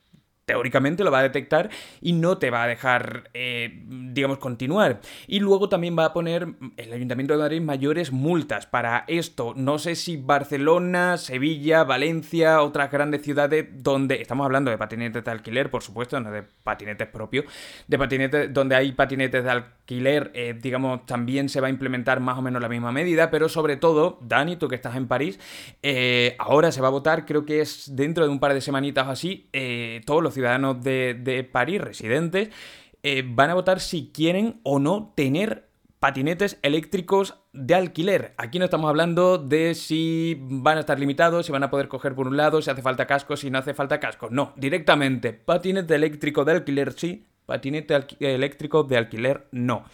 teóricamente 0.44 1.04
lo 1.04 1.10
va 1.10 1.20
a 1.20 1.22
detectar 1.22 1.70
y 2.00 2.12
no 2.12 2.38
te 2.38 2.50
va 2.50 2.64
a 2.64 2.66
dejar, 2.66 3.30
eh, 3.34 3.84
digamos, 3.86 4.38
continuar. 4.38 5.00
Y 5.26 5.40
luego 5.40 5.68
también 5.68 5.96
va 5.98 6.06
a 6.06 6.12
poner 6.12 6.48
el 6.76 6.92
Ayuntamiento 6.92 7.34
de 7.34 7.40
Madrid 7.40 7.60
mayores 7.60 8.12
multas 8.12 8.66
para 8.66 9.04
esto. 9.06 9.54
No 9.56 9.78
sé 9.78 9.94
si 9.94 10.16
Barcelona, 10.16 11.16
Sevilla, 11.16 11.84
Valencia, 11.84 12.62
otras 12.62 12.90
grandes 12.90 13.22
ciudades 13.22 13.66
donde 13.82 14.20
estamos 14.20 14.44
hablando 14.44 14.70
de 14.70 14.78
patinetes 14.78 15.24
de 15.24 15.30
alquiler, 15.30 15.70
por 15.70 15.82
supuesto, 15.82 16.18
no 16.20 16.30
de 16.30 16.42
patinetes 16.42 17.08
propios, 17.08 17.44
de 17.86 17.98
patinetes 17.98 18.52
donde 18.52 18.74
hay 18.74 18.92
patinetes 18.92 19.44
de 19.44 19.50
alquiler, 19.50 19.81
eh, 20.00 20.58
digamos, 20.60 21.06
también 21.06 21.48
se 21.48 21.60
va 21.60 21.66
a 21.66 21.70
implementar 21.70 22.20
más 22.20 22.38
o 22.38 22.42
menos 22.42 22.62
la 22.62 22.68
misma 22.68 22.92
medida, 22.92 23.30
pero 23.30 23.48
sobre 23.48 23.76
todo, 23.76 24.18
Dani, 24.22 24.56
tú 24.56 24.68
que 24.68 24.74
estás 24.74 24.96
en 24.96 25.08
París, 25.08 25.38
eh, 25.82 26.36
ahora 26.38 26.72
se 26.72 26.80
va 26.80 26.88
a 26.88 26.90
votar, 26.90 27.26
creo 27.26 27.44
que 27.44 27.60
es 27.60 27.94
dentro 27.94 28.24
de 28.24 28.30
un 28.30 28.40
par 28.40 28.54
de 28.54 28.60
semanitas 28.60 29.06
o 29.06 29.10
así, 29.10 29.50
todos 30.06 30.22
los 30.22 30.34
ciudadanos 30.34 30.82
de, 30.82 31.48
París, 31.52 31.80
residentes, 31.80 32.50
eh, 33.02 33.24
van 33.26 33.50
a 33.50 33.54
votar 33.54 33.80
si 33.80 34.12
quieren 34.12 34.60
o 34.62 34.78
no 34.78 35.12
tener 35.16 35.68
patinetes 35.98 36.58
eléctricos 36.62 37.36
de 37.52 37.74
alquiler. 37.74 38.34
Aquí 38.36 38.58
no 38.58 38.64
estamos 38.64 38.88
hablando 38.88 39.38
de 39.38 39.74
si 39.74 40.36
van 40.40 40.76
a 40.76 40.80
estar 40.80 40.98
limitados, 40.98 41.46
si 41.46 41.52
van 41.52 41.62
a 41.62 41.70
poder 41.70 41.88
coger 41.88 42.14
por 42.14 42.26
un 42.26 42.36
lado, 42.36 42.60
si 42.60 42.70
hace 42.70 42.82
falta 42.82 43.06
casco, 43.06 43.36
si 43.36 43.50
no 43.50 43.58
hace 43.58 43.74
falta 43.74 44.00
casco. 44.00 44.28
No, 44.30 44.52
directamente, 44.56 45.32
patinete 45.32 45.94
eléctrico 45.94 46.44
de 46.44 46.52
alquiler 46.52 46.92
sí, 46.92 47.28
patinete 47.46 47.98
eléctrico 48.20 48.84
de 48.84 48.96
alquiler 48.96 49.46
no. 49.52 49.84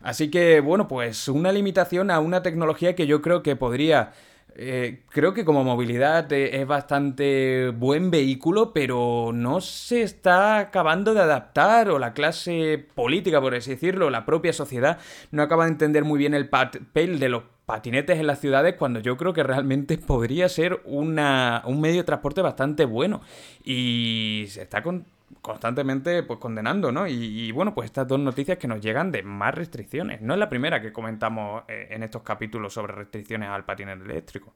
Así 0.00 0.30
que, 0.30 0.60
bueno, 0.60 0.88
pues 0.88 1.28
una 1.28 1.52
limitación 1.52 2.10
a 2.10 2.18
una 2.18 2.42
tecnología 2.42 2.94
que 2.94 3.06
yo 3.06 3.22
creo 3.22 3.42
que 3.42 3.54
podría 3.54 4.12
eh, 4.54 5.00
creo 5.08 5.32
que 5.32 5.44
como 5.44 5.64
movilidad 5.64 6.30
eh, 6.32 6.60
es 6.60 6.66
bastante 6.66 7.70
buen 7.70 8.10
vehículo, 8.10 8.72
pero 8.72 9.30
no 9.32 9.60
se 9.60 10.02
está 10.02 10.58
acabando 10.58 11.14
de 11.14 11.20
adaptar, 11.20 11.88
o 11.88 11.98
la 11.98 12.12
clase 12.12 12.84
política, 12.94 13.40
por 13.40 13.54
así 13.54 13.70
decirlo, 13.70 14.10
la 14.10 14.26
propia 14.26 14.52
sociedad, 14.52 14.98
no 15.30 15.42
acaba 15.42 15.64
de 15.64 15.70
entender 15.72 16.04
muy 16.04 16.18
bien 16.18 16.34
el 16.34 16.48
papel 16.48 17.18
de 17.18 17.28
los 17.28 17.44
patinetes 17.64 18.18
en 18.18 18.26
las 18.26 18.40
ciudades 18.40 18.74
cuando 18.74 19.00
yo 19.00 19.16
creo 19.16 19.32
que 19.32 19.42
realmente 19.42 19.96
podría 19.96 20.48
ser 20.48 20.82
una, 20.84 21.62
un 21.64 21.80
medio 21.80 21.98
de 21.98 22.04
transporte 22.04 22.42
bastante 22.42 22.84
bueno. 22.84 23.22
Y 23.64 24.46
se 24.48 24.62
está 24.62 24.82
con 24.82 25.06
constantemente 25.42 26.22
pues 26.22 26.38
condenando, 26.38 26.92
¿no? 26.92 27.06
Y, 27.06 27.50
bueno, 27.50 27.74
pues 27.74 27.86
estas 27.86 28.06
dos 28.06 28.20
noticias 28.20 28.58
que 28.58 28.68
nos 28.68 28.80
llegan 28.80 29.10
de 29.10 29.22
más 29.24 29.54
restricciones. 29.54 30.22
No 30.22 30.34
es 30.34 30.40
la 30.40 30.48
primera 30.48 30.80
que 30.80 30.92
comentamos 30.92 31.64
eh, 31.68 31.88
en 31.90 32.04
estos 32.04 32.22
capítulos 32.22 32.72
sobre 32.72 32.94
restricciones 32.94 33.48
al 33.48 33.64
patinete 33.64 34.04
eléctrico. 34.04 34.54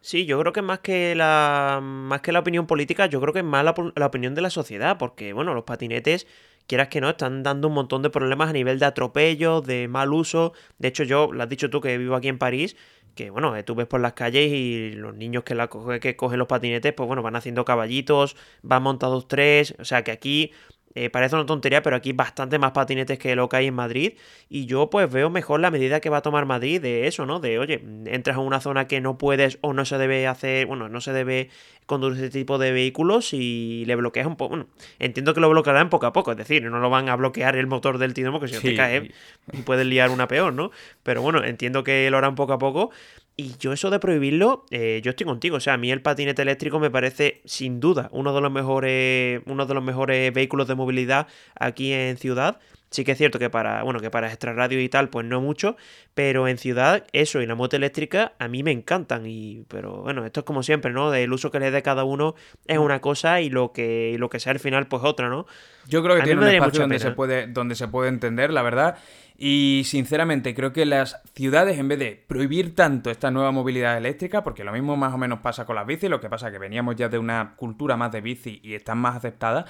Sí, 0.00 0.24
yo 0.24 0.40
creo 0.40 0.52
que 0.52 0.62
más 0.62 0.78
que 0.78 1.14
la 1.14 1.80
más 1.82 2.22
que 2.22 2.32
la 2.32 2.38
opinión 2.38 2.66
política, 2.66 3.04
yo 3.06 3.20
creo 3.20 3.34
que 3.34 3.40
es 3.40 3.44
más 3.44 3.64
la, 3.64 3.74
la, 3.96 4.06
opinión 4.06 4.34
de 4.34 4.40
la 4.40 4.48
sociedad, 4.48 4.96
porque 4.96 5.34
bueno, 5.34 5.52
los 5.52 5.64
patinetes, 5.64 6.26
quieras 6.66 6.88
que 6.88 7.02
no, 7.02 7.10
están 7.10 7.42
dando 7.42 7.68
un 7.68 7.74
montón 7.74 8.00
de 8.00 8.08
problemas 8.08 8.48
a 8.48 8.52
nivel 8.54 8.78
de 8.78 8.86
atropello, 8.86 9.60
de 9.60 9.88
mal 9.88 10.12
uso. 10.14 10.54
De 10.78 10.88
hecho, 10.88 11.02
yo, 11.04 11.32
lo 11.32 11.42
has 11.42 11.48
dicho 11.50 11.68
tú 11.68 11.82
que 11.82 11.98
vivo 11.98 12.14
aquí 12.14 12.28
en 12.28 12.38
París, 12.38 12.76
que 13.14 13.30
bueno, 13.30 13.56
eh, 13.56 13.62
tú 13.62 13.74
ves 13.74 13.86
por 13.86 14.00
las 14.00 14.12
calles 14.14 14.52
y 14.52 14.92
los 14.92 15.14
niños 15.14 15.44
que, 15.44 15.54
la 15.54 15.68
que 16.00 16.16
cogen 16.16 16.38
los 16.38 16.48
patinetes, 16.48 16.92
pues 16.92 17.06
bueno, 17.06 17.22
van 17.22 17.36
haciendo 17.36 17.64
caballitos, 17.64 18.36
van 18.62 18.82
montados 18.82 19.28
tres, 19.28 19.74
o 19.78 19.84
sea 19.84 20.04
que 20.04 20.10
aquí 20.10 20.52
eh, 20.94 21.10
parece 21.10 21.34
una 21.34 21.46
tontería, 21.46 21.82
pero 21.82 21.96
aquí 21.96 22.12
bastante 22.12 22.58
más 22.58 22.70
patinetes 22.72 23.18
que 23.18 23.34
lo 23.34 23.48
que 23.48 23.56
hay 23.56 23.66
en 23.66 23.74
Madrid. 23.74 24.12
Y 24.48 24.66
yo 24.66 24.90
pues 24.90 25.10
veo 25.10 25.28
mejor 25.28 25.60
la 25.60 25.70
medida 25.70 26.00
que 26.00 26.08
va 26.08 26.18
a 26.18 26.22
tomar 26.22 26.46
Madrid 26.46 26.80
de 26.80 27.06
eso, 27.06 27.26
¿no? 27.26 27.40
De, 27.40 27.58
oye, 27.58 27.84
entras 28.06 28.36
a 28.36 28.40
una 28.40 28.60
zona 28.60 28.86
que 28.86 29.00
no 29.00 29.18
puedes 29.18 29.58
o 29.60 29.72
no 29.72 29.84
se 29.84 29.98
debe 29.98 30.26
hacer, 30.26 30.66
bueno, 30.66 30.88
no 30.88 31.00
se 31.00 31.12
debe 31.12 31.50
conducir 31.86 32.24
este 32.24 32.38
tipo 32.38 32.58
de 32.58 32.72
vehículos 32.72 33.32
y 33.32 33.84
le 33.86 33.96
bloqueas 33.96 34.26
un 34.26 34.36
poco. 34.36 34.50
Bueno, 34.50 34.66
entiendo 34.98 35.34
que 35.34 35.40
lo 35.40 35.50
bloquearán 35.50 35.90
poco 35.90 36.06
a 36.06 36.12
poco, 36.12 36.30
es 36.30 36.36
decir, 36.36 36.62
no 36.62 36.78
lo 36.78 36.90
van 36.90 37.08
a 37.08 37.16
bloquear 37.16 37.56
el 37.56 37.66
motor 37.66 37.98
del 37.98 38.14
Tino 38.14 38.30
porque 38.32 38.48
si 38.48 38.54
no 38.54 38.60
te 38.60 38.74
cae 38.74 39.10
y 39.52 39.62
puedes 39.62 39.86
liar 39.86 40.10
una 40.10 40.28
peor, 40.28 40.52
¿no? 40.52 40.70
Pero 41.02 41.22
bueno, 41.22 41.42
entiendo 41.44 41.82
que 41.82 42.08
lo 42.10 42.18
harán 42.18 42.36
poco 42.36 42.52
a 42.52 42.58
poco. 42.58 42.90
Y 43.36 43.56
yo 43.58 43.72
eso 43.72 43.90
de 43.90 43.98
prohibirlo, 43.98 44.64
eh, 44.70 45.00
yo 45.02 45.10
estoy 45.10 45.26
contigo. 45.26 45.56
O 45.56 45.60
sea, 45.60 45.74
a 45.74 45.76
mí 45.76 45.90
el 45.90 46.02
patinete 46.02 46.42
eléctrico 46.42 46.78
me 46.78 46.90
parece 46.90 47.40
sin 47.44 47.80
duda 47.80 48.08
uno 48.12 48.32
de 48.32 48.40
los 48.40 48.52
mejores, 48.52 49.42
uno 49.46 49.66
de 49.66 49.74
los 49.74 49.82
mejores 49.82 50.32
vehículos 50.32 50.68
de 50.68 50.76
movilidad 50.76 51.26
aquí 51.58 51.92
en 51.92 52.16
ciudad. 52.16 52.60
Sí 52.94 53.04
que 53.04 53.12
es 53.12 53.18
cierto 53.18 53.38
que 53.38 53.50
para, 53.50 53.82
bueno, 53.82 53.98
que 53.98 54.10
para 54.10 54.28
extra 54.28 54.52
radio 54.52 54.80
y 54.80 54.88
tal, 54.88 55.08
pues 55.08 55.26
no 55.26 55.40
mucho, 55.40 55.76
pero 56.14 56.46
en 56.46 56.58
ciudad 56.58 57.04
eso 57.12 57.42
y 57.42 57.46
la 57.46 57.54
moto 57.54 57.76
eléctrica 57.76 58.32
a 58.38 58.46
mí 58.46 58.62
me 58.62 58.70
encantan 58.70 59.26
y 59.26 59.64
pero 59.68 60.02
bueno, 60.02 60.24
esto 60.24 60.40
es 60.40 60.46
como 60.46 60.62
siempre, 60.62 60.92
¿no? 60.92 61.10
Del 61.10 61.32
uso 61.32 61.50
que 61.50 61.58
le 61.58 61.70
dé 61.70 61.82
cada 61.82 62.04
uno 62.04 62.34
es 62.66 62.78
una 62.78 63.00
cosa 63.00 63.40
y 63.40 63.50
lo 63.50 63.72
que 63.72 64.12
y 64.14 64.18
lo 64.18 64.30
que 64.30 64.38
sea 64.38 64.52
al 64.52 64.60
final 64.60 64.86
pues 64.86 65.02
otra, 65.02 65.28
¿no? 65.28 65.46
Yo 65.88 66.02
creo 66.02 66.16
que 66.16 66.22
tiene 66.22 66.40
un 66.40 66.48
espacio 66.48 66.80
donde 66.82 66.98
se 66.98 67.10
puede 67.10 67.46
donde 67.48 67.74
se 67.74 67.88
puede 67.88 68.08
entender, 68.08 68.52
la 68.52 68.62
verdad. 68.62 68.96
Y 69.36 69.82
sinceramente 69.84 70.54
creo 70.54 70.72
que 70.72 70.86
las 70.86 71.20
ciudades, 71.34 71.78
en 71.78 71.88
vez 71.88 71.98
de 71.98 72.24
prohibir 72.28 72.76
tanto 72.76 73.10
esta 73.10 73.32
nueva 73.32 73.50
movilidad 73.50 73.98
eléctrica, 73.98 74.44
porque 74.44 74.62
lo 74.62 74.72
mismo 74.72 74.96
más 74.96 75.12
o 75.12 75.18
menos 75.18 75.40
pasa 75.40 75.66
con 75.66 75.74
las 75.74 75.86
bicis, 75.86 76.08
lo 76.08 76.20
que 76.20 76.28
pasa 76.28 76.52
que 76.52 76.58
veníamos 76.58 76.94
ya 76.94 77.08
de 77.08 77.18
una 77.18 77.54
cultura 77.56 77.96
más 77.96 78.12
de 78.12 78.20
bici 78.20 78.60
y 78.62 78.74
están 78.74 78.98
más 78.98 79.16
aceptadas, 79.16 79.64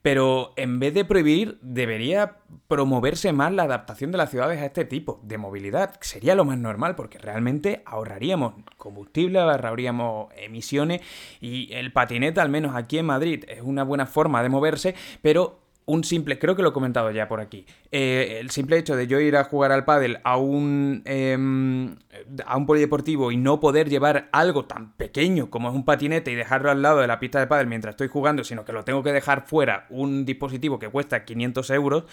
pero 0.00 0.54
en 0.56 0.78
vez 0.78 0.94
de 0.94 1.04
prohibir, 1.04 1.58
debería 1.60 2.38
promoverse 2.70 3.32
más 3.32 3.52
la 3.52 3.64
adaptación 3.64 4.12
de 4.12 4.18
las 4.18 4.30
ciudades 4.30 4.62
a 4.62 4.66
este 4.66 4.84
tipo 4.84 5.20
de 5.24 5.36
movilidad. 5.38 5.96
Sería 6.00 6.36
lo 6.36 6.44
más 6.44 6.56
normal, 6.56 6.94
porque 6.94 7.18
realmente 7.18 7.82
ahorraríamos 7.84 8.54
combustible, 8.78 9.40
ahorraríamos 9.40 10.28
emisiones 10.36 11.02
y 11.40 11.72
el 11.72 11.92
patinete, 11.92 12.40
al 12.40 12.48
menos 12.48 12.76
aquí 12.76 12.96
en 12.98 13.06
Madrid, 13.06 13.44
es 13.48 13.60
una 13.60 13.82
buena 13.82 14.06
forma 14.06 14.40
de 14.44 14.50
moverse, 14.50 14.94
pero 15.20 15.58
un 15.86 16.04
simple, 16.04 16.38
creo 16.38 16.54
que 16.54 16.62
lo 16.62 16.68
he 16.68 16.72
comentado 16.72 17.10
ya 17.10 17.26
por 17.26 17.40
aquí, 17.40 17.66
eh, 17.90 18.38
el 18.40 18.50
simple 18.50 18.78
hecho 18.78 18.94
de 18.94 19.08
yo 19.08 19.18
ir 19.18 19.36
a 19.36 19.42
jugar 19.42 19.72
al 19.72 19.84
pádel 19.84 20.20
a 20.22 20.36
un, 20.36 21.02
em, 21.06 21.96
a 22.46 22.56
un 22.56 22.66
polideportivo 22.66 23.32
y 23.32 23.36
no 23.36 23.58
poder 23.58 23.88
llevar 23.88 24.28
algo 24.30 24.66
tan 24.66 24.92
pequeño 24.92 25.50
como 25.50 25.68
es 25.68 25.74
un 25.74 25.84
patinete 25.84 26.30
y 26.30 26.36
dejarlo 26.36 26.70
al 26.70 26.82
lado 26.82 27.00
de 27.00 27.08
la 27.08 27.18
pista 27.18 27.40
de 27.40 27.48
pádel 27.48 27.66
mientras 27.66 27.94
estoy 27.94 28.06
jugando, 28.06 28.44
sino 28.44 28.64
que 28.64 28.72
lo 28.72 28.84
tengo 28.84 29.02
que 29.02 29.12
dejar 29.12 29.46
fuera 29.48 29.86
un 29.90 30.24
dispositivo 30.24 30.78
que 30.78 30.88
cuesta 30.88 31.24
500 31.24 31.70
euros, 31.70 32.04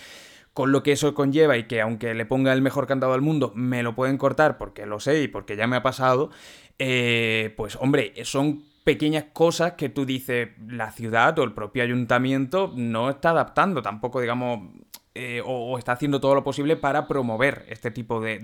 con 0.57 0.71
lo 0.71 0.81
que 0.81 0.93
eso 0.93 1.13
conlleva 1.13 1.55
y 1.55 1.65
que 1.65 1.81
aunque 1.81 2.15
le 2.15 2.25
ponga 2.25 2.51
el 2.51 2.63
mejor 2.63 2.87
cantado 2.87 3.11
del 3.11 3.21
mundo, 3.21 3.51
me 3.53 3.83
lo 3.83 3.93
pueden 3.93 4.17
cortar 4.17 4.57
porque 4.57 4.87
lo 4.87 4.99
sé 4.99 5.21
y 5.21 5.27
porque 5.27 5.55
ya 5.55 5.67
me 5.67 5.75
ha 5.75 5.83
pasado, 5.83 6.31
eh, 6.79 7.53
pues 7.55 7.75
hombre, 7.79 8.11
son 8.23 8.63
pequeñas 8.83 9.25
cosas 9.33 9.73
que 9.73 9.89
tú 9.89 10.03
dices, 10.03 10.49
la 10.67 10.89
ciudad 10.89 11.37
o 11.37 11.43
el 11.43 11.53
propio 11.53 11.83
ayuntamiento 11.83 12.73
no 12.75 13.11
está 13.11 13.29
adaptando, 13.29 13.83
tampoco, 13.83 14.19
digamos, 14.19 14.71
eh, 15.19 15.41
o, 15.43 15.79
está 15.79 15.93
haciendo 15.93 16.21
todo 16.21 16.35
lo 16.35 16.43
posible 16.43 16.75
para 16.75 17.07
promover 17.07 17.65
este 17.69 17.89
tipo 17.89 18.21
de, 18.21 18.37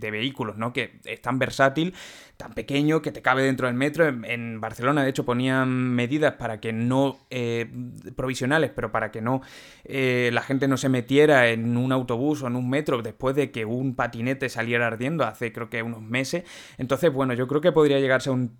vehículos, 0.00 0.56
¿no? 0.56 0.72
Que 0.72 1.00
es 1.04 1.20
tan 1.20 1.40
versátil, 1.40 1.92
tan 2.36 2.52
pequeño, 2.52 3.02
que 3.02 3.10
te 3.10 3.20
cabe 3.20 3.42
dentro 3.42 3.66
del 3.66 3.74
metro. 3.74 4.06
En, 4.06 4.60
Barcelona, 4.60 5.02
de 5.02 5.10
hecho, 5.10 5.24
ponían 5.24 5.68
medidas 5.68 6.34
para 6.34 6.60
que 6.60 6.72
no, 6.72 7.18
eh, 7.30 7.66
provisionales, 8.14 8.70
pero 8.70 8.92
para 8.92 9.10
que 9.10 9.20
no, 9.20 9.42
eh, 9.82 10.30
la 10.32 10.42
gente 10.42 10.68
no 10.68 10.76
se 10.76 10.88
metiera 10.88 11.48
en 11.48 11.76
un 11.76 11.90
autobús 11.90 12.42
o 12.42 12.46
en 12.46 12.54
un 12.54 12.70
metro 12.70 13.02
después 13.02 13.34
de 13.34 13.50
que 13.50 13.64
un 13.64 13.96
patinete 13.96 14.48
saliera 14.48 14.86
ardiendo 14.86 15.24
hace 15.24 15.52
creo 15.52 15.68
que 15.68 15.82
unos 15.82 16.00
meses. 16.00 16.44
Entonces, 16.78 17.12
bueno, 17.12 17.34
yo 17.34 17.48
creo 17.48 17.60
que 17.60 17.72
podría 17.72 17.98
llegarse 17.98 18.30
a 18.30 18.34
un 18.34 18.56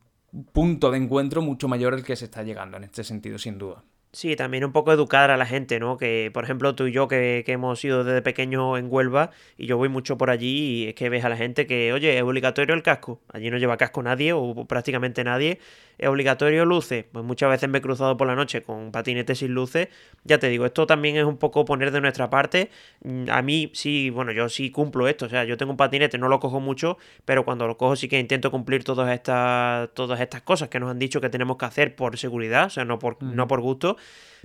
punto 0.53 0.91
de 0.91 0.99
encuentro 0.99 1.41
mucho 1.41 1.69
mayor 1.69 1.95
el 1.95 2.03
que 2.03 2.17
se 2.17 2.25
está 2.25 2.43
llegando 2.43 2.77
en 2.79 2.85
este 2.85 3.05
sentido, 3.05 3.39
sin 3.39 3.59
duda. 3.59 3.85
Sí, 4.15 4.37
también 4.37 4.65
un 4.65 4.71
poco 4.71 4.93
educar 4.93 5.33
a 5.33 5.37
la 5.37 5.45
gente, 5.45 5.81
¿no? 5.81 5.97
Que, 5.97 6.31
por 6.33 6.45
ejemplo, 6.45 6.77
tú 6.77 6.87
y 6.87 6.93
yo 6.93 7.09
que, 7.09 7.43
que 7.45 7.51
hemos 7.51 7.85
ido 7.85 8.05
desde 8.05 8.23
pequeños 8.23 8.79
en 8.79 8.87
Huelva 8.89 9.33
y 9.59 9.67
yo 9.67 9.77
voy 9.77 9.89
mucho 9.89 10.17
por 10.17 10.31
allí 10.31 10.85
y 10.85 10.89
es 10.89 10.95
que 10.95 11.09
ves 11.09 11.25
a 11.25 11.29
la 11.29 11.37
gente 11.37 11.67
que, 11.67 11.93
oye, 11.93 12.17
es 12.17 12.23
obligatorio 12.23 12.77
el 12.77 12.85
casco. 12.85 13.21
Allí 13.33 13.51
no 13.51 13.59
lleva 13.59 13.77
casco 13.77 14.05
nadie 14.05 14.33
o 14.33 14.67
prácticamente 14.67 15.25
nadie 15.25 15.59
¿Es 15.99 16.09
obligatorio 16.09 16.65
luces? 16.65 17.05
Pues 17.11 17.25
muchas 17.25 17.51
veces 17.51 17.69
me 17.69 17.79
he 17.79 17.81
cruzado 17.83 18.17
por 18.17 18.27
la 18.27 18.35
noche 18.35 18.63
con 18.63 18.93
patinetes 18.93 19.39
sin 19.39 19.53
luces. 19.53 19.89
Ya 20.25 20.39
te 20.39 20.49
digo, 20.49 20.67
esto 20.67 20.87
también 20.87 21.17
es 21.17 21.25
un 21.25 21.37
poco 21.37 21.65
poner 21.65 21.91
de 21.91 22.01
nuestra 22.01 22.31
parte. 22.31 22.71
Mm, 23.03 23.25
a 23.31 23.43
mí 23.43 23.71
sí, 23.75 24.11
bueno, 24.11 24.33
yo 24.33 24.49
sí 24.49 24.71
cumplo 24.71 25.09
esto. 25.09 25.27
O 25.27 25.29
sea, 25.29 25.45
yo 25.45 25.57
tengo 25.57 25.73
un 25.73 25.77
patinete, 25.77 26.19
no 26.19 26.29
lo 26.29 26.41
cojo 26.41 26.61
mucho, 26.61 26.99
pero 27.25 27.45
cuando 27.45 27.67
lo 27.67 27.77
cojo 27.77 27.97
sí 27.97 28.09
que 28.09 28.19
intento 28.19 28.51
cumplir 28.51 28.85
todas 28.85 29.13
estas, 29.13 29.91
todas 29.95 30.21
estas 30.21 30.43
cosas 30.43 30.69
que 30.69 30.81
nos 30.81 30.91
han 30.91 30.99
dicho 30.99 31.21
que 31.21 31.31
tenemos 31.31 31.57
que 31.57 31.67
hacer 31.67 31.95
por 31.97 32.19
seguridad, 32.19 32.67
o 32.67 32.71
sea, 32.71 32.85
no 32.85 32.99
por, 32.99 33.23
no 33.23 33.47
por 33.47 33.61
gusto. 33.61 33.97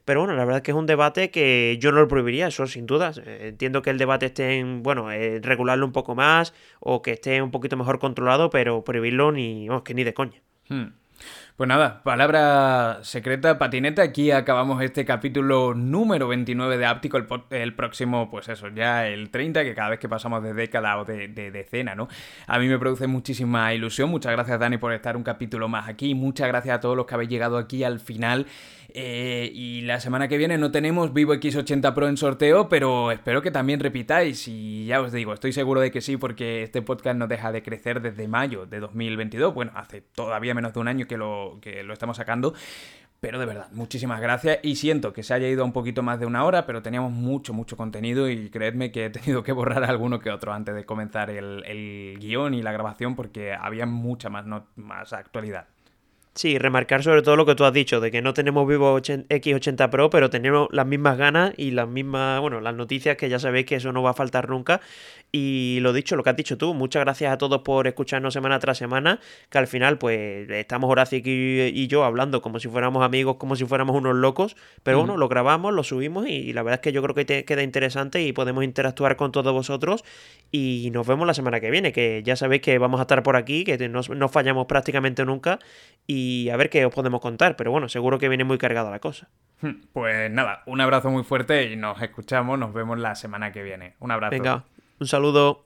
Pero 0.06 0.22
bueno, 0.22 0.36
la 0.36 0.46
verdad 0.46 0.58
es 0.58 0.64
que 0.64 0.72
es 0.72 0.78
un 0.78 0.86
debate 0.86 1.30
que 1.30 1.78
yo 1.80 1.92
no 1.92 2.00
lo 2.00 2.08
prohibiría, 2.08 2.48
eso 2.48 2.68
sin 2.68 2.86
dudas. 2.86 3.22
Entiendo 3.26 3.82
que 3.82 3.90
el 3.90 3.98
debate 3.98 4.28
esté 4.28 4.58
en, 4.58 4.82
bueno, 4.84 5.12
eh, 5.12 5.40
regularlo 5.42 5.86
un 5.86 5.92
poco 5.92 6.16
más 6.16 6.54
o 6.80 7.02
que 7.02 7.12
esté 7.12 7.42
un 7.42 7.52
poquito 7.52 7.78
mejor 7.78 8.00
controlado, 8.00 8.50
pero 8.50 8.84
prohibirlo 8.84 9.32
ni, 9.32 9.68
vamos, 9.68 9.84
que 9.84 9.94
ni 9.94 10.04
de 10.04 10.14
coña. 10.14 10.42
Hmm. 10.68 10.94
Pues 11.60 11.68
nada, 11.68 12.02
palabra 12.04 13.00
secreta, 13.04 13.58
patineta. 13.58 14.02
Aquí 14.02 14.32
acabamos 14.32 14.82
este 14.82 15.04
capítulo 15.04 15.74
número 15.74 16.30
29 16.30 16.78
de 16.78 16.86
Áptico. 16.86 17.18
El, 17.50 17.74
próximo, 17.76 18.30
pues 18.32 18.48
eso, 18.48 18.70
ya 18.70 19.08
el 19.08 19.30
30, 19.30 19.64
que 19.64 19.76
cada 19.76 19.90
vez 19.90 20.00
que 20.00 20.08
pasamos 20.08 20.42
de 20.42 20.54
década 20.54 20.98
o 20.98 21.04
de, 21.04 21.28
de, 21.28 21.52
decena, 21.52 21.96
¿no? 21.96 22.08
A 22.48 22.60
mí 22.60 22.68
me 22.70 22.80
produce 22.80 23.08
muchísima 23.08 23.74
ilusión. 23.74 24.10
Muchas 24.10 24.32
gracias, 24.32 24.58
Dani, 24.58 24.78
por 24.78 24.94
estar 24.94 25.18
un 25.18 25.24
capítulo 25.24 25.68
más 25.68 25.90
aquí. 25.90 26.16
Muchas 26.16 26.48
gracias 26.48 26.78
a 26.78 26.80
todos 26.80 26.96
los 26.96 27.06
que 27.06 27.16
habéis 27.16 27.30
llegado 27.30 27.58
aquí 27.58 27.84
al 27.84 28.00
final. 28.00 28.46
Eh, 28.94 29.52
y 29.54 29.82
la 29.82 30.00
semana 30.00 30.28
que 30.28 30.38
viene 30.38 30.58
no 30.58 30.72
tenemos 30.72 31.14
Vivo 31.14 31.34
X80 31.34 31.94
Pro 31.94 32.08
en 32.08 32.18
sorteo, 32.18 32.70
pero 32.70 33.12
espero 33.12 33.42
que 33.42 33.52
también 33.52 33.80
repitáis. 33.80 34.48
Y 34.48 34.86
ya 34.86 35.02
os 35.02 35.12
digo, 35.12 35.34
estoy 35.34 35.54
seguro 35.54 35.82
de 35.82 35.92
que 35.92 36.02
sí, 36.02 36.18
porque 36.18 36.64
este 36.64 36.82
podcast 36.82 37.18
no 37.18 37.28
deja 37.28 37.52
de 37.52 37.62
crecer 37.62 38.02
desde 38.02 38.28
mayo 38.28 38.66
de 38.66 38.80
2022. 38.80 39.54
Bueno, 39.54 39.72
hace 39.76 40.02
todavía 40.02 40.54
menos 40.54 40.74
de 40.74 40.80
un 40.80 40.88
año 40.88 41.08
que 41.08 41.18
lo, 41.18 41.60
que 41.62 41.84
lo 41.84 41.94
estamos 41.94 42.18
sacando. 42.18 42.54
Pero 43.20 43.38
de 43.38 43.46
verdad, 43.46 43.68
muchísimas 43.74 44.22
gracias 44.22 44.60
y 44.64 44.78
siento 44.78 45.12
que 45.12 45.24
se 45.24 45.34
haya 45.34 45.50
ido 45.50 45.66
un 45.66 45.74
poquito 45.74 46.02
más 46.02 46.22
de 46.22 46.26
una 46.26 46.46
hora, 46.46 46.66
pero 46.66 46.82
teníamos 46.82 47.12
mucho, 47.12 47.54
mucho 47.54 47.76
contenido 47.76 48.30
y 48.30 48.50
creedme 48.50 48.94
que 48.94 49.06
he 49.06 49.10
tenido 49.10 49.44
que 49.44 49.52
borrar 49.52 49.84
alguno 49.84 50.20
que 50.20 50.32
otro 50.32 50.54
antes 50.54 50.74
de 50.74 50.86
comenzar 50.86 51.30
el, 51.30 51.64
el 51.66 52.18
guion 52.20 52.54
y 52.54 52.62
la 52.62 52.72
grabación 52.72 53.18
porque 53.18 53.54
había 53.54 53.86
mucha 53.86 54.30
más, 54.30 54.46
no, 54.46 54.68
más 54.78 55.12
actualidad. 55.12 55.68
Sí, 56.36 56.58
remarcar 56.58 57.04
sobre 57.04 57.22
todo 57.22 57.36
lo 57.36 57.46
que 57.46 57.56
tú 57.56 57.66
has 57.66 57.74
dicho, 57.74 58.00
de 58.00 58.12
que 58.12 58.22
no 58.22 58.34
tenemos 58.34 58.66
Vivo 58.68 58.98
X80 58.98 59.90
Pro, 59.90 60.10
pero 60.10 60.30
tenemos 60.30 60.70
las 60.72 60.86
mismas 60.86 61.18
ganas 61.18 61.54
y 61.58 61.72
las 61.72 61.88
mismas, 61.88 62.40
bueno, 62.40 62.62
las 62.62 62.76
noticias 62.76 63.18
que 63.18 63.28
ya 63.30 63.40
sabéis 63.40 63.66
que 63.66 63.76
eso 63.76 63.92
no 63.92 64.04
va 64.04 64.12
a 64.12 64.14
faltar 64.14 64.48
nunca. 64.48 64.80
Y 65.32 65.80
lo 65.82 65.92
dicho, 65.92 66.16
lo 66.16 66.24
que 66.24 66.30
has 66.30 66.36
dicho 66.36 66.58
tú, 66.58 66.74
muchas 66.74 67.04
gracias 67.04 67.34
a 67.34 67.38
todos 67.38 67.62
por 67.62 67.88
escucharnos 67.88 68.34
semana 68.34 68.58
tras 68.60 68.78
semana, 68.78 69.20
que 69.50 69.58
al 69.58 69.68
final 69.68 69.98
pues 69.98 70.50
estamos 70.50 70.90
Horacio 70.90 71.20
y 71.24 71.88
yo 71.88 72.04
hablando 72.04 72.42
como 72.42 72.60
si 72.60 72.68
fuéramos 72.68 73.04
amigos, 73.04 73.36
como 73.38 73.56
si 73.56 73.66
fuéramos 73.66 73.96
unos 73.96 74.16
locos, 74.16 74.56
pero 74.82 75.00
bueno, 75.00 75.18
lo 75.18 75.28
grabamos, 75.28 75.74
lo 75.74 75.84
subimos 75.84 76.28
y 76.28 76.54
la 76.54 76.64
verdad 76.64 76.80
es 76.80 76.82
que 76.82 76.92
yo 76.92 77.04
creo 77.04 77.16
que 77.16 77.26
te 77.26 77.46
queda 77.46 77.64
interesante 77.64 78.24
y 78.24 78.34
podemos 78.34 78.64
interactuar 78.64 79.18
con 79.18 79.32
todos 79.32 79.54
vosotros 79.54 80.04
y 80.52 80.90
nos 80.94 81.06
vemos 81.06 81.28
la 81.28 81.34
semana 81.34 81.60
que 81.60 81.70
viene, 81.70 81.92
que 81.92 82.24
ya 82.24 82.36
sabéis 82.36 82.62
que 82.62 82.78
vamos 82.78 83.00
a 83.00 83.04
estar 83.04 83.22
por 83.22 83.36
aquí, 83.36 83.64
que 83.64 83.90
no, 83.90 84.02
no 84.02 84.30
fallamos 84.30 84.66
prácticamente 84.66 85.26
nunca 85.26 85.60
y 86.08 86.19
a 86.52 86.58
ver 86.58 86.70
qué 86.70 86.86
os 86.86 86.94
podemos 86.94 87.22
contar, 87.22 87.56
pero 87.56 87.72
bueno, 87.72 87.90
seguro 87.90 88.20
que 88.20 88.30
viene 88.30 88.44
muy 88.44 88.58
cargada 88.58 88.90
la 88.90 89.00
cosa. 89.00 89.30
Hmm, 89.62 89.82
pues 89.94 90.32
nada, 90.32 90.64
un 90.66 90.82
abrazo 90.82 91.10
muy 91.10 91.24
fuerte 91.24 91.72
y 91.72 91.76
nos 91.76 92.02
escuchamos, 92.02 92.58
nos 92.58 92.74
vemos 92.74 92.98
la 93.00 93.16
semana 93.16 93.52
que 93.52 93.64
viene. 93.64 93.96
Un 94.00 94.12
abrazo. 94.12 94.32
Venga, 94.32 94.66
un 95.00 95.08
saludo. 95.08 95.66